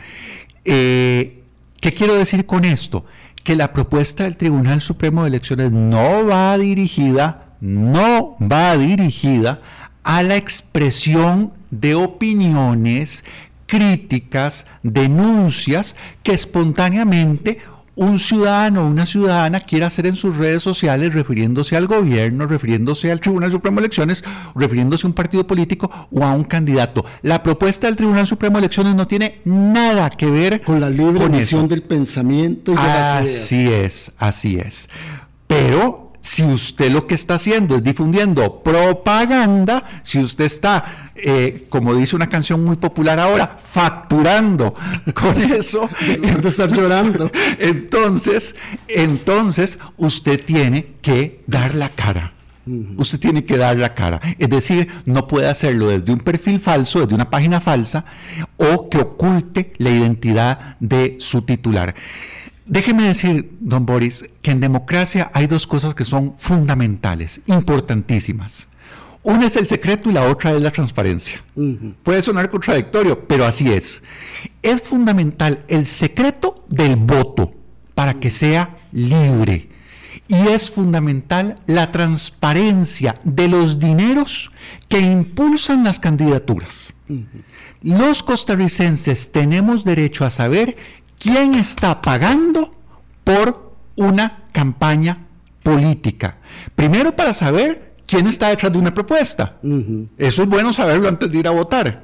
Eh, 0.66 1.44
¿Qué 1.80 1.92
quiero 1.92 2.16
decir 2.16 2.46
con 2.46 2.66
esto? 2.66 3.06
Que 3.44 3.56
la 3.56 3.68
propuesta 3.68 4.24
del 4.24 4.38
Tribunal 4.38 4.82
Supremo 4.82 5.24
de 5.24 5.30
Elecciones 5.30 5.72
no 5.72 6.26
va 6.26 6.58
dirigida, 6.58 7.56
no 7.60 8.38
va 8.40 8.78
dirigida 8.78 9.62
a 10.04 10.24
la 10.24 10.36
expresión 10.36 11.52
de 11.72 11.96
opiniones, 11.96 13.24
críticas, 13.66 14.66
denuncias 14.84 15.96
que 16.22 16.34
espontáneamente 16.34 17.58
un 17.96 18.18
ciudadano 18.20 18.84
o 18.84 18.88
una 18.88 19.06
ciudadana 19.06 19.60
quiera 19.62 19.88
hacer 19.88 20.08
en 20.08 20.16
sus 20.16 20.38
redes 20.38 20.64
sociales 20.64 21.14
refiriéndose 21.14 21.76
al 21.76 21.88
gobierno, 21.88 22.48
refiriéndose 22.48 23.12
al 23.12 23.20
Tribunal 23.20 23.52
Supremo 23.52 23.80
de 23.80 23.86
Elecciones, 23.86 24.24
refiriéndose 24.56 25.06
a 25.06 25.10
un 25.10 25.14
partido 25.14 25.46
político 25.46 25.92
o 26.12 26.24
a 26.24 26.34
un 26.34 26.44
candidato. 26.44 27.06
La 27.22 27.44
propuesta 27.44 27.88
del 27.88 27.96
Tribunal 27.96 28.28
Supremo 28.28 28.58
de 28.58 28.66
Elecciones 28.66 28.96
no 28.96 29.08
tiene 29.08 29.42
nada 29.46 30.10
que 30.10 30.26
ver 30.26 30.62
con 30.62 30.80
la 30.80 30.90
libre 30.90 31.26
emisión 31.26 31.68
del 31.68 31.84
pensamiento 31.84 32.72
y 32.72 32.76
de 32.76 32.82
Así 32.82 33.72
es, 33.72 34.12
así 34.18 34.58
es. 34.58 34.90
Pero 35.48 36.03
si 36.24 36.42
usted 36.42 36.90
lo 36.90 37.06
que 37.06 37.16
está 37.16 37.36
haciendo 37.36 37.76
es 37.76 37.84
difundiendo 37.84 38.64
propaganda, 38.64 39.84
si 40.04 40.20
usted 40.20 40.46
está, 40.46 41.12
eh, 41.16 41.68
como 41.70 41.94
dice 41.94 42.16
una 42.16 42.30
canción 42.30 42.64
muy 42.64 42.78
popular 42.78 43.20
ahora, 43.20 43.58
facturando 43.72 44.74
con 45.14 45.40
eso, 45.52 45.90
de 46.00 46.48
estar 46.48 46.72
llorando. 46.72 47.30
Entonces, 47.60 48.56
entonces 48.88 49.80
usted 49.98 50.44
tiene 50.44 50.94
que 51.02 51.44
dar 51.46 51.76
la 51.76 51.90
cara. 51.90 52.32
Usted 52.96 53.20
tiene 53.20 53.44
que 53.44 53.58
dar 53.58 53.78
la 53.78 53.94
cara. 53.94 54.22
Es 54.40 54.50
decir, 54.50 54.88
no 55.06 55.28
puede 55.28 55.50
hacerlo 55.50 55.88
desde 55.88 56.14
un 56.14 56.20
perfil 56.20 56.62
falso, 56.62 57.02
desde 57.02 57.16
una 57.16 57.30
página 57.30 57.60
falsa, 57.60 58.06
o 58.56 58.90
que 58.90 59.00
oculte 59.00 59.74
la 59.78 59.90
identidad 59.90 60.78
de 60.80 61.18
su 61.20 61.42
titular. 61.42 61.94
Déjeme 62.66 63.08
decir, 63.08 63.58
don 63.60 63.86
Boris, 63.86 64.26
que 64.42 64.52
en 64.52 64.62
democracia 64.62 65.30
hay 65.34 65.48
dos 65.48 65.68
cosas 65.68 65.94
que 65.94 66.06
son 66.06 66.36
fundamentales, 66.38 67.42
importantísimas. 67.48 68.68
Una 69.24 69.48
es 69.48 69.56
el 69.56 69.68
secreto 69.68 70.10
y 70.10 70.14
la 70.14 70.28
otra 70.30 70.52
es 70.52 70.62
la 70.62 70.72
transparencia. 70.72 71.42
Puede 72.04 72.22
sonar 72.22 72.50
contradictorio, 72.50 73.26
pero 73.26 73.46
así 73.46 73.72
es. 73.72 74.04
Es 74.62 74.82
fundamental 74.82 75.64
el 75.70 75.88
secreto 75.88 76.56
del 76.68 76.98
voto 76.98 77.52
para 77.96 78.16
que 78.16 78.30
sea 78.30 78.78
libre. 78.92 79.70
Y 80.28 80.48
es 80.48 80.70
fundamental 80.70 81.56
la 81.68 81.92
transparencia 81.92 83.16
de 83.24 83.48
los 83.48 83.80
dineros 83.80 84.52
que 84.90 85.00
impulsan 85.00 85.84
las 85.84 86.00
candidaturas. 86.00 86.94
Los 87.82 88.24
costarricenses 88.24 89.32
tenemos 89.32 89.84
derecho 89.84 90.26
a 90.26 90.30
saber 90.30 90.76
quién 91.24 91.56
está 91.56 92.02
pagando 92.02 92.70
por 93.24 93.72
una 93.96 94.44
campaña 94.52 95.26
política. 95.64 96.36
Primero 96.76 97.16
para 97.16 97.34
saber 97.34 97.94
quién 98.06 98.28
está 98.28 98.50
detrás 98.50 98.74
de 98.74 98.78
una 98.78 98.94
propuesta. 98.94 99.58
Eso 100.18 100.44
es 100.44 100.50
bueno 100.50 100.74
saberlo 100.74 101.08
antes 101.08 101.32
de 101.32 101.40
ir 101.40 101.48
a 101.48 101.52
votar. 101.52 102.04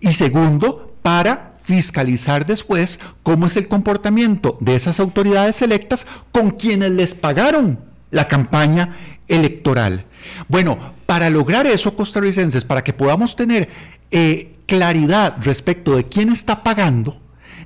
Y 0.00 0.12
segundo, 0.12 0.94
para 1.00 1.54
fiscalizar 1.62 2.44
después 2.44 3.00
cómo 3.22 3.46
es 3.46 3.56
el 3.56 3.68
comportamiento 3.68 4.58
de 4.60 4.76
esas 4.76 5.00
autoridades 5.00 5.62
electas 5.62 6.06
con 6.30 6.50
quienes 6.50 6.90
les 6.90 7.14
pagaron 7.14 7.78
la 8.10 8.28
campaña 8.28 8.96
electoral. 9.28 10.04
Bueno, 10.48 10.78
para 11.06 11.30
lograr 11.30 11.66
eso, 11.66 11.96
costarricenses, 11.96 12.64
para 12.64 12.84
que 12.84 12.92
podamos 12.92 13.34
tener 13.34 13.70
eh, 14.10 14.56
claridad 14.66 15.36
respecto 15.40 15.96
de 15.96 16.04
quién 16.04 16.30
está 16.30 16.62
pagando, 16.62 17.18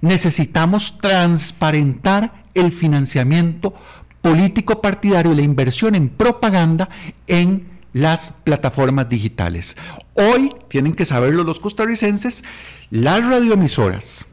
necesitamos 0.03 0.99
transparentar 1.01 2.35
el 2.53 2.71
financiamiento 2.73 3.75
político 4.21 4.83
partidario 4.83 5.33
y 5.33 5.37
la 5.37 5.43
inversión 5.43 5.95
en 5.95 6.11
propaganda 6.11 6.91
en 7.27 7.67
las 7.95 8.35
plataformas 8.45 9.09
digitales. 9.09 9.77
Hoy 10.15 10.55
tienen 10.69 10.95
que 10.95 11.07
saberlo 11.07 11.45
los 11.45 11.61
costarricenses, 11.61 12.45
las 12.91 13.25
radioemisoras, 13.25 14.27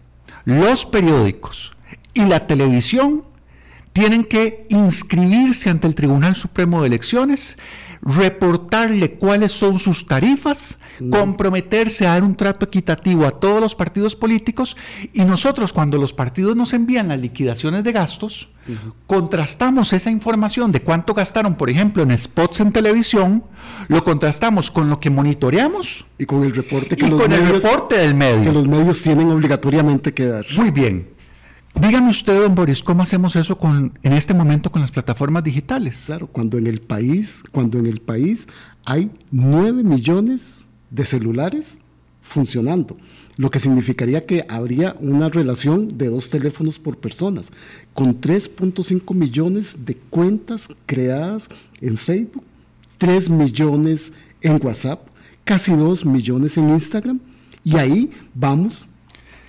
los 0.45 0.85
periódicos 0.85 1.75
y 2.13 2.25
la 2.25 2.47
televisión 2.47 3.23
tienen 3.93 4.23
que 4.23 4.65
inscribirse 4.69 5.69
ante 5.69 5.87
el 5.87 5.95
Tribunal 5.95 6.35
Supremo 6.35 6.81
de 6.81 6.87
Elecciones 6.87 7.57
reportarle 8.01 9.13
cuáles 9.13 9.51
son 9.51 9.79
sus 9.79 10.05
tarifas, 10.05 10.77
comprometerse 11.09 12.05
a 12.07 12.11
dar 12.11 12.23
un 12.23 12.35
trato 12.35 12.65
equitativo 12.65 13.25
a 13.25 13.31
todos 13.31 13.61
los 13.61 13.75
partidos 13.75 14.15
políticos 14.15 14.77
y 15.13 15.23
nosotros 15.23 15.73
cuando 15.73 15.97
los 15.97 16.13
partidos 16.13 16.55
nos 16.55 16.73
envían 16.73 17.09
las 17.09 17.19
liquidaciones 17.19 17.83
de 17.83 17.91
gastos, 17.91 18.49
contrastamos 19.07 19.93
esa 19.93 20.11
información 20.11 20.71
de 20.71 20.81
cuánto 20.81 21.13
gastaron, 21.13 21.55
por 21.55 21.69
ejemplo, 21.69 22.03
en 22.03 22.15
spots 22.17 22.59
en 22.59 22.71
televisión, 22.71 23.43
lo 23.87 24.03
contrastamos 24.03 24.69
con 24.69 24.89
lo 24.89 24.99
que 24.99 25.09
monitoreamos 25.09 26.05
y 26.17 26.25
con 26.25 26.43
el 26.43 26.53
reporte 26.53 26.95
que, 26.95 27.07
los, 27.07 27.27
medios, 27.27 27.63
del 27.89 28.13
medio. 28.13 28.43
que 28.43 28.51
los 28.51 28.67
medios 28.67 29.01
tienen 29.01 29.31
obligatoriamente 29.31 30.13
que 30.13 30.25
dar. 30.25 30.45
Muy 30.55 30.71
bien. 30.71 31.18
Dígame 31.81 32.09
usted, 32.09 32.41
don 32.41 32.55
Boris, 32.55 32.83
¿cómo 32.83 33.03
hacemos 33.03 33.37
eso 33.37 33.57
con, 33.57 33.97
en 34.03 34.11
este 34.11 34.33
momento 34.33 34.69
con 34.69 34.81
las 34.81 34.91
plataformas 34.91 35.45
digitales? 35.45 36.03
Claro, 36.07 36.27
cuando 36.27 36.57
en 36.57 36.67
el 36.67 36.81
país, 36.81 37.41
cuando 37.53 37.79
en 37.79 37.85
el 37.85 38.01
país 38.01 38.47
hay 38.85 39.09
9 39.31 39.83
millones 39.83 40.67
de 40.91 41.05
celulares 41.05 41.77
funcionando, 42.21 42.97
lo 43.37 43.49
que 43.49 43.61
significaría 43.61 44.25
que 44.25 44.45
habría 44.49 44.97
una 44.99 45.29
relación 45.29 45.97
de 45.97 46.09
dos 46.09 46.29
teléfonos 46.29 46.79
por 46.79 46.97
personas, 46.97 47.49
con 47.93 48.19
3.5 48.19 49.15
millones 49.15 49.77
de 49.85 49.95
cuentas 49.95 50.67
creadas 50.85 51.47
en 51.79 51.97
Facebook, 51.97 52.43
3 52.97 53.29
millones 53.29 54.11
en 54.41 54.59
WhatsApp, 54.61 55.07
casi 55.45 55.73
2 55.73 56.05
millones 56.05 56.57
en 56.57 56.71
Instagram, 56.71 57.21
y 57.63 57.77
ahí 57.77 58.11
vamos 58.35 58.89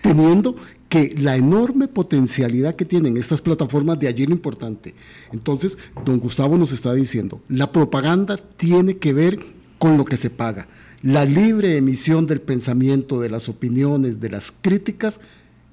teniendo 0.01 0.55
que 0.91 1.15
la 1.17 1.37
enorme 1.37 1.87
potencialidad 1.87 2.75
que 2.75 2.85
tienen 2.85 3.17
estas 3.17 3.41
plataformas, 3.41 3.99
de 4.01 4.09
allí 4.09 4.27
lo 4.27 4.33
importante. 4.33 4.95
Entonces, 5.33 5.79
don 6.05 6.19
Gustavo 6.19 6.59
nos 6.59 6.73
está 6.73 6.93
diciendo, 6.93 7.41
la 7.49 7.71
propaganda 7.71 8.37
tiene 8.37 8.99
que 8.99 9.13
ver 9.13 9.39
con 9.79 9.97
lo 9.97 10.05
que 10.05 10.17
se 10.17 10.31
paga. 10.31 10.67
La 11.01 11.25
libre 11.25 11.77
emisión 11.77 12.27
del 12.27 12.41
pensamiento, 12.41 13.21
de 13.21 13.31
las 13.31 13.49
opiniones, 13.49 14.21
de 14.21 14.31
las 14.31 14.53
críticas, 14.61 15.21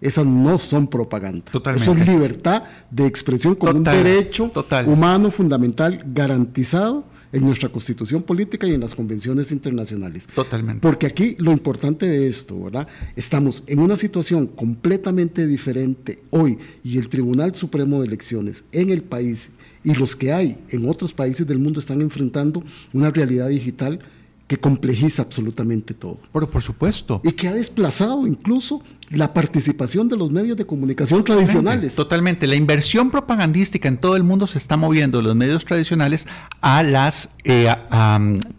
esas 0.01 0.27
no 0.27 0.59
son 0.59 0.87
propaganda. 0.87 1.51
Totalmente. 1.51 1.89
Eso 1.89 1.99
es 1.99 2.07
libertad 2.07 2.63
de 2.91 3.07
expresión 3.07 3.55
como 3.55 3.71
un 3.71 3.83
derecho 3.83 4.51
humano 4.85 5.31
fundamental 5.31 6.03
garantizado 6.13 7.03
en 7.31 7.45
nuestra 7.45 7.69
constitución 7.69 8.23
política 8.23 8.67
y 8.67 8.73
en 8.73 8.81
las 8.81 8.95
convenciones 8.95 9.51
internacionales. 9.51 10.27
Totalmente. 10.33 10.81
Porque 10.81 11.05
aquí 11.05 11.35
lo 11.39 11.51
importante 11.51 12.05
de 12.05 12.27
esto, 12.27 12.63
¿verdad? 12.63 12.87
Estamos 13.15 13.63
en 13.67 13.79
una 13.79 13.95
situación 13.95 14.47
completamente 14.47 15.47
diferente 15.47 16.19
hoy 16.29 16.57
y 16.83 16.97
el 16.97 17.09
Tribunal 17.09 17.55
Supremo 17.55 18.01
de 18.01 18.07
Elecciones 18.07 18.63
en 18.71 18.89
el 18.89 19.03
país 19.03 19.51
y 19.83 19.93
los 19.95 20.15
que 20.15 20.33
hay 20.33 20.57
en 20.69 20.89
otros 20.89 21.13
países 21.13 21.47
del 21.47 21.59
mundo 21.59 21.79
están 21.79 22.01
enfrentando 22.01 22.63
una 22.93 23.09
realidad 23.09 23.49
digital 23.49 23.99
que 24.47 24.57
complejiza 24.57 25.23
absolutamente 25.23 25.93
todo. 25.93 26.19
Pero 26.31 26.49
por 26.49 26.61
supuesto. 26.61 27.21
Y 27.23 27.33
que 27.33 27.49
ha 27.49 27.53
desplazado 27.53 28.25
incluso 28.25 28.81
la 29.09 29.33
participación 29.33 30.07
de 30.07 30.17
los 30.17 30.31
medios 30.31 30.57
de 30.57 30.65
comunicación 30.65 31.23
tradicionales. 31.23 31.95
Totalmente. 31.95 32.47
La 32.47 32.55
inversión 32.55 33.11
propagandística 33.11 33.87
en 33.87 33.97
todo 33.97 34.15
el 34.15 34.23
mundo 34.23 34.47
se 34.47 34.57
está 34.57 34.77
moviendo 34.77 35.17
de 35.17 35.25
los 35.25 35.35
medios 35.35 35.65
tradicionales 35.65 36.27
a 36.61 36.83
las 36.83 37.29
eh, 37.43 37.69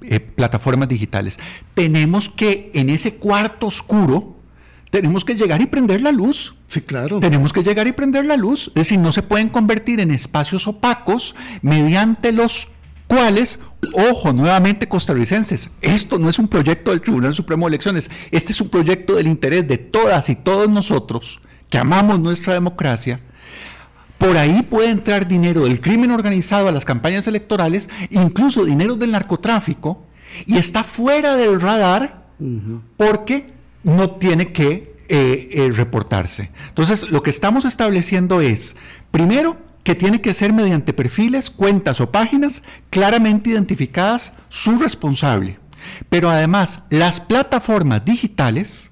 eh, 0.02 0.20
plataformas 0.20 0.88
digitales. 0.88 1.38
Tenemos 1.74 2.28
que, 2.28 2.70
en 2.74 2.90
ese 2.90 3.14
cuarto 3.14 3.66
oscuro, 3.66 4.36
tenemos 4.90 5.24
que 5.24 5.34
llegar 5.34 5.60
y 5.60 5.66
prender 5.66 6.02
la 6.02 6.12
luz. 6.12 6.54
Sí, 6.66 6.82
claro. 6.82 7.20
Tenemos 7.20 7.52
que 7.52 7.62
llegar 7.62 7.86
y 7.86 7.92
prender 7.92 8.26
la 8.26 8.36
luz. 8.36 8.68
Es 8.68 8.74
decir, 8.74 8.98
no 8.98 9.12
se 9.12 9.22
pueden 9.22 9.48
convertir 9.48 10.00
en 10.00 10.10
espacios 10.10 10.66
opacos 10.66 11.34
mediante 11.62 12.32
los 12.32 12.68
cuales, 13.08 13.58
ojo, 13.94 14.32
nuevamente 14.32 14.86
costarricenses, 14.86 15.70
esto 15.80 16.18
no 16.18 16.28
es 16.28 16.38
un 16.38 16.46
proyecto 16.46 16.90
del 16.90 17.00
Tribunal 17.00 17.34
Supremo 17.34 17.66
de 17.66 17.70
Elecciones, 17.70 18.10
este 18.30 18.52
es 18.52 18.60
un 18.60 18.68
proyecto 18.68 19.16
del 19.16 19.26
interés 19.26 19.66
de 19.66 19.78
todas 19.78 20.28
y 20.28 20.36
todos 20.36 20.68
nosotros 20.68 21.40
que 21.70 21.78
amamos 21.78 22.20
nuestra 22.20 22.54
democracia. 22.54 23.20
Por 24.18 24.36
ahí 24.36 24.62
puede 24.62 24.90
entrar 24.90 25.26
dinero 25.26 25.64
del 25.64 25.80
crimen 25.80 26.10
organizado 26.10 26.68
a 26.68 26.72
las 26.72 26.84
campañas 26.84 27.26
electorales, 27.26 27.88
incluso 28.10 28.64
dinero 28.64 28.96
del 28.96 29.12
narcotráfico, 29.12 30.04
y 30.44 30.56
está 30.58 30.84
fuera 30.84 31.36
del 31.36 31.60
radar 31.60 32.26
porque 32.96 33.46
no 33.82 34.12
tiene 34.12 34.52
que 34.52 34.96
eh, 35.08 35.48
eh, 35.52 35.70
reportarse. 35.72 36.50
Entonces, 36.68 37.10
lo 37.10 37.22
que 37.22 37.30
estamos 37.30 37.64
estableciendo 37.64 38.40
es, 38.40 38.76
primero, 39.10 39.56
que 39.82 39.94
tiene 39.94 40.20
que 40.20 40.34
ser 40.34 40.52
mediante 40.52 40.92
perfiles, 40.92 41.50
cuentas 41.50 42.00
o 42.00 42.10
páginas 42.10 42.62
claramente 42.90 43.50
identificadas 43.50 44.32
su 44.48 44.78
responsable. 44.78 45.58
Pero 46.08 46.28
además, 46.28 46.80
las 46.90 47.20
plataformas 47.20 48.04
digitales 48.04 48.90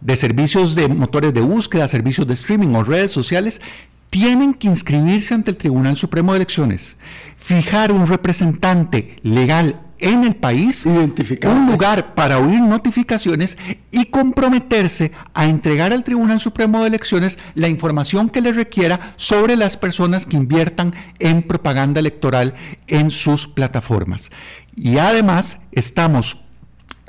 de 0.00 0.16
servicios 0.16 0.74
de 0.74 0.88
motores 0.88 1.34
de 1.34 1.40
búsqueda, 1.40 1.88
servicios 1.88 2.26
de 2.26 2.34
streaming 2.34 2.74
o 2.74 2.84
redes 2.84 3.10
sociales 3.10 3.60
tienen 4.10 4.54
que 4.54 4.68
inscribirse 4.68 5.34
ante 5.34 5.50
el 5.50 5.56
Tribunal 5.56 5.96
Supremo 5.96 6.32
de 6.32 6.38
Elecciones, 6.38 6.96
fijar 7.36 7.92
un 7.92 8.06
representante 8.06 9.16
legal 9.22 9.80
en 10.00 10.24
el 10.24 10.36
país 10.36 10.84
un 10.86 11.66
lugar 11.66 12.14
para 12.14 12.38
oír 12.38 12.60
notificaciones 12.60 13.58
y 13.90 14.06
comprometerse 14.06 15.12
a 15.34 15.46
entregar 15.46 15.92
al 15.92 16.04
Tribunal 16.04 16.40
Supremo 16.40 16.80
de 16.80 16.88
Elecciones 16.88 17.38
la 17.54 17.68
información 17.68 18.30
que 18.30 18.40
le 18.40 18.52
requiera 18.52 19.14
sobre 19.16 19.56
las 19.56 19.76
personas 19.76 20.26
que 20.26 20.36
inviertan 20.36 20.94
en 21.18 21.42
propaganda 21.42 22.00
electoral 22.00 22.54
en 22.86 23.10
sus 23.10 23.46
plataformas. 23.46 24.30
Y 24.76 24.98
además 24.98 25.58
estamos 25.72 26.38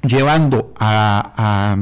llevando 0.02 0.74
a, 0.80 1.76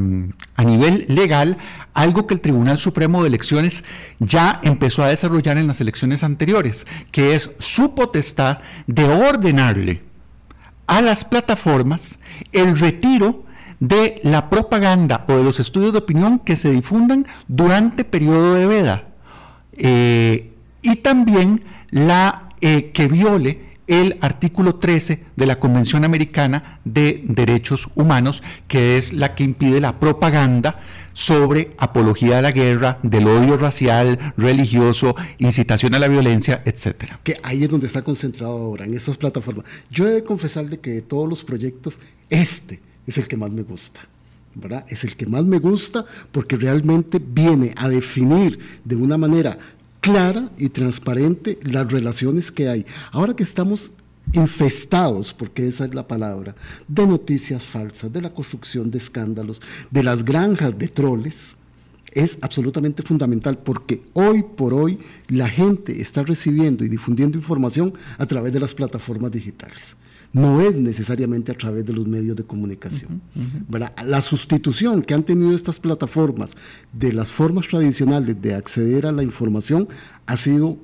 a, 0.55 0.63
nivel 0.63 1.05
legal 1.07 1.57
algo 1.93 2.25
que 2.25 2.33
el 2.33 2.41
Tribunal 2.41 2.77
Supremo 2.79 3.21
de 3.21 3.29
Elecciones 3.29 3.83
ya 4.19 4.59
empezó 4.63 5.03
a 5.03 5.09
desarrollar 5.09 5.57
en 5.57 5.67
las 5.67 5.81
elecciones 5.81 6.23
anteriores, 6.23 6.87
que 7.11 7.35
es 7.35 7.51
su 7.59 7.93
potestad 7.93 8.59
de 8.87 9.05
ordenarle 9.05 10.06
a 10.87 11.01
las 11.01 11.25
plataformas 11.25 12.17
el 12.51 12.77
retiro 12.77 13.43
de 13.79 14.19
la 14.23 14.49
propaganda 14.49 15.23
o 15.27 15.37
de 15.37 15.43
los 15.43 15.59
estudios 15.59 15.91
de 15.91 15.99
opinión 15.99 16.39
que 16.39 16.55
se 16.55 16.71
difundan 16.71 17.27
durante 17.47 18.03
periodo 18.03 18.55
de 18.55 18.65
veda 18.65 19.03
eh, 19.73 20.53
y 20.81 20.95
también 20.97 21.63
la 21.91 22.49
eh, 22.61 22.91
que 22.91 23.07
viole 23.07 23.66
el 23.87 24.17
artículo 24.21 24.75
13 24.75 25.23
de 25.35 25.45
la 25.45 25.59
Convención 25.59 26.03
Americana 26.03 26.79
de 26.83 27.23
Derechos 27.25 27.89
Humanos, 27.95 28.43
que 28.67 28.97
es 28.97 29.13
la 29.13 29.33
que 29.33 29.43
impide 29.43 29.79
la 29.79 29.99
propaganda 29.99 30.81
sobre 31.13 31.71
apología 31.77 32.35
de 32.35 32.41
la 32.43 32.51
guerra, 32.51 32.99
del 33.01 33.27
odio 33.27 33.57
racial, 33.57 34.33
religioso, 34.37 35.15
incitación 35.39 35.95
a 35.95 35.99
la 35.99 36.07
violencia, 36.07 36.61
etcétera. 36.65 37.19
Que 37.23 37.37
ahí 37.41 37.63
es 37.63 37.69
donde 37.69 37.87
está 37.87 38.03
concentrado 38.03 38.53
ahora, 38.57 38.85
en 38.85 38.93
estas 38.93 39.17
plataformas. 39.17 39.65
Yo 39.89 40.07
he 40.07 40.11
de 40.11 40.23
confesarle 40.23 40.79
que 40.79 40.91
de 40.91 41.01
todos 41.01 41.27
los 41.27 41.43
proyectos, 41.43 41.97
este 42.29 42.79
es 43.07 43.17
el 43.17 43.27
que 43.27 43.37
más 43.37 43.49
me 43.49 43.63
gusta. 43.63 44.01
¿verdad? 44.59 44.85
Es 44.89 45.03
el 45.03 45.15
que 45.15 45.27
más 45.27 45.43
me 45.43 45.59
gusta 45.59 46.05
porque 46.31 46.55
realmente 46.55 47.21
viene 47.23 47.73
a 47.77 47.87
definir 47.87 48.59
de 48.83 48.95
una 48.95 49.17
manera 49.17 49.57
clara 50.01 50.51
y 50.57 50.69
transparente 50.69 51.59
las 51.63 51.91
relaciones 51.91 52.51
que 52.51 52.69
hay. 52.69 52.85
Ahora 53.11 53.35
que 53.35 53.43
estamos 53.43 53.91
infestados, 54.33 55.33
porque 55.33 55.67
esa 55.67 55.85
es 55.85 55.93
la 55.93 56.07
palabra, 56.07 56.55
de 56.87 57.07
noticias 57.07 57.65
falsas, 57.65 58.11
de 58.11 58.21
la 58.21 58.33
construcción 58.33 58.91
de 58.91 58.97
escándalos, 58.97 59.61
de 59.89 60.03
las 60.03 60.23
granjas 60.23 60.77
de 60.77 60.87
troles, 60.87 61.55
es 62.11 62.37
absolutamente 62.41 63.03
fundamental 63.03 63.57
porque 63.57 64.01
hoy 64.13 64.43
por 64.43 64.73
hoy 64.73 64.97
la 65.27 65.47
gente 65.47 66.01
está 66.01 66.23
recibiendo 66.23 66.83
y 66.83 66.89
difundiendo 66.89 67.37
información 67.37 67.93
a 68.17 68.25
través 68.25 68.51
de 68.53 68.59
las 68.59 68.73
plataformas 68.73 69.31
digitales 69.31 69.97
no 70.33 70.61
es 70.61 70.75
necesariamente 70.75 71.51
a 71.51 71.55
través 71.55 71.85
de 71.85 71.93
los 71.93 72.07
medios 72.07 72.35
de 72.35 72.43
comunicación. 72.43 73.21
La 74.05 74.21
sustitución 74.21 75.01
que 75.01 75.13
han 75.13 75.23
tenido 75.23 75.55
estas 75.55 75.79
plataformas 75.79 76.55
de 76.93 77.13
las 77.13 77.31
formas 77.31 77.67
tradicionales 77.67 78.41
de 78.41 78.53
acceder 78.53 79.05
a 79.05 79.11
la 79.11 79.23
información 79.23 79.87
ha 80.25 80.37
sido 80.37 80.77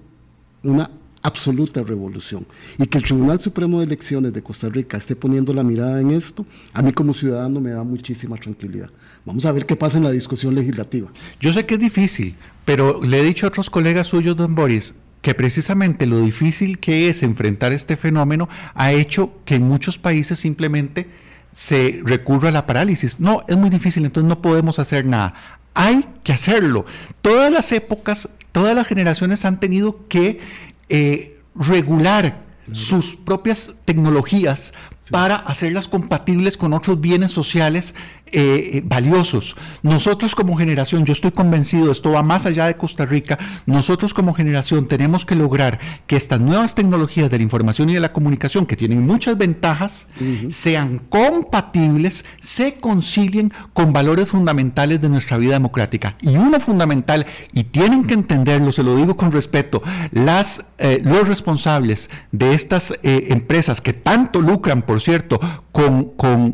una 0.64 0.90
absoluta 1.24 1.82
revolución. 1.82 2.46
Y 2.78 2.86
que 2.86 2.98
el 2.98 3.04
Tribunal 3.04 3.40
Supremo 3.40 3.80
de 3.80 3.86
Elecciones 3.86 4.34
de 4.34 4.44
Costa 4.44 4.70
Rica 4.70 4.98
esté 4.98 5.16
poniendo 5.16 5.54
la 5.54 5.64
mirada 5.64 6.02
en 6.02 6.12
esto, 6.12 6.46
a 6.74 6.82
mí 6.82 6.92
como 6.92 7.14
ciudadano 7.14 7.62
me 7.62 7.72
da 7.72 7.84
muchísima 7.84 8.36
tranquilidad. 8.36 8.90
Vamos 9.26 9.46
a 9.46 9.52
ver 9.54 9.66
qué 9.66 9.76
pasa 9.76 9.98
en 9.98 10.04
la 10.04 10.12
discusión 10.12 10.54
legislativa. 10.54 11.10
Yo 11.40 11.54
sé 11.54 11.66
que 11.66 11.76
es 11.76 11.80
difícil, 11.80 12.36
pero 12.66 13.02
le 13.02 13.22
he 13.22 13.24
dicho 13.24 13.46
a 13.46 13.50
otros 13.50 13.70
colegas 13.70 14.08
suyos, 14.08 14.36
don 14.36 14.54
Boris, 14.54 14.94
que 15.24 15.34
precisamente 15.34 16.06
lo 16.06 16.20
difícil 16.20 16.80
que 16.80 17.08
es 17.08 17.24
enfrentar 17.24 17.72
este 17.72 17.96
fenómeno 17.96 18.50
ha 18.76 18.92
hecho 18.92 19.32
que 19.46 19.56
en 19.56 19.64
muchos 19.64 19.98
países 19.98 20.38
simplemente 20.38 21.08
se 21.54 22.02
recurra 22.04 22.50
a 22.50 22.52
la 22.52 22.66
parálisis. 22.66 23.22
No, 23.22 23.44
es 23.48 23.56
muy 23.56 23.70
difícil, 23.70 24.04
entonces 24.04 24.28
no 24.28 24.42
podemos 24.42 24.80
hacer 24.80 25.06
nada. 25.06 25.34
Hay 25.74 26.06
que 26.24 26.34
hacerlo. 26.34 26.86
Todas 27.22 27.52
las 27.52 27.72
épocas, 27.72 28.28
todas 28.52 28.76
las 28.76 28.86
generaciones 28.86 29.46
han 29.46 29.62
tenido 29.62 30.08
que 30.10 30.42
eh, 30.90 31.40
regular 31.56 32.42
sus 32.74 33.16
propias 33.16 33.74
tecnologías 33.86 34.74
para 35.10 35.36
hacerlas 35.36 35.88
compatibles 35.88 36.58
con 36.58 36.74
otros 36.74 37.00
bienes 37.00 37.32
sociales 37.32 37.96
eh, 38.36 38.78
eh, 38.78 38.82
valiosos. 38.84 39.56
Nosotros 39.84 40.34
como 40.34 40.58
generación, 40.58 41.06
yo 41.06 41.14
estoy 41.14 41.30
convencido, 41.30 41.92
esto 41.92 42.10
va 42.10 42.24
más 42.24 42.48
allá 42.48 42.66
de 42.66 42.76
Costa 42.76 43.06
Rica, 43.06 43.38
nosotros 43.68 44.12
como 44.12 44.34
generación 44.34 44.88
tenemos 44.88 45.24
que 45.24 45.36
lograr 45.36 45.80
que 46.08 46.16
estas 46.16 46.40
nuevas 46.40 46.74
tecnologías 46.74 47.30
de 47.30 47.38
la 47.38 47.44
información 47.44 47.92
y 47.92 47.94
de 47.94 48.00
la 48.00 48.12
comunicación, 48.12 48.66
que 48.66 48.76
tienen 48.76 49.06
muchas 49.06 49.38
ventajas, 49.38 50.08
sean 50.50 51.00
compatibles, 51.10 52.26
se 52.42 52.76
concilien 52.76 53.54
con 53.74 53.94
valores 53.94 54.28
fundamentales 54.28 55.00
de 55.00 55.10
nuestra 55.10 55.38
vida 55.38 55.54
democrática. 55.54 56.18
Y 56.22 56.36
uno 56.36 56.60
fundamental, 56.60 57.28
y 57.52 57.66
tienen 57.66 58.06
que 58.06 58.16
entenderlo, 58.16 58.72
se 58.72 58.82
lo 58.82 58.96
digo 58.96 59.16
con 59.16 59.32
respeto, 59.32 59.84
las, 60.12 60.66
eh, 60.80 61.02
los 61.04 61.28
responsables 61.28 62.10
de 62.32 62.56
estas 62.56 62.96
empresas 63.04 63.80
que 63.80 63.94
tanto 63.94 64.42
lucran, 64.42 64.82
por 64.82 65.02
cierto, 65.02 65.40
con, 65.72 66.06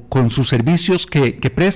con, 0.09 0.29
sus 0.29 0.47
servicios 0.47 1.05
que, 1.05 1.33
que 1.33 1.49
prestan, 1.49 1.68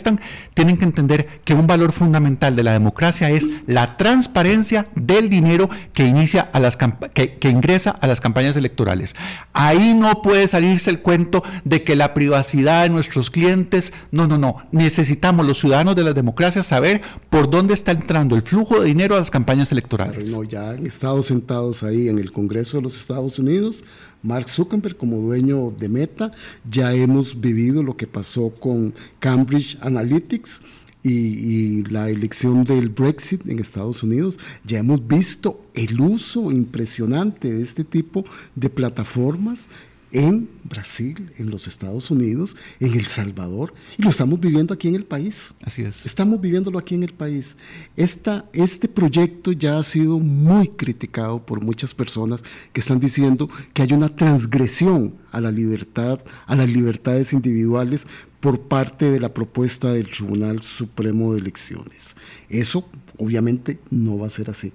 tienen 0.54 0.78
que 0.78 0.86
entender 0.86 1.41
que 1.44 1.54
un 1.54 1.68
valor 1.68 1.91
fundamental 1.91 2.56
de 2.56 2.64
la 2.64 2.74
democracia 2.74 3.30
es 3.30 3.48
la 3.68 3.98
transparencia 3.98 4.88
del 4.96 5.30
dinero 5.30 5.70
que, 5.94 6.06
inicia 6.06 6.41
a 6.41 6.60
las 6.60 6.78
que, 6.78 7.50
ingresa 7.50 7.91
a 7.91 8.08
las 8.08 8.22
campañas 8.22 8.56
electorales. 8.56 9.16
Ahí 9.54 9.94
no 9.94 10.22
puede 10.22 10.48
salirse 10.48 10.89
el 10.89 11.02
cuento 11.02 11.44
de 11.64 11.84
que 11.84 11.96
la 11.96 12.14
privacidad 12.14 12.84
de 12.84 12.89
nuestros 12.89 13.30
clientes, 13.30 13.94
no, 14.12 14.28
no, 14.28 14.38
no, 14.38 14.58
necesitamos 14.72 15.46
los 15.46 15.60
ciudadanos 15.60 15.96
de 15.96 16.04
la 16.04 16.14
democracia 16.14 16.64
saber 16.64 17.02
por 17.30 17.50
dónde 17.50 17.74
está 17.74 17.91
entrando 17.91 18.36
el 18.36 18.41
flujo 18.41 18.80
de 18.80 18.88
dinero 18.88 19.16
a 19.16 19.20
las 19.20 19.30
campañas 19.30 19.72
electorales. 19.72 20.30
no, 20.30 20.44
ya 20.44 20.72
han 20.72 20.86
estado 20.86 21.22
sentados 21.24 21.84
ahí 21.84 22.08
en 22.10 22.20
el 22.20 22.32
Congreso 22.32 22.78
de 22.78 22.84
los 22.84 22.96
Estados 22.96 23.39
Unidos 23.39 23.84
Mark 24.24 24.49
Zuckerberg 24.49 24.97
como 24.97 25.17
dueño 25.17 25.71
de 25.78 25.89
Meta, 25.89 26.32
ya 26.69 26.93
hemos 26.93 27.39
vivido 27.39 27.84
lo 27.84 27.95
que 27.95 28.07
pasó 28.07 28.49
con 28.49 28.93
Cambridge 29.19 29.78
Analytics 29.82 30.61
y, 31.03 31.84
la 31.84 32.09
elección 32.09 32.63
del 32.63 32.88
Brexit 32.89 33.45
en 33.47 33.59
Estados 33.59 34.03
Unidos, 34.03 34.39
ya 34.63 34.80
hemos 34.80 35.05
visto 35.05 35.61
el 35.74 35.99
uso 35.99 36.49
impresionante 36.49 37.53
de 37.53 37.61
este 37.61 37.84
tipo 37.84 38.24
de 38.55 38.69
plataformas 38.69 39.69
en 40.14 40.47
Brasil, 40.64 41.32
en 41.38 41.49
los 41.49 41.68
Estados 41.68 42.09
Unidos, 42.11 42.55
en 42.80 42.93
El 42.93 43.07
Salvador, 43.07 43.74
y 43.97 44.03
lo 44.03 44.11
estamos 44.11 44.39
viviendo 44.39 44.74
aquí 44.74 44.88
en 44.88 44.95
el 44.95 45.05
país. 45.05 45.53
Así 45.61 45.82
es. 45.82 46.05
Estamos 46.05 46.39
viviéndolo 46.39 46.80
aquí 46.80 46.95
en 46.95 47.03
el 47.03 47.14
país. 47.14 47.57
Esta, 47.97 48.45
este 48.53 48.88
proyecto 48.88 49.51
ya 49.51 49.80
ha 49.80 49.84
sido 49.84 50.20
muy 50.20 50.70
criticado 50.70 51.43
por 51.45 51.61
muchas 51.61 51.93
personas 51.93 52.43
que 52.72 52.80
están 52.80 52.99
diciendo 52.99 53.49
que 53.74 53.82
hay 53.82 53.91
una 53.91 54.16
transgresión 54.16 55.16
a 55.32 55.41
la 55.41 55.51
libertad, 55.51 56.20
a 56.45 56.55
las 56.55 56.70
libertades 56.70 57.34
individuales 57.34 58.05
por 58.39 58.61
parte 58.61 59.09
de 59.09 59.20
la 59.20 59.34
propuesta 59.34 59.93
del 59.93 60.11
Tribunal 60.11 60.61
Supremo 60.61 61.34
de 61.34 61.39
Elecciones. 61.39 62.16
Eso 62.49 62.88
obviamente 63.18 63.80
no 63.89 64.18
va 64.18 64.28
a 64.28 64.30
ser 64.30 64.49
así. 64.49 64.74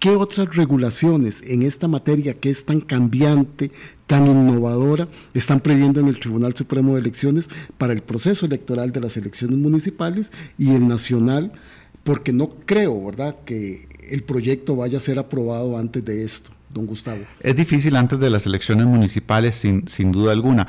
¿Qué 0.00 0.16
otras 0.16 0.56
regulaciones 0.56 1.42
en 1.46 1.62
esta 1.62 1.86
materia 1.86 2.32
que 2.32 2.48
es 2.48 2.64
tan 2.64 2.80
cambiante, 2.80 3.70
tan 4.06 4.26
innovadora, 4.26 5.08
están 5.34 5.60
previendo 5.60 6.00
en 6.00 6.08
el 6.08 6.18
Tribunal 6.18 6.56
Supremo 6.56 6.94
de 6.94 7.00
Elecciones 7.00 7.50
para 7.76 7.92
el 7.92 8.00
proceso 8.00 8.46
electoral 8.46 8.92
de 8.92 9.00
las 9.00 9.18
elecciones 9.18 9.58
municipales 9.58 10.32
y 10.56 10.70
el 10.70 10.88
nacional? 10.88 11.52
Porque 12.02 12.32
no 12.32 12.48
creo, 12.64 13.04
¿verdad?, 13.04 13.36
que 13.44 13.88
el 14.08 14.22
proyecto 14.22 14.74
vaya 14.74 14.96
a 14.96 15.02
ser 15.02 15.18
aprobado 15.18 15.76
antes 15.76 16.02
de 16.02 16.24
esto, 16.24 16.50
don 16.72 16.86
Gustavo. 16.86 17.20
Es 17.40 17.54
difícil 17.54 17.94
antes 17.94 18.18
de 18.18 18.30
las 18.30 18.46
elecciones 18.46 18.86
municipales, 18.86 19.56
sin, 19.56 19.86
sin 19.86 20.12
duda 20.12 20.32
alguna. 20.32 20.66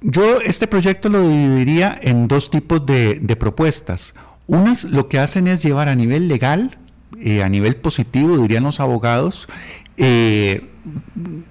Yo 0.00 0.40
este 0.40 0.68
proyecto 0.68 1.08
lo 1.08 1.28
dividiría 1.28 1.98
en 2.00 2.28
dos 2.28 2.52
tipos 2.52 2.86
de, 2.86 3.18
de 3.20 3.34
propuestas. 3.34 4.14
Unas 4.46 4.84
lo 4.84 5.08
que 5.08 5.18
hacen 5.18 5.48
es 5.48 5.60
llevar 5.64 5.88
a 5.88 5.96
nivel 5.96 6.28
legal 6.28 6.78
eh, 7.20 7.42
a 7.42 7.48
nivel 7.48 7.76
positivo, 7.76 8.38
dirían 8.38 8.64
los 8.64 8.80
abogados, 8.80 9.48
eh, 9.96 10.70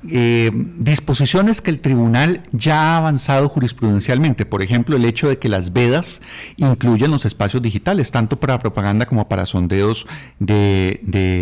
eh, 0.09 0.51
disposiciones 0.53 1.61
que 1.61 1.71
el 1.71 1.79
tribunal 1.79 2.41
ya 2.51 2.93
ha 2.93 2.97
avanzado 2.97 3.49
jurisprudencialmente. 3.49 4.45
Por 4.45 4.61
ejemplo, 4.61 4.95
el 4.95 5.05
hecho 5.05 5.29
de 5.29 5.39
que 5.39 5.49
las 5.49 5.73
vedas 5.73 6.21
incluyen 6.57 7.11
los 7.11 7.25
espacios 7.25 7.61
digitales, 7.61 8.11
tanto 8.11 8.39
para 8.39 8.59
propaganda 8.59 9.05
como 9.05 9.27
para 9.27 9.45
sondeos 9.45 10.05
de, 10.39 10.99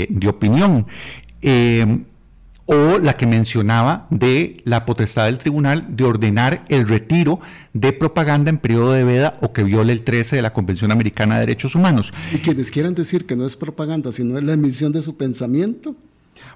de 0.09 0.28
opinión 0.30 0.86
o 2.72 2.99
la 2.99 3.17
que 3.17 3.28
mencionaba 3.28 4.07
de 4.09 4.61
la 4.63 4.86
potestad 4.86 5.26
del 5.26 5.38
tribunal 5.38 5.88
de 5.89 6.05
ordenar 6.05 6.61
el 6.69 6.88
retiro 6.88 7.41
de 7.74 7.91
propaganda 7.91 8.49
en 8.49 8.59
periodo 8.59 8.93
de 8.93 9.03
veda 9.03 9.38
o 9.41 9.51
que 9.51 9.63
viole 9.63 9.91
el 9.91 10.03
13 10.03 10.38
de 10.38 10.41
la 10.41 10.53
Convención 10.53 10.89
Americana 10.89 11.36
de 11.36 11.41
Derechos 11.41 11.76
Humanos. 11.76 12.13
Y 12.34 12.38
quienes 12.38 12.72
quieran 12.72 12.95
decir 12.95 13.26
que 13.26 13.36
no 13.36 13.45
es 13.45 13.57
propaganda, 13.57 14.13
sino 14.13 14.38
es 14.38 14.43
la 14.45 14.53
emisión 14.53 14.93
de 14.93 15.01
su 15.01 15.17
pensamiento. 15.17 15.95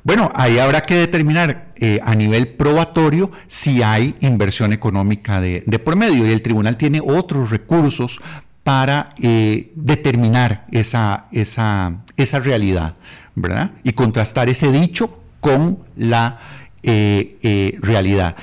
Bueno, 0.04 0.32
ahí 0.36 0.58
habrá 0.58 0.82
que 0.82 0.96
determinar 0.96 1.74
eh, 1.76 2.00
a 2.02 2.16
nivel 2.16 2.48
probatorio 2.48 3.32
si 3.48 3.84
hay 3.84 4.16
inversión 4.22 4.72
económica 4.72 5.42
de, 5.42 5.64
por 5.84 5.98
medio 5.98 6.26
y 6.26 6.32
el 6.32 6.42
tribunal 6.42 6.78
tiene 6.78 7.02
otros 7.04 7.50
recursos 7.50 8.20
para 8.64 9.10
eh, 9.22 9.74
determinar 9.76 10.66
esa, 10.72 11.28
esa, 11.34 12.06
esa 12.16 12.40
realidad, 12.40 12.96
¿verdad? 13.36 13.72
Y 13.84 13.92
contrastar 13.92 14.50
ese 14.50 14.72
dicho 14.72 15.20
con 15.46 15.78
la 15.96 16.40
eh, 16.82 17.38
eh, 17.44 17.78
realidad. 17.82 18.36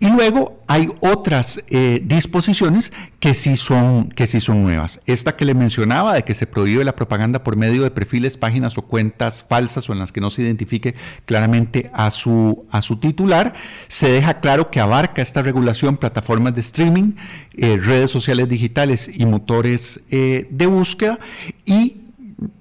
Y 0.00 0.10
luego 0.10 0.58
hay 0.66 0.88
otras 0.98 1.62
eh, 1.68 2.02
disposiciones 2.04 2.92
que 3.20 3.34
sí, 3.34 3.56
son, 3.56 4.08
que 4.08 4.26
sí 4.26 4.40
son 4.40 4.64
nuevas. 4.64 5.00
Esta 5.06 5.36
que 5.36 5.44
le 5.44 5.54
mencionaba 5.54 6.14
de 6.14 6.24
que 6.24 6.34
se 6.34 6.48
prohíbe 6.48 6.82
la 6.82 6.96
propaganda 6.96 7.44
por 7.44 7.54
medio 7.54 7.84
de 7.84 7.92
perfiles, 7.92 8.36
páginas 8.36 8.76
o 8.78 8.82
cuentas 8.82 9.44
falsas 9.48 9.88
o 9.88 9.92
en 9.92 10.00
las 10.00 10.10
que 10.10 10.20
no 10.20 10.30
se 10.30 10.42
identifique 10.42 10.96
claramente 11.24 11.88
a 11.94 12.10
su, 12.10 12.66
a 12.72 12.82
su 12.82 12.96
titular, 12.96 13.54
se 13.86 14.10
deja 14.10 14.40
claro 14.40 14.72
que 14.72 14.80
abarca 14.80 15.22
esta 15.22 15.42
regulación 15.42 15.96
plataformas 15.96 16.56
de 16.56 16.62
streaming, 16.62 17.12
redes 17.56 18.10
sociales 18.10 18.48
digitales 18.48 19.08
y 19.12 19.24
motores 19.24 20.00
de 20.10 20.66
búsqueda 20.66 21.20
y 21.64 21.99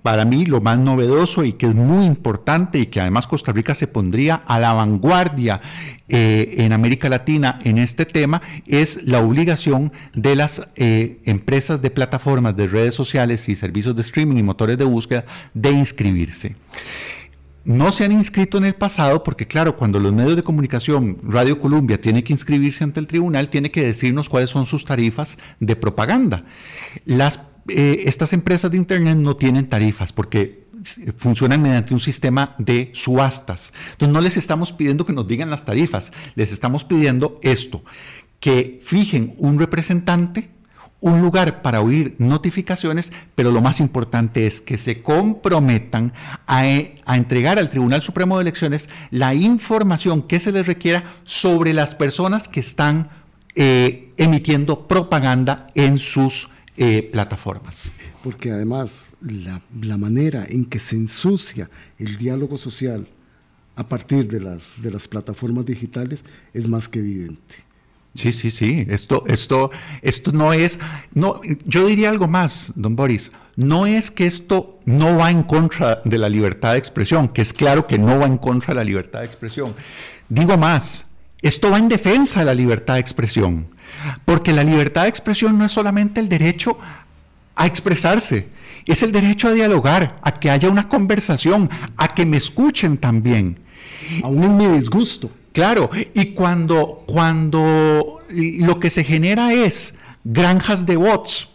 para 0.02 0.26
mí 0.26 0.46
lo 0.46 0.62
más 0.62 0.78
novedoso 0.78 1.44
y 1.44 1.54
que 1.54 1.68
es 1.68 1.76
muy 1.76 2.06
importante 2.06 2.80
y 2.80 2.88
que 2.88 3.00
además 3.00 3.28
Costa 3.28 3.52
Rica 3.52 3.76
se 3.76 3.88
pondría 3.88 4.36
a 4.36 4.60
la 4.60 4.74
vanguardia 4.74 5.62
eh, 6.08 6.56
en 6.58 6.74
América 6.74 7.08
Latina 7.10 7.60
en 7.64 7.78
este 7.78 8.06
tema 8.06 8.42
es 8.66 9.04
la 9.04 9.20
obligación 9.20 9.94
de 10.14 10.36
las 10.36 10.62
eh, 10.76 11.22
empresas 11.26 11.82
de 11.82 11.92
plataformas 11.92 12.56
de 12.56 12.68
redes 12.68 12.96
sociales 12.96 13.48
y 13.48 13.56
servicios 13.56 13.96
de 13.96 14.02
streaming 14.02 14.38
y 14.38 14.44
motores 14.44 14.78
de 14.78 14.86
búsqueda 14.86 15.26
de 15.54 15.72
inscribirse 15.72 16.56
no 17.70 17.92
se 17.92 18.06
han 18.06 18.12
inscrito 18.12 18.58
en 18.58 18.66
el 18.66 18.74
pasado 18.74 19.24
porque, 19.24 19.46
claro, 19.46 19.76
cuando 19.76 20.00
los 20.00 20.12
medios 20.12 20.36
de 20.36 20.42
comunicación, 20.42 21.20
Radio 21.22 21.60
Colombia, 21.60 22.02
tiene 22.02 22.24
que 22.24 22.34
inscribirse 22.34 22.84
ante 22.84 23.00
el 23.00 23.06
tribunal, 23.06 23.50
tiene 23.50 23.70
que 23.70 23.84
decirnos 23.84 24.28
cuáles 24.28 24.50
son 24.50 24.66
sus 24.66 24.86
tarifas 24.86 25.38
de 25.60 25.76
propaganda. 25.76 26.46
Las 27.06 27.40
eh, 27.70 28.04
estas 28.06 28.34
empresas 28.34 28.72
de 28.72 28.78
Internet 28.78 29.18
no 29.18 29.36
tienen 29.36 29.68
tarifas 29.68 30.12
porque 30.12 30.70
funcionan 31.18 31.62
mediante 31.62 31.94
un 31.94 32.00
sistema 32.00 32.56
de 32.58 32.92
subastas. 32.94 33.74
Entonces 33.92 34.14
no 34.14 34.22
les 34.22 34.38
estamos 34.38 34.72
pidiendo 34.72 35.06
que 35.06 35.14
nos 35.14 35.28
digan 35.28 35.50
las 35.50 35.66
tarifas, 35.66 36.12
les 36.36 36.52
estamos 36.52 36.84
pidiendo 36.84 37.36
esto, 37.42 37.84
que 38.40 38.80
fijen 38.82 39.36
un 39.38 39.60
representante, 39.60 40.50
un 41.02 41.22
lugar 41.22 41.62
para 41.62 41.82
oír 41.82 42.16
notificaciones, 42.18 43.14
pero 43.36 43.52
lo 43.52 43.62
más 43.62 43.80
importante 43.80 44.48
es 44.48 44.60
que 44.60 44.78
se 44.78 45.02
comprometan 45.02 46.14
a, 46.46 46.66
entregar 47.16 47.58
al 47.58 47.70
Tribunal 47.70 48.02
Supremo 48.02 48.38
de 48.38 48.42
Elecciones 48.44 48.90
la 49.10 49.34
información 49.34 50.24
que 50.24 50.40
se 50.40 50.52
les 50.52 50.68
requiera 50.68 51.16
sobre 51.24 51.74
las 51.74 51.96
personas 51.96 52.50
que 52.50 52.60
están 52.60 53.08
eh, 53.56 54.12
emitiendo 54.18 54.88
propaganda 54.88 55.68
en 55.74 56.00
sus 56.00 56.50
eh, 56.82 57.04
plataformas. 57.04 57.92
Porque 58.24 58.52
además 58.52 59.12
la, 59.22 59.62
la, 59.82 59.98
manera 59.98 60.46
en 60.48 60.64
que 60.64 60.80
se 60.80 60.96
ensucia 60.96 61.70
el 61.98 62.18
diálogo 62.18 62.58
social 62.58 63.08
a 63.76 63.88
partir 63.88 64.30
de 64.30 64.40
las, 64.40 64.82
de 64.82 64.90
las 64.90 65.08
plataformas 65.08 65.66
digitales 65.66 66.24
es 66.54 66.68
más 66.70 66.88
que 66.88 67.00
evidente. 67.00 67.56
Sí, 68.16 68.32
sí, 68.32 68.50
sí. 68.50 68.86
Esto, 68.90 69.24
esto, 69.28 69.72
esto 70.02 70.32
no 70.32 70.54
es, 70.54 70.80
no, 71.14 71.42
yo 71.66 71.86
diría 71.86 72.10
algo 72.10 72.28
más, 72.28 72.72
don 72.76 72.96
Boris. 72.96 73.32
No 73.56 73.86
es 73.86 74.10
que 74.10 74.26
esto 74.26 74.80
no 74.86 75.18
va 75.18 75.32
en 75.32 75.44
contra 75.44 76.02
de 76.06 76.18
la 76.18 76.30
libertad 76.30 76.74
de 76.74 76.80
expresión, 76.80 77.28
que 77.28 77.42
es 77.42 77.52
claro 77.52 77.88
que 77.88 78.00
no 78.00 78.20
va 78.20 78.26
en 78.26 78.38
contra 78.38 78.74
de 78.74 78.80
la 78.80 78.84
libertad 78.86 79.20
de 79.20 79.26
expresión. 79.26 79.76
Digo 80.30 80.58
más, 80.58 81.06
esto 81.42 81.72
va 81.72 81.78
en 81.78 81.90
defensa 81.90 82.40
de 82.40 82.46
la 82.46 82.54
libertad 82.54 82.94
de 82.94 83.02
expresión. 83.02 83.68
Porque 84.26 84.54
la 84.54 84.64
libertad 84.64 85.04
de 85.04 85.10
expresión 85.10 85.58
no 85.58 85.66
es 85.66 85.72
solamente 85.72 86.20
el 86.20 86.30
derecho 86.30 86.78
a 87.56 87.66
expresarse, 87.66 88.48
es 88.86 89.04
el 89.04 89.12
derecho 89.12 89.50
a 89.50 89.52
dialogar, 89.52 90.16
a 90.22 90.34
que 90.34 90.50
haya 90.50 90.70
una 90.70 90.88
conversación, 90.88 91.70
a 91.98 92.14
que 92.14 92.26
me 92.26 92.38
escuchen 92.38 92.98
también. 92.98 93.60
Aún 94.24 94.44
en 94.44 94.58
mi 94.58 94.68
disgusto. 94.68 95.30
Claro, 95.52 95.90
y 96.14 96.34
cuando, 96.34 97.04
cuando 97.06 98.20
lo 98.30 98.80
que 98.80 98.90
se 98.90 99.04
genera 99.04 99.52
es 99.54 99.94
granjas 100.24 100.86
de 100.86 100.96
bots, 100.96 101.50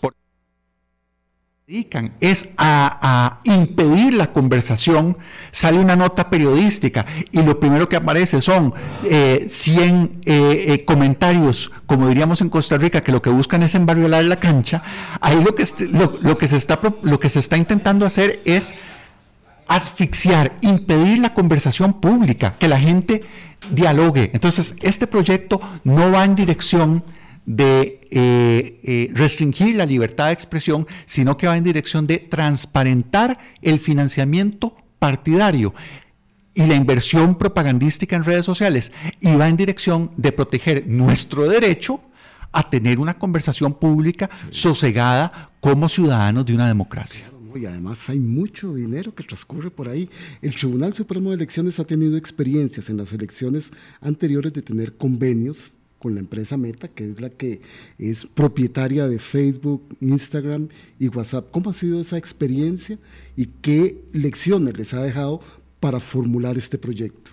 dedican 1.67 2.13
es 2.21 2.47
a, 2.59 3.41
impedir 3.45 4.13
la 4.13 4.33
conversación, 4.35 5.17
sale 5.51 5.79
una 5.79 5.97
nota 5.97 6.29
periodística 6.29 7.07
y 7.33 7.41
lo 7.41 7.59
primero 7.59 7.89
que 7.89 7.97
aparece 7.97 8.43
son 8.43 8.75
100 9.03 9.09
eh, 9.11 9.47
eh, 9.47 10.75
eh, 10.75 10.85
comentarios, 10.85 11.73
como 11.87 12.09
diríamos 12.09 12.43
en 12.43 12.51
Costa 12.51 12.77
Rica, 12.77 13.03
que 13.03 13.13
lo 13.13 13.23
que 13.23 13.31
buscan 13.31 13.63
es 13.63 13.75
embarriolar 13.75 14.27
la 14.27 14.37
cancha, 14.37 14.83
ahí 15.23 15.43
lo 15.43 15.55
que, 15.55 15.67
lo, 16.21 16.37
que 16.37 16.49
se 16.49 16.59
está, 16.59 16.79
lo 17.01 17.19
que 17.19 17.31
se 17.31 17.39
está 17.39 17.57
intentando 17.57 18.05
hacer 18.05 18.43
es 18.45 18.75
asfixiar, 19.67 20.59
impedir 20.61 21.21
la 21.21 21.33
conversación 21.33 21.99
pública, 21.99 22.57
que 22.59 22.69
la 22.69 22.79
gente 22.79 23.23
dialogue. 23.71 24.31
Entonces, 24.35 24.75
este 24.83 25.07
proyecto 25.07 25.63
no 25.83 26.13
va 26.13 26.25
en 26.25 26.35
dirección 26.35 27.03
de 27.47 28.01
eh, 28.11 28.81
eh, 28.83 29.11
restringir 29.13 29.77
la 29.77 29.87
libertad 29.87 30.27
de 30.27 30.33
expresión, 30.33 30.87
sino 31.05 31.37
que 31.37 31.47
va 31.47 31.57
en 31.57 31.65
dirección 31.65 32.07
de 32.07 32.19
transparentar 32.19 33.39
el 33.61 33.79
financiamiento 33.79 34.75
partidario 34.99 35.75
y 36.55 36.65
la 36.67 36.75
inversión 36.75 37.37
propagandística 37.37 38.17
en 38.17 38.25
redes 38.25 38.47
sociales 38.47 38.93
y 39.21 39.35
va 39.35 39.49
en 39.49 39.57
dirección 39.57 40.11
de 40.17 40.33
proteger 40.33 40.87
nuestro 40.87 41.49
derecho 41.49 42.01
a 42.53 42.71
tener 42.71 43.01
una 43.01 43.19
conversación 43.19 43.75
pública 43.75 44.31
sosegada 44.51 45.51
como 45.61 45.89
ciudadanos 45.89 46.47
de 46.47 46.55
una 46.55 46.69
democracia. 46.69 47.31
Y 47.57 47.67
además 47.67 48.09
hay 48.09 48.19
mucho 48.19 48.75
dinero 48.75 49.15
que 49.15 49.23
transcurre 49.23 49.71
por 49.71 49.89
ahí. 49.89 50.09
El 50.43 50.55
Tribunal 50.55 50.95
Supremo 50.95 51.31
de 51.31 51.37
Elecciones 51.37 51.79
ha 51.79 51.85
tenido 51.85 52.17
experiencias 52.17 52.91
en 52.91 52.97
las 52.97 53.13
elecciones 53.13 53.71
anteriores 54.01 54.53
de 54.53 54.63
tener 54.63 54.97
convenios 54.97 55.73
con 56.05 56.15
la 56.17 56.21
empresa 56.21 56.59
Meta, 56.59 56.89
que 56.89 57.13
es 57.13 57.19
la 57.19 57.31
que 57.31 57.63
es 57.99 58.27
propietaria 58.27 59.09
de 59.09 59.19
Facebook, 59.19 59.97
Instagram 60.03 60.69
y 60.99 61.09
WhatsApp. 61.09 61.51
¿Cómo 61.51 61.71
ha 61.71 61.73
sido 61.73 61.99
esa 61.99 62.19
experiencia 62.19 62.99
y 63.37 63.47
qué 63.63 64.03
lecciones 64.13 64.77
les 64.77 64.93
ha 64.93 65.03
dejado 65.03 65.41
para 65.81 66.01
formular 66.01 66.59
este 66.59 66.77
proyecto? 66.77 67.31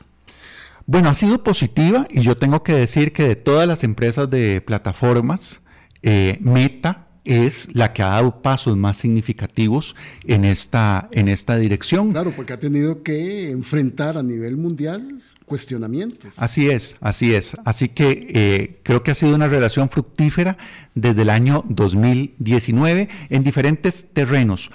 Bueno, 0.85 1.09
ha 1.09 1.13
sido 1.15 1.43
positiva 1.43 2.07
y 2.09 2.21
yo 2.21 2.37
tengo 2.37 2.63
que 2.63 2.71
decir 2.71 3.11
que 3.11 3.23
de 3.23 3.35
todas 3.35 3.67
las 3.67 3.83
empresas 3.83 4.29
de 4.29 4.61
plataformas, 4.61 5.59
eh, 6.01 6.37
Meta 6.39 7.09
es 7.25 7.67
la 7.75 7.91
que 7.91 8.03
ha 8.03 8.11
dado 8.11 8.41
pasos 8.41 8.77
más 8.77 8.95
significativos 8.95 9.97
en 10.25 10.45
esta, 10.45 11.09
en 11.11 11.27
esta 11.27 11.57
dirección. 11.57 12.13
Claro, 12.13 12.31
porque 12.33 12.53
ha 12.53 12.59
tenido 12.59 13.03
que 13.03 13.51
enfrentar 13.51 14.17
a 14.17 14.23
nivel 14.23 14.55
mundial 14.55 15.21
Así 16.37 16.69
es, 16.69 16.97
así 17.01 17.33
es. 17.33 17.55
Así 17.65 17.89
que 17.89 18.27
eh, 18.29 18.79
creo 18.83 19.03
que 19.03 19.11
ha 19.11 19.15
sido 19.15 19.35
una 19.35 19.47
relación 19.47 19.89
fructífera 19.89 20.57
desde 20.95 21.23
el 21.23 21.29
año 21.29 21.63
2019 21.67 23.09
en 23.29 23.43
diferentes 23.43 24.07
terrenos, 24.13 24.71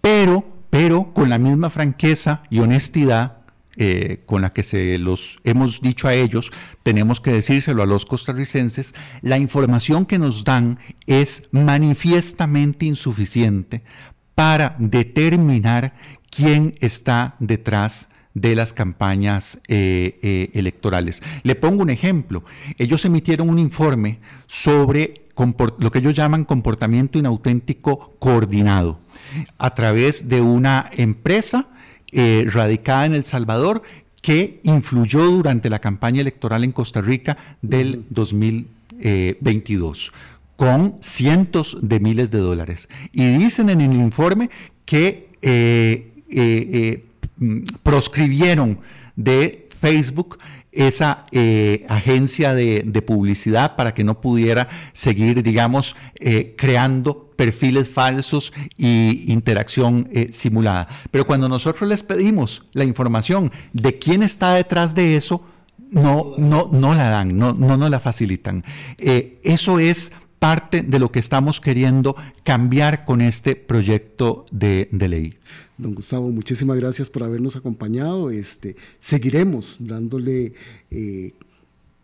pero, 0.00 0.44
pero 0.70 1.12
con 1.12 1.30
la 1.30 1.38
misma 1.38 1.70
franqueza 1.70 2.42
y 2.50 2.60
honestidad 2.60 3.38
eh, 3.76 4.22
con 4.26 4.42
la 4.42 4.52
que 4.52 4.62
se 4.62 4.98
los 4.98 5.40
hemos 5.42 5.80
dicho 5.80 6.06
a 6.06 6.14
ellos, 6.14 6.52
tenemos 6.84 7.20
que 7.20 7.32
decírselo 7.32 7.82
a 7.82 7.86
los 7.86 8.06
costarricenses, 8.06 8.94
la 9.20 9.36
información 9.36 10.06
que 10.06 10.18
nos 10.18 10.44
dan 10.44 10.78
es 11.06 11.42
manifiestamente 11.50 12.86
insuficiente 12.86 13.82
para 14.36 14.76
determinar 14.78 15.94
quién 16.30 16.76
está 16.80 17.34
detrás 17.40 18.06
de 18.34 18.54
las 18.54 18.72
campañas 18.72 19.58
eh, 19.68 20.18
eh, 20.22 20.50
electorales. 20.54 21.22
Le 21.42 21.54
pongo 21.54 21.82
un 21.82 21.90
ejemplo. 21.90 22.44
Ellos 22.78 23.04
emitieron 23.04 23.48
un 23.48 23.58
informe 23.58 24.18
sobre 24.46 25.22
lo 25.78 25.90
que 25.90 25.98
ellos 25.98 26.14
llaman 26.14 26.44
comportamiento 26.44 27.18
inauténtico 27.18 28.14
coordinado 28.18 29.00
a 29.58 29.74
través 29.74 30.28
de 30.28 30.40
una 30.40 30.90
empresa 30.92 31.68
eh, 32.12 32.46
radicada 32.48 33.06
en 33.06 33.14
El 33.14 33.24
Salvador 33.24 33.82
que 34.22 34.60
influyó 34.62 35.24
durante 35.26 35.70
la 35.70 35.80
campaña 35.80 36.20
electoral 36.20 36.64
en 36.64 36.72
Costa 36.72 37.00
Rica 37.00 37.36
del 37.62 38.04
2022 38.10 40.12
con 40.56 40.96
cientos 41.00 41.78
de 41.82 42.00
miles 42.00 42.30
de 42.30 42.38
dólares. 42.38 42.88
Y 43.12 43.26
dicen 43.32 43.70
en 43.70 43.80
el 43.80 43.94
informe 43.94 44.50
que 44.84 45.28
eh, 45.42 46.12
eh, 46.30 47.04
proscribieron 47.82 48.80
de 49.16 49.68
Facebook 49.80 50.38
esa 50.74 51.24
eh, 51.30 51.86
agencia 51.88 52.52
de, 52.54 53.02
publicidad 53.06 53.76
para 53.76 53.94
que 53.94 54.02
no 54.02 54.20
pudiera 54.20 54.68
seguir, 54.92 55.42
digamos, 55.42 55.94
eh, 56.16 56.54
creando 56.56 57.30
perfiles 57.36 57.88
falsos 57.88 58.52
y 58.76 59.30
interacción 59.32 60.08
eh, 60.12 60.30
simulada. 60.32 60.88
Pero 61.10 61.26
cuando 61.26 61.48
nosotros 61.48 61.88
les 61.88 62.02
pedimos 62.02 62.64
la 62.72 62.84
información 62.84 63.52
de 63.72 63.98
quién 63.98 64.22
está 64.22 64.54
detrás 64.54 64.94
de 64.94 65.16
eso, 65.16 65.42
no, 65.90 66.32
no, 66.38 66.70
no 66.72 66.94
la 66.94 67.08
dan, 67.08 67.38
no, 67.38 67.52
no 67.52 67.76
nos 67.76 67.90
la 67.90 68.00
facilitan. 68.00 68.64
eso 68.98 69.78
es 69.78 70.12
parte 70.44 70.82
de 70.82 70.98
lo 70.98 71.10
que 71.10 71.20
estamos 71.20 71.58
queriendo 71.58 72.16
cambiar 72.42 73.06
con 73.06 73.22
este 73.22 73.56
proyecto 73.56 74.44
de, 74.50 74.88
ley. 74.90 75.38
Don 75.76 75.94
Gustavo, 75.94 76.30
muchísimas 76.30 76.76
gracias 76.76 77.10
por 77.10 77.24
habernos 77.24 77.56
acompañado. 77.56 78.30
Este, 78.30 78.76
seguiremos 79.00 79.78
dándole 79.80 80.52
eh, 80.90 81.32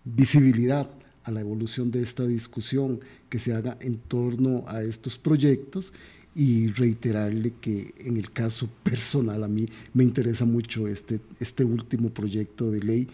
visibilidad 0.05 0.91
a 1.23 1.31
la 1.31 1.41
evolución 1.41 1.93
de 1.93 2.03
esta 2.03 2.27
discusión 2.27 3.01
que 3.29 3.39
se 3.39 3.55
haga 3.55 3.77
en 3.81 3.97
torno 3.97 4.65
a 4.67 4.83
estos 4.83 5.19
proyectos 5.19 5.93
y 6.35 6.69
reiterarle 6.69 7.53
que 7.61 7.95
en 7.99 8.17
el 8.17 8.33
caso 8.33 8.69
personal 8.83 9.45
a 9.45 9.49
mí 9.49 9.69
me 9.95 10.03
interesa 10.03 10.45
mucho 10.45 10.89
este, 10.89 11.21
este 11.39 11.65
último 11.65 12.11
proyecto 12.11 12.73
de 12.73 12.81
ley 12.81 13.09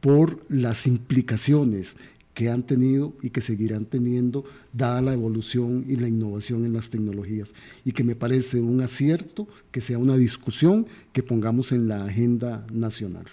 por 0.00 0.44
las 0.48 0.86
implicaciones 0.86 1.96
que 2.34 2.48
han 2.48 2.62
tenido 2.62 3.14
y 3.22 3.30
que 3.30 3.40
seguirán 3.40 3.84
teniendo 3.84 4.44
dada 4.72 5.02
la 5.02 5.12
evolución 5.12 5.84
y 5.86 5.96
la 5.96 6.08
innovación 6.08 6.64
en 6.64 6.72
las 6.72 6.90
tecnologías. 6.90 7.52
Y 7.84 7.92
que 7.92 8.04
me 8.04 8.16
parece 8.16 8.60
un 8.60 8.80
acierto 8.80 9.46
que 9.70 9.80
sea 9.80 9.98
una 9.98 10.16
discusión 10.16 10.86
que 11.12 11.22
pongamos 11.22 11.72
en 11.72 11.88
la 11.88 12.04
agenda 12.04 12.66
nacional. 12.72 13.26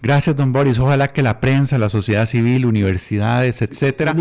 Gracias, 0.00 0.36
don 0.36 0.52
Boris. 0.52 0.78
Ojalá 0.78 1.08
que 1.08 1.22
la 1.22 1.40
prensa, 1.40 1.76
la 1.76 1.88
sociedad 1.88 2.26
civil, 2.26 2.66
universidades, 2.66 3.62
etcétera, 3.62 4.14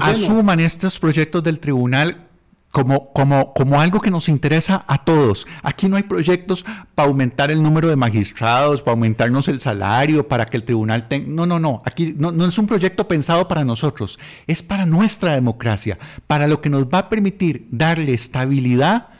asuman 0.00 0.60
estos 0.60 0.98
proyectos 0.98 1.42
del 1.42 1.58
tribunal 1.58 2.28
como, 2.72 3.12
como, 3.12 3.52
como 3.52 3.80
algo 3.80 4.00
que 4.00 4.10
nos 4.10 4.28
interesa 4.28 4.84
a 4.88 5.04
todos. 5.04 5.46
Aquí 5.62 5.88
no 5.88 5.96
hay 5.96 6.02
proyectos 6.02 6.64
para 6.94 7.08
aumentar 7.08 7.50
el 7.50 7.62
número 7.62 7.88
de 7.88 7.96
magistrados, 7.96 8.82
para 8.82 8.92
aumentarnos 8.92 9.46
el 9.48 9.60
salario, 9.60 10.26
para 10.26 10.46
que 10.46 10.56
el 10.56 10.64
tribunal 10.64 11.06
tenga... 11.06 11.26
No, 11.28 11.46
no, 11.46 11.60
no. 11.60 11.82
Aquí 11.84 12.14
no, 12.18 12.32
no 12.32 12.46
es 12.46 12.58
un 12.58 12.66
proyecto 12.66 13.06
pensado 13.06 13.46
para 13.46 13.64
nosotros. 13.64 14.18
Es 14.46 14.62
para 14.62 14.86
nuestra 14.86 15.34
democracia, 15.34 15.98
para 16.26 16.46
lo 16.46 16.60
que 16.60 16.70
nos 16.70 16.86
va 16.86 16.98
a 16.98 17.08
permitir 17.08 17.68
darle 17.70 18.14
estabilidad 18.14 19.11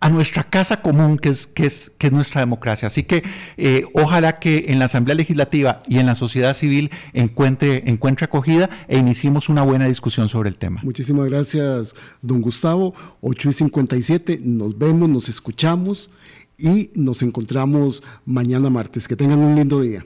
a 0.00 0.08
nuestra 0.08 0.44
casa 0.44 0.80
común, 0.80 1.18
que 1.18 1.28
es, 1.28 1.46
que 1.46 1.66
es, 1.66 1.92
que 1.98 2.06
es 2.06 2.12
nuestra 2.12 2.40
democracia. 2.40 2.88
Así 2.88 3.02
que 3.02 3.22
eh, 3.56 3.84
ojalá 3.92 4.38
que 4.38 4.66
en 4.68 4.78
la 4.78 4.86
Asamblea 4.86 5.14
Legislativa 5.14 5.80
y 5.86 5.98
en 5.98 6.06
la 6.06 6.14
sociedad 6.14 6.54
civil 6.54 6.90
encuentre, 7.12 7.82
encuentre 7.86 8.24
acogida 8.24 8.70
e 8.88 8.98
iniciemos 8.98 9.48
una 9.48 9.62
buena 9.62 9.86
discusión 9.86 10.28
sobre 10.28 10.48
el 10.48 10.56
tema. 10.56 10.80
Muchísimas 10.82 11.26
gracias, 11.26 11.94
don 12.22 12.40
Gustavo. 12.40 12.94
8 13.20 13.50
y 13.50 13.52
57, 13.52 14.40
nos 14.42 14.78
vemos, 14.78 15.08
nos 15.08 15.28
escuchamos 15.28 16.10
y 16.56 16.90
nos 16.94 17.22
encontramos 17.22 18.02
mañana 18.24 18.70
martes. 18.70 19.06
Que 19.06 19.16
tengan 19.16 19.38
un 19.38 19.54
lindo 19.54 19.80
día. 19.80 20.04